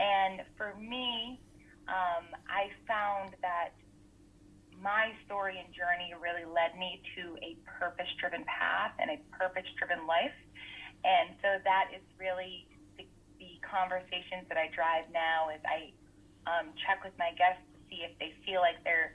And 0.01 0.41
for 0.57 0.73
me, 0.81 1.39
um, 1.87 2.25
I 2.49 2.73
found 2.89 3.37
that 3.45 3.77
my 4.81 5.13
story 5.25 5.61
and 5.61 5.69
journey 5.73 6.13
really 6.17 6.45
led 6.45 6.77
me 6.77 7.01
to 7.15 7.37
a 7.45 7.53
purpose 7.65 8.09
driven 8.19 8.43
path 8.45 8.91
and 8.97 9.13
a 9.13 9.17
purpose 9.33 9.65
driven 9.77 10.05
life. 10.09 10.35
And 11.05 11.37
so 11.41 11.61
that 11.63 11.93
is 11.93 12.01
really 12.17 12.65
the, 12.97 13.05
the, 13.37 13.61
conversations 13.61 14.49
that 14.49 14.57
I 14.57 14.69
drive 14.73 15.05
now 15.13 15.49
is 15.53 15.61
I 15.65 15.93
um, 16.49 16.73
check 16.85 17.03
with 17.03 17.13
my 17.19 17.35
guests 17.37 17.61
to 17.73 17.77
see 17.89 18.01
if 18.01 18.13
they 18.17 18.33
feel 18.45 18.61
like 18.61 18.81
they're 18.83 19.13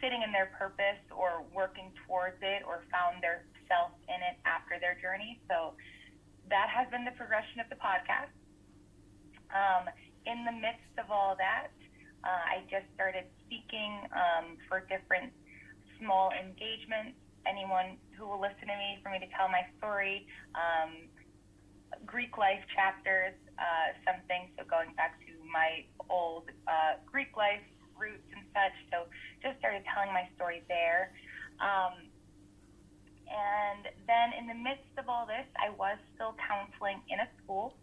sitting 0.00 0.22
in 0.22 0.32
their 0.32 0.52
purpose 0.56 1.00
or 1.12 1.44
working 1.52 1.92
towards 2.04 2.36
it 2.40 2.62
or 2.64 2.84
found 2.92 3.20
their 3.24 3.44
self 3.68 3.92
in 4.08 4.20
it 4.22 4.36
after 4.46 4.78
their 4.80 4.98
journey. 4.98 5.40
So 5.50 5.74
that 6.50 6.68
has 6.70 6.86
been 6.90 7.04
the 7.04 7.14
progression 7.18 7.60
of 7.60 7.68
the 7.68 7.78
podcast. 7.78 8.32
Um, 9.50 9.90
in 10.26 10.44
the 10.44 10.52
midst 10.52 10.94
of 10.98 11.10
all 11.10 11.36
that, 11.38 11.70
uh, 12.26 12.58
I 12.58 12.66
just 12.66 12.86
started 12.94 13.26
speaking 13.46 14.06
um, 14.10 14.58
for 14.66 14.82
different 14.90 15.30
small 15.98 16.30
engagements. 16.34 17.18
Anyone 17.46 17.98
who 18.18 18.26
will 18.26 18.42
listen 18.42 18.66
to 18.66 18.74
me 18.74 18.98
for 19.02 19.10
me 19.14 19.22
to 19.22 19.30
tell 19.38 19.46
my 19.46 19.62
story, 19.78 20.26
um, 20.58 21.06
Greek 22.04 22.34
life 22.36 22.62
chapters, 22.74 23.38
uh, 23.58 23.94
something. 24.02 24.50
So 24.58 24.66
going 24.66 24.90
back 24.98 25.18
to 25.30 25.32
my 25.46 25.86
old 26.10 26.50
uh, 26.66 26.98
Greek 27.06 27.36
life 27.38 27.62
roots 27.94 28.26
and 28.34 28.42
such. 28.50 28.76
So 28.90 29.06
just 29.42 29.58
started 29.58 29.86
telling 29.94 30.12
my 30.12 30.28
story 30.34 30.66
there. 30.68 31.14
Um, 31.62 32.05
and 33.26 33.90
then 34.06 34.32
in 34.38 34.46
the 34.46 34.54
midst 34.54 34.94
of 34.98 35.08
all 35.08 35.26
this, 35.26 35.46
I 35.58 35.70
was 35.74 35.98
still 36.14 36.34
counseling 36.38 37.02
in 37.08 37.20
a 37.20 37.28
school, 37.42 37.74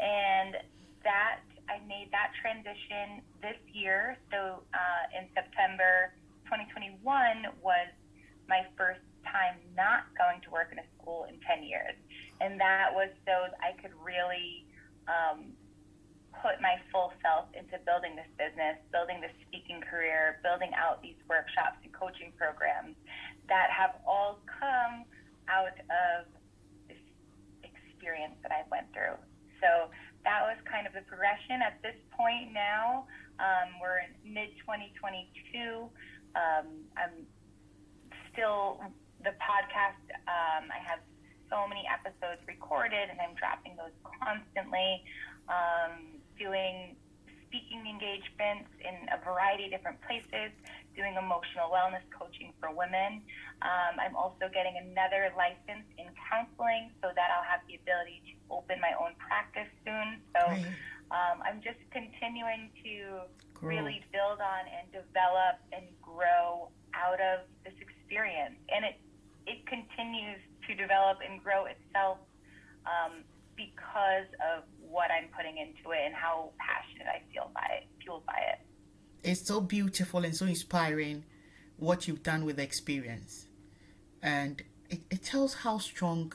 and 0.00 0.56
that 1.04 1.40
I 1.68 1.80
made 1.88 2.12
that 2.12 2.32
transition 2.40 3.24
this 3.40 3.56
year. 3.72 4.16
So 4.32 4.64
uh, 4.72 5.04
in 5.16 5.28
September 5.32 6.12
2021 6.48 7.00
was 7.62 7.88
my 8.48 8.68
first 8.76 9.00
time 9.24 9.56
not 9.76 10.04
going 10.16 10.40
to 10.44 10.50
work 10.52 10.68
in 10.72 10.78
a 10.78 10.88
school 11.00 11.24
in 11.28 11.40
10 11.40 11.64
years. 11.64 11.96
And 12.40 12.60
that 12.60 12.92
was 12.92 13.08
so 13.24 13.48
I 13.64 13.72
could 13.80 13.96
really 13.96 14.68
um, 15.08 15.56
put 16.44 16.60
my 16.60 16.76
full 16.92 17.12
self 17.24 17.48
into 17.56 17.80
building 17.88 18.16
this 18.16 18.28
business, 18.36 18.76
building 18.92 19.24
this 19.24 19.32
speaking 19.48 19.80
career, 19.80 20.40
building 20.44 20.76
out 20.76 21.00
these 21.00 21.18
workshops 21.28 21.80
and 21.84 21.92
coaching 21.96 22.36
programs 22.36 22.96
that 23.48 23.68
have 23.70 24.00
all 24.06 24.40
come 24.46 25.04
out 25.48 25.76
of 25.92 26.24
this 26.88 27.00
experience 27.62 28.34
that 28.42 28.52
I 28.52 28.64
went 28.70 28.88
through. 28.92 29.16
So 29.60 29.92
that 30.24 30.40
was 30.44 30.56
kind 30.64 30.86
of 30.86 30.92
the 30.92 31.04
progression. 31.04 31.60
At 31.60 31.80
this 31.84 31.96
point 32.12 32.52
now, 32.52 33.06
um, 33.40 33.76
we're 33.80 34.04
in 34.04 34.12
mid 34.24 34.56
2022. 34.64 35.88
Um, 36.34 36.66
I'm 36.96 37.24
still 38.32 38.80
the 39.22 39.36
podcast. 39.40 40.00
Um, 40.26 40.68
I 40.72 40.80
have 40.84 41.00
so 41.52 41.68
many 41.68 41.84
episodes 41.86 42.40
recorded, 42.48 43.12
and 43.12 43.20
I'm 43.20 43.36
dropping 43.36 43.76
those 43.76 43.94
constantly. 44.04 45.04
Um, 45.44 46.24
doing 46.38 46.96
speaking 47.54 47.86
engagements 47.86 48.66
in 48.82 49.06
a 49.14 49.18
variety 49.22 49.66
of 49.66 49.70
different 49.70 50.02
places, 50.02 50.50
doing 50.98 51.14
emotional 51.14 51.70
wellness 51.70 52.02
coaching 52.10 52.50
for 52.58 52.74
women. 52.74 53.22
Um, 53.62 53.94
I'm 54.02 54.18
also 54.18 54.50
getting 54.50 54.74
another 54.74 55.30
license 55.38 55.86
in 55.94 56.10
counseling 56.18 56.90
so 56.98 57.14
that 57.14 57.30
I'll 57.30 57.46
have 57.46 57.62
the 57.70 57.78
ability 57.78 58.26
to 58.26 58.32
open 58.50 58.82
my 58.82 58.90
own 58.98 59.14
practice 59.22 59.70
soon. 59.86 60.18
So 60.34 60.42
um, 61.14 61.46
I'm 61.46 61.62
just 61.62 61.78
continuing 61.94 62.74
to 62.82 63.30
cool. 63.54 63.70
really 63.70 64.02
build 64.10 64.42
on 64.42 64.66
and 64.66 64.90
develop 64.90 65.62
and 65.70 65.86
grow 66.02 66.74
out 66.90 67.22
of 67.22 67.46
this 67.62 67.78
experience. 67.78 68.58
And 68.66 68.82
it, 68.82 68.98
it 69.46 69.62
continues 69.70 70.42
to 70.66 70.74
develop 70.74 71.22
and 71.22 71.38
grow 71.38 71.70
itself 71.70 72.18
um, 72.82 73.22
because 73.54 74.26
of 74.42 74.66
what 74.94 75.10
I'm 75.10 75.28
putting 75.36 75.58
into 75.58 75.90
it 75.90 76.02
and 76.06 76.14
how 76.14 76.50
passionate 76.56 77.08
I 77.08 77.20
feel 77.32 77.50
by 77.52 77.66
it, 77.78 77.88
fueled 78.00 78.24
by 78.24 78.38
it. 78.52 78.60
It's 79.28 79.44
so 79.44 79.60
beautiful 79.60 80.24
and 80.24 80.34
so 80.36 80.46
inspiring 80.46 81.24
what 81.78 82.06
you've 82.06 82.22
done 82.22 82.44
with 82.44 82.56
the 82.56 82.62
experience. 82.62 83.48
And 84.22 84.62
it, 84.88 85.00
it 85.10 85.22
tells 85.24 85.52
how 85.54 85.78
strong 85.78 86.32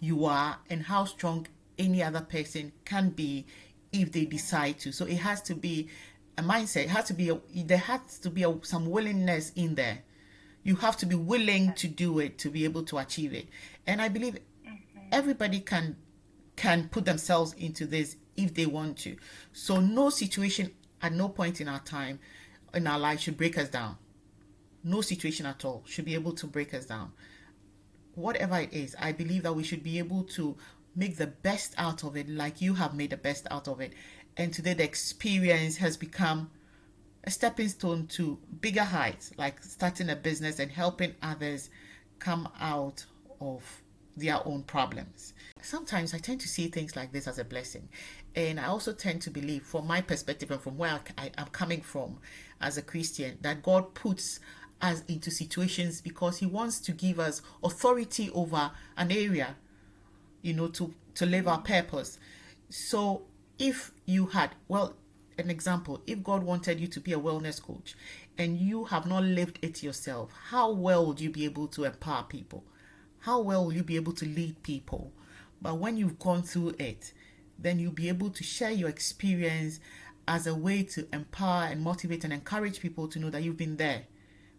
you 0.00 0.24
are 0.24 0.58
and 0.68 0.82
how 0.82 1.04
strong 1.04 1.46
any 1.78 2.02
other 2.02 2.20
person 2.20 2.72
can 2.84 3.10
be 3.10 3.46
if 3.92 4.10
they 4.10 4.24
decide 4.24 4.80
to. 4.80 4.90
So 4.90 5.04
it 5.04 5.18
has 5.18 5.40
to 5.42 5.54
be 5.54 5.88
a 6.36 6.42
mindset. 6.42 6.84
It 6.84 6.90
has 6.90 7.04
to 7.06 7.14
be 7.14 7.28
a, 7.28 7.38
there 7.54 7.78
has 7.78 8.18
to 8.18 8.30
be 8.30 8.42
a, 8.42 8.58
some 8.62 8.90
willingness 8.90 9.52
in 9.54 9.76
there. 9.76 10.00
You 10.64 10.74
have 10.76 10.96
to 10.98 11.06
be 11.06 11.14
willing 11.14 11.74
to 11.74 11.86
do 11.86 12.18
it 12.18 12.38
to 12.38 12.50
be 12.50 12.64
able 12.64 12.82
to 12.84 12.98
achieve 12.98 13.32
it. 13.32 13.46
And 13.86 14.02
I 14.02 14.08
believe 14.08 14.34
mm-hmm. 14.34 14.98
everybody 15.12 15.60
can 15.60 15.96
can 16.60 16.90
put 16.90 17.06
themselves 17.06 17.54
into 17.54 17.86
this 17.86 18.16
if 18.36 18.52
they 18.52 18.66
want 18.66 18.98
to. 18.98 19.16
So 19.54 19.80
no 19.80 20.10
situation 20.10 20.70
at 21.00 21.14
no 21.14 21.30
point 21.30 21.58
in 21.58 21.68
our 21.68 21.80
time 21.80 22.18
in 22.74 22.86
our 22.86 22.98
life 22.98 23.20
should 23.20 23.38
break 23.38 23.56
us 23.56 23.70
down. 23.70 23.96
No 24.84 25.00
situation 25.00 25.46
at 25.46 25.64
all 25.64 25.82
should 25.86 26.04
be 26.04 26.12
able 26.12 26.32
to 26.32 26.46
break 26.46 26.74
us 26.74 26.84
down. 26.84 27.12
Whatever 28.14 28.58
it 28.58 28.74
is, 28.74 28.94
I 29.00 29.12
believe 29.12 29.44
that 29.44 29.54
we 29.54 29.62
should 29.62 29.82
be 29.82 29.98
able 29.98 30.24
to 30.34 30.54
make 30.94 31.16
the 31.16 31.28
best 31.28 31.74
out 31.78 32.04
of 32.04 32.14
it 32.14 32.28
like 32.28 32.60
you 32.60 32.74
have 32.74 32.92
made 32.94 33.08
the 33.08 33.16
best 33.16 33.46
out 33.50 33.66
of 33.66 33.80
it. 33.80 33.94
And 34.36 34.52
today 34.52 34.74
the 34.74 34.84
experience 34.84 35.78
has 35.78 35.96
become 35.96 36.50
a 37.24 37.30
stepping 37.30 37.68
stone 37.68 38.06
to 38.08 38.38
bigger 38.60 38.84
heights, 38.84 39.32
like 39.38 39.62
starting 39.62 40.10
a 40.10 40.16
business 40.16 40.58
and 40.58 40.70
helping 40.70 41.14
others 41.22 41.70
come 42.18 42.50
out 42.60 43.06
of 43.40 43.62
their 44.20 44.46
own 44.46 44.62
problems. 44.62 45.34
Sometimes 45.62 46.14
I 46.14 46.18
tend 46.18 46.40
to 46.40 46.48
see 46.48 46.68
things 46.68 46.96
like 46.96 47.12
this 47.12 47.26
as 47.26 47.38
a 47.38 47.44
blessing. 47.44 47.88
And 48.34 48.60
I 48.60 48.66
also 48.66 48.92
tend 48.92 49.22
to 49.22 49.30
believe, 49.30 49.64
from 49.64 49.86
my 49.86 50.00
perspective 50.00 50.50
and 50.50 50.60
from 50.60 50.78
where 50.78 51.00
I, 51.18 51.30
am 51.36 51.46
coming 51.48 51.80
from 51.80 52.18
as 52.60 52.78
a 52.78 52.82
Christian, 52.82 53.38
that 53.42 53.62
God 53.62 53.94
puts 53.94 54.40
us 54.80 55.02
into 55.08 55.30
situations 55.30 56.00
because 56.00 56.38
He 56.38 56.46
wants 56.46 56.78
to 56.80 56.92
give 56.92 57.18
us 57.18 57.42
authority 57.62 58.30
over 58.30 58.70
an 58.96 59.10
area, 59.10 59.56
you 60.42 60.54
know, 60.54 60.68
to, 60.68 60.94
to 61.14 61.26
live 61.26 61.48
our 61.48 61.60
purpose. 61.60 62.18
So 62.68 63.22
if 63.58 63.92
you 64.06 64.26
had, 64.26 64.54
well, 64.68 64.94
an 65.38 65.50
example, 65.50 66.02
if 66.06 66.22
God 66.22 66.42
wanted 66.42 66.78
you 66.78 66.86
to 66.88 67.00
be 67.00 67.12
a 67.12 67.18
wellness 67.18 67.60
coach 67.60 67.94
and 68.38 68.58
you 68.58 68.84
have 68.84 69.06
not 69.06 69.24
lived 69.24 69.58
it 69.62 69.82
yourself, 69.82 70.30
how 70.50 70.70
well 70.70 71.06
would 71.06 71.20
you 71.20 71.30
be 71.30 71.44
able 71.44 71.66
to 71.68 71.84
empower 71.84 72.22
people? 72.24 72.64
How 73.20 73.40
well 73.40 73.66
will 73.66 73.74
you 73.74 73.82
be 73.82 73.96
able 73.96 74.12
to 74.14 74.24
lead 74.24 74.62
people? 74.62 75.12
But 75.60 75.76
when 75.78 75.96
you've 75.96 76.18
gone 76.18 76.42
through 76.42 76.76
it, 76.78 77.12
then 77.58 77.78
you'll 77.78 77.92
be 77.92 78.08
able 78.08 78.30
to 78.30 78.42
share 78.42 78.70
your 78.70 78.88
experience 78.88 79.78
as 80.26 80.46
a 80.46 80.54
way 80.54 80.82
to 80.84 81.06
empower 81.12 81.64
and 81.64 81.82
motivate 81.82 82.24
and 82.24 82.32
encourage 82.32 82.80
people 82.80 83.08
to 83.08 83.18
know 83.18 83.28
that 83.28 83.42
you've 83.42 83.58
been 83.58 83.76
there. 83.76 84.04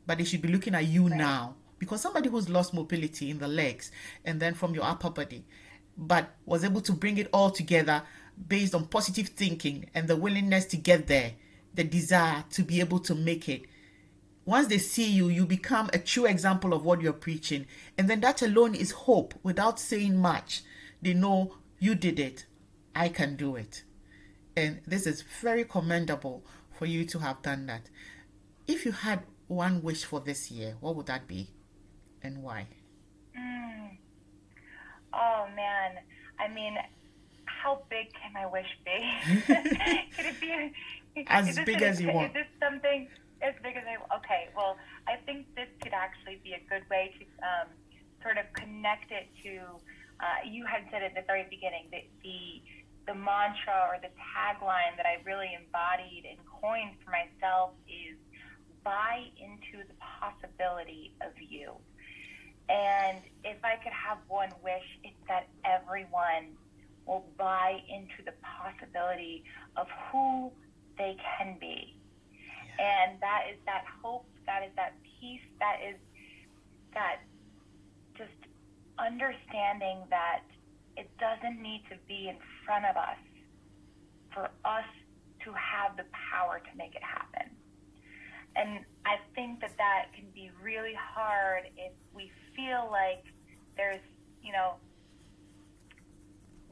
But 0.06 0.20
they 0.20 0.26
should 0.26 0.44
be 0.44 0.50
looking 0.50 0.76
at 0.76 0.86
you 0.86 1.08
right. 1.08 1.18
now. 1.18 1.56
Because 1.80 2.02
somebody 2.02 2.30
who's 2.30 2.50
lost 2.50 2.76
mobility 2.76 3.32
in 3.32 3.40
the 3.40 3.48
legs 3.48 3.92
and 4.24 4.40
then 4.40 4.54
from 4.54 4.76
your 4.76 4.84
upper 4.84 5.10
body, 5.10 5.44
but 5.98 6.30
was 6.46 6.64
able 6.64 6.82
to 6.82 6.92
bring 6.92 7.18
it 7.18 7.28
all 7.34 7.50
together 7.50 8.04
based 8.48 8.76
on 8.76 8.86
positive 8.86 9.30
thinking 9.30 9.90
and 9.96 10.08
the 10.08 10.16
willingness 10.16 10.66
to 10.66 10.78
get 10.78 11.08
there, 11.08 11.34
the 11.74 11.84
desire 11.84 12.44
to 12.52 12.62
be 12.62 12.80
able 12.80 13.00
to 13.00 13.16
make 13.16 13.50
it. 13.50 13.64
Once 14.46 14.68
they 14.68 14.78
see 14.78 15.10
you, 15.10 15.28
you 15.28 15.46
become 15.46 15.90
a 15.94 16.00
true 16.00 16.26
example 16.26 16.74
of 16.74 16.84
what 16.84 17.02
you're 17.02 17.14
preaching. 17.14 17.66
And 17.98 18.10
then 18.10 18.22
that 18.22 18.42
alone 18.42 18.74
is 18.74 18.92
hope 18.92 19.34
without 19.44 19.80
saying 19.80 20.18
much. 20.18 20.64
They 21.02 21.14
know 21.14 21.58
you 21.80 21.96
did 21.96 22.20
it. 22.20 22.46
I 22.96 23.10
can 23.10 23.36
do 23.36 23.56
it. 23.56 23.84
And 24.56 24.82
this 24.86 25.06
is 25.06 25.24
very 25.42 25.64
commendable 25.64 26.44
for 26.78 26.86
you 26.86 27.06
to 27.06 27.20
have 27.20 27.42
done 27.42 27.68
that. 27.68 27.90
If 28.68 28.86
you 28.86 28.92
had 28.92 29.24
one 29.48 29.82
wish 29.84 30.06
for 30.06 30.20
this 30.20 30.50
year, 30.50 30.76
what 30.80 30.96
would 30.96 31.06
that 31.06 31.28
be 31.28 31.50
and 32.24 32.42
why? 32.42 32.68
Mm. 33.38 33.98
Oh, 35.14 35.48
man. 35.56 36.00
I 36.40 36.48
mean, 36.48 36.76
how 37.46 37.84
big 37.90 38.08
can 38.14 38.34
my 38.34 38.48
wish 38.48 38.66
be? 38.84 39.46
Could 40.16 40.26
it 40.26 40.42
be 40.42 41.26
as 41.28 41.60
big 41.66 41.82
as 41.82 42.02
you 42.02 42.12
want? 42.12 42.30
Is 42.30 42.34
this 42.34 42.48
something 42.60 43.08
as 43.42 43.54
big 43.64 43.76
as 43.76 43.84
I? 43.86 43.98
Okay, 44.18 44.50
well, 44.56 44.78
I 45.08 45.18
think 45.26 45.48
this 45.56 45.70
could 45.82 45.94
actually 45.94 46.40
be 46.44 46.54
a 46.54 46.64
good 46.70 46.88
way 46.90 47.14
to 47.20 47.24
um, 47.46 47.68
sort 48.22 48.38
of 48.38 48.46
connect 48.54 49.12
it 49.12 49.28
to. 49.44 49.82
Uh, 50.22 50.46
you 50.46 50.66
had 50.66 50.86
said 50.92 51.02
at 51.02 51.16
the 51.16 51.26
very 51.26 51.46
beginning 51.50 51.90
that 51.92 52.06
the 52.24 52.62
the 53.08 53.16
mantra 53.18 53.90
or 53.90 53.98
the 53.98 54.14
tagline 54.22 54.96
that 54.96 55.08
I 55.10 55.18
really 55.26 55.58
embodied 55.58 56.24
and 56.30 56.38
coined 56.46 56.96
for 57.04 57.10
myself 57.10 57.74
is 57.90 58.16
buy 58.84 59.26
into 59.38 59.86
the 59.88 59.96
possibility 59.98 61.14
of 61.22 61.34
you. 61.42 61.74
And 62.70 63.20
if 63.44 63.58
I 63.64 63.76
could 63.84 63.92
have 63.92 64.20
one 64.28 64.50
wish, 64.64 64.86
it's 65.04 65.18
that 65.28 65.48
everyone 65.66 66.54
will 67.06 67.26
buy 67.38 67.82
into 67.90 68.24
the 68.24 68.34
possibility 68.42 69.44
of 69.76 69.88
who 70.12 70.52
they 70.98 71.18
can 71.38 71.58
be. 71.60 71.98
And 72.80 73.20
that 73.22 73.46
is 73.52 73.58
that 73.66 73.84
hope, 74.02 74.26
that 74.46 74.64
is 74.64 74.72
that 74.76 74.96
peace, 75.20 75.42
that 75.60 75.78
is 75.88 75.98
that 76.94 77.22
just 78.18 78.32
understanding 79.00 80.04
that 80.10 80.44
it 80.98 81.10
doesn't 81.20 81.62
need 81.62 81.84
to 81.90 81.96
be 82.08 82.28
in 82.30 82.38
front 82.66 82.86
of 82.86 82.98
us 82.98 83.18
for 84.34 84.50
us 84.66 84.86
to 85.44 85.52
have 85.54 85.98
the 85.98 86.06
power 86.32 86.60
to 86.60 86.78
make 86.78 86.96
it 86.96 87.04
happen. 87.04 87.50
And 88.56 88.86
I 89.06 89.16
think 89.34 89.62
that 89.62 89.78
that 89.78 90.08
can 90.14 90.26
be 90.36 90.52
really 90.62 90.94
hard 90.94 91.64
if 91.78 91.94
we 92.14 92.32
feel 92.56 92.90
like 92.92 93.24
there's, 93.78 94.02
you 94.44 94.52
know, 94.52 94.76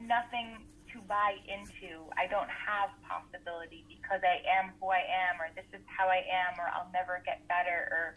nothing 0.00 0.66
to 0.92 1.00
buy 1.06 1.36
into. 1.46 2.04
I 2.16 2.26
don't 2.26 2.50
have 2.50 2.90
possibility 3.06 3.84
because 3.88 4.20
I 4.22 4.42
am 4.46 4.72
who 4.80 4.88
I 4.88 5.04
am, 5.04 5.40
or 5.40 5.48
this 5.54 5.66
is 5.72 5.84
how 5.86 6.08
I 6.08 6.22
am, 6.26 6.58
or 6.58 6.68
I'll 6.72 6.90
never 6.92 7.22
get 7.24 7.46
better, 7.48 7.88
or 7.90 8.16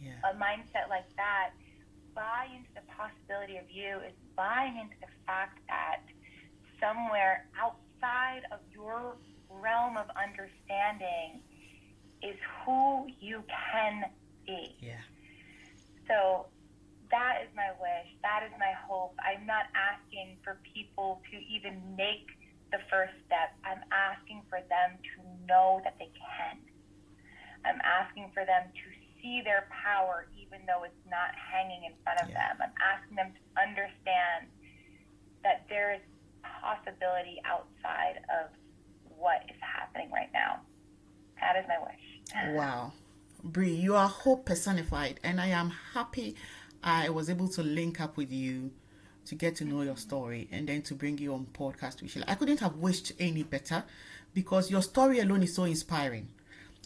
yeah. 0.00 0.18
a 0.24 0.34
mindset 0.34 0.88
like 0.88 1.08
that. 1.16 1.50
Buy 2.14 2.48
into 2.54 2.68
the 2.74 2.84
possibility 2.92 3.56
of 3.56 3.70
you 3.70 3.98
is 4.04 4.12
buying 4.36 4.76
into 4.76 4.96
the 5.00 5.12
fact 5.26 5.58
that 5.68 6.04
somewhere 6.80 7.48
outside 7.56 8.42
of 8.52 8.58
your 8.72 9.16
realm 9.48 9.96
of 9.96 10.06
understanding 10.16 11.40
is 12.22 12.36
who 12.64 13.06
you 13.20 13.42
can 13.72 14.04
be. 14.46 14.76
Yeah. 14.80 15.00
So 16.08 16.46
that 17.12 17.44
is 17.44 17.50
my 17.54 17.70
wish. 17.78 18.08
That 18.24 18.42
is 18.42 18.52
my 18.58 18.72
hope. 18.88 19.14
I'm 19.20 19.46
not 19.46 19.68
asking 19.76 20.40
for 20.42 20.58
people 20.74 21.20
to 21.30 21.36
even 21.36 21.78
make 21.94 22.26
the 22.72 22.80
first 22.88 23.12
step. 23.28 23.52
I'm 23.62 23.84
asking 23.92 24.42
for 24.48 24.64
them 24.66 24.96
to 24.96 25.16
know 25.46 25.84
that 25.84 26.00
they 26.00 26.10
can. 26.16 26.56
I'm 27.68 27.78
asking 27.84 28.32
for 28.34 28.44
them 28.48 28.72
to 28.72 28.86
see 29.20 29.44
their 29.44 29.68
power 29.70 30.26
even 30.34 30.66
though 30.66 30.82
it's 30.82 31.04
not 31.06 31.30
hanging 31.36 31.84
in 31.84 31.92
front 32.02 32.20
of 32.24 32.32
yeah. 32.32 32.56
them. 32.56 32.72
I'm 32.72 32.76
asking 32.80 33.14
them 33.14 33.30
to 33.36 33.42
understand 33.60 34.50
that 35.44 35.68
there 35.68 35.94
is 35.94 36.02
possibility 36.40 37.38
outside 37.44 38.24
of 38.32 38.50
what 39.16 39.44
is 39.52 39.60
happening 39.60 40.10
right 40.10 40.32
now. 40.32 40.60
That 41.40 41.56
is 41.60 41.64
my 41.68 41.78
wish. 41.78 42.56
Wow. 42.56 42.92
Bree, 43.44 43.74
you 43.74 43.96
are 43.96 44.08
hope 44.08 44.46
personified, 44.46 45.18
and 45.24 45.40
I 45.40 45.48
am 45.48 45.72
happy 45.94 46.36
I 46.82 47.10
was 47.10 47.30
able 47.30 47.48
to 47.48 47.62
link 47.62 48.00
up 48.00 48.16
with 48.16 48.32
you 48.32 48.72
to 49.26 49.34
get 49.36 49.54
to 49.56 49.64
know 49.64 49.82
your 49.82 49.96
story 49.96 50.48
and 50.50 50.68
then 50.68 50.82
to 50.82 50.94
bring 50.94 51.16
you 51.18 51.32
on 51.32 51.46
podcast 51.52 52.02
with 52.02 52.10
Sheila. 52.10 52.26
I 52.28 52.34
couldn't 52.34 52.58
have 52.60 52.76
wished 52.76 53.12
any 53.20 53.44
better 53.44 53.84
because 54.34 54.70
your 54.70 54.82
story 54.82 55.20
alone 55.20 55.44
is 55.44 55.54
so 55.54 55.64
inspiring. 55.64 56.28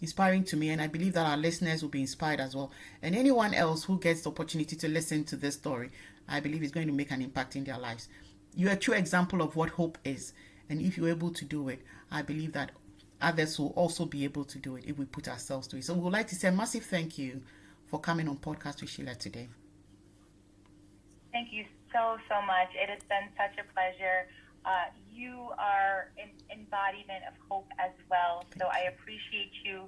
Inspiring 0.03 0.45
to 0.45 0.57
me, 0.59 0.69
and 0.69 0.83
I 0.83 0.89
believe 0.89 1.15
that 1.15 1.27
our 1.27 1.39
listeners 1.39 1.81
will 1.81 1.89
be 1.89 2.03
inspired 2.03 2.41
as 2.41 2.55
well. 2.55 2.71
And 3.01 3.17
anyone 3.17 3.55
else 3.55 3.85
who 3.85 3.99
gets 3.99 4.21
the 4.21 4.31
opportunity 4.31 4.77
to 4.77 4.89
listen 4.89 5.25
to 5.25 5.37
this 5.37 5.55
story, 5.55 5.91
I 6.29 6.41
believe 6.41 6.63
is 6.63 6.73
going 6.73 6.89
to 6.89 6.93
make 6.93 7.11
an 7.11 7.23
impact 7.23 7.57
in 7.57 7.65
their 7.65 7.79
lives. 7.79 8.09
You're 8.55 8.73
a 8.73 8.77
true 8.77 8.95
example 8.95 9.41
of 9.41 9.57
what 9.57 9.71
hope 9.71 9.97
is. 10.05 10.35
And 10.69 10.83
if 10.83 10.99
you're 10.99 11.09
able 11.09 11.31
to 11.31 11.45
do 11.47 11.71
it, 11.71 11.81
I 12.11 12.21
believe 12.21 12.53
that 12.53 12.73
others 13.23 13.59
will 13.59 13.71
also 13.71 14.05
be 14.05 14.25
able 14.25 14.45
to 14.45 14.59
do 14.59 14.77
it 14.77 14.85
if 14.87 14.99
we 14.99 15.07
put 15.07 15.29
ourselves 15.29 15.67
to 15.69 15.79
it. 15.79 15.85
So 15.85 15.95
we 15.95 16.01
would 16.01 16.13
like 16.13 16.29
to 16.29 16.35
say 16.35 16.49
a 16.49 16.53
massive 16.53 16.85
thank 16.85 17.17
you 17.17 17.41
for 17.87 17.99
coming 17.99 18.29
on 18.29 18.37
Podcast 18.37 18.83
with 18.83 18.91
Sheila 18.91 19.15
today. 19.15 19.49
Thank 21.37 21.53
you 21.53 21.67
so, 21.93 22.17
so 22.33 22.41
much. 22.41 22.73
It 22.73 22.89
has 22.89 23.05
been 23.13 23.29
such 23.37 23.61
a 23.61 23.65
pleasure. 23.77 24.25
Uh, 24.65 24.89
you 25.13 25.53
are 25.61 26.09
an 26.17 26.33
embodiment 26.49 27.29
of 27.29 27.35
hope 27.51 27.69
as 27.79 27.93
well. 28.09 28.43
So 28.57 28.65
I 28.73 28.89
appreciate 28.89 29.53
you 29.63 29.85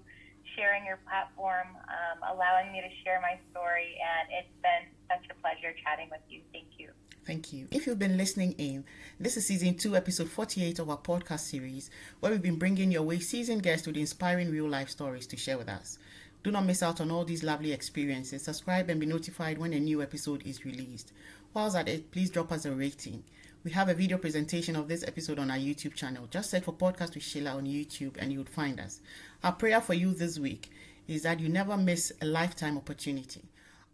sharing 0.55 0.85
your 0.85 0.99
platform, 1.09 1.69
um, 1.89 2.37
allowing 2.37 2.71
me 2.71 2.83
to 2.83 2.91
share 3.03 3.23
my 3.23 3.41
story, 3.51 3.97
and 3.97 4.29
it's 4.29 4.53
been 4.61 4.93
such 5.09 5.25
a 5.33 5.35
pleasure 5.41 5.75
chatting 5.83 6.09
with 6.11 6.21
you. 6.29 6.43
Thank 6.53 6.77
you. 6.77 6.91
Thank 7.25 7.51
you. 7.55 7.67
If 7.71 7.87
you've 7.87 7.99
been 7.99 8.19
listening 8.19 8.53
in, 8.59 8.85
this 9.19 9.39
is 9.39 9.47
season 9.47 9.75
two, 9.75 9.97
episode 9.97 10.29
48 10.29 10.79
of 10.81 10.91
our 10.91 10.99
podcast 10.99 11.49
series, 11.49 11.89
where 12.21 12.31
we've 12.31 12.43
been 12.43 12.59
bringing 12.59 12.93
your 12.93 13.05
way 13.05 13.21
seasoned 13.21 13.63
guests 13.63 13.87
with 13.87 13.97
inspiring 13.97 14.51
real 14.51 14.69
life 14.69 14.91
stories 14.91 15.27
to 15.29 15.39
share 15.39 15.57
with 15.57 15.71
us. 15.71 15.97
Do 16.43 16.51
not 16.51 16.67
miss 16.67 16.83
out 16.83 17.01
on 17.01 17.11
all 17.11 17.25
these 17.25 17.43
lovely 17.43 17.73
experiences. 17.73 18.43
Subscribe 18.43 18.89
and 18.91 19.01
be 19.01 19.07
notified 19.07 19.59
when 19.59 19.73
a 19.73 19.81
new 19.81 20.03
episode 20.03 20.47
is 20.47 20.65
released. 20.65 21.13
Whilst 21.53 21.77
at 21.77 21.89
it, 21.89 22.11
please 22.11 22.31
drop 22.31 22.53
us 22.53 22.65
a 22.65 22.73
rating. 22.73 23.25
We 23.65 23.73
have 23.73 23.89
a 23.89 23.95
video 23.95 24.19
presentation 24.19 24.77
of 24.77 24.87
this 24.87 25.03
episode 25.03 25.39
on 25.39 25.51
our 25.51 25.57
YouTube 25.57 25.95
channel. 25.95 26.29
Just 26.31 26.51
search 26.51 26.65
for 26.65 26.73
Podcast 26.73 27.15
with 27.15 27.25
Sheila 27.25 27.51
on 27.51 27.67
YouTube 27.67 28.17
and 28.19 28.33
you 28.33 28.39
would 28.39 28.49
find 28.49 28.79
us. 28.79 29.01
Our 29.43 29.53
prayer 29.53 29.81
for 29.81 29.95
you 29.95 30.15
this 30.15 30.39
week 30.39 30.71
is 31.09 31.23
that 31.23 31.41
you 31.41 31.49
never 31.49 31.77
miss 31.77 32.13
a 32.23 32.27
lifetime 32.27 32.77
opportunity. 32.77 33.43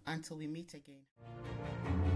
Until 0.06 0.36
we 0.36 0.46
meet 0.46 0.74
again. 0.74 2.13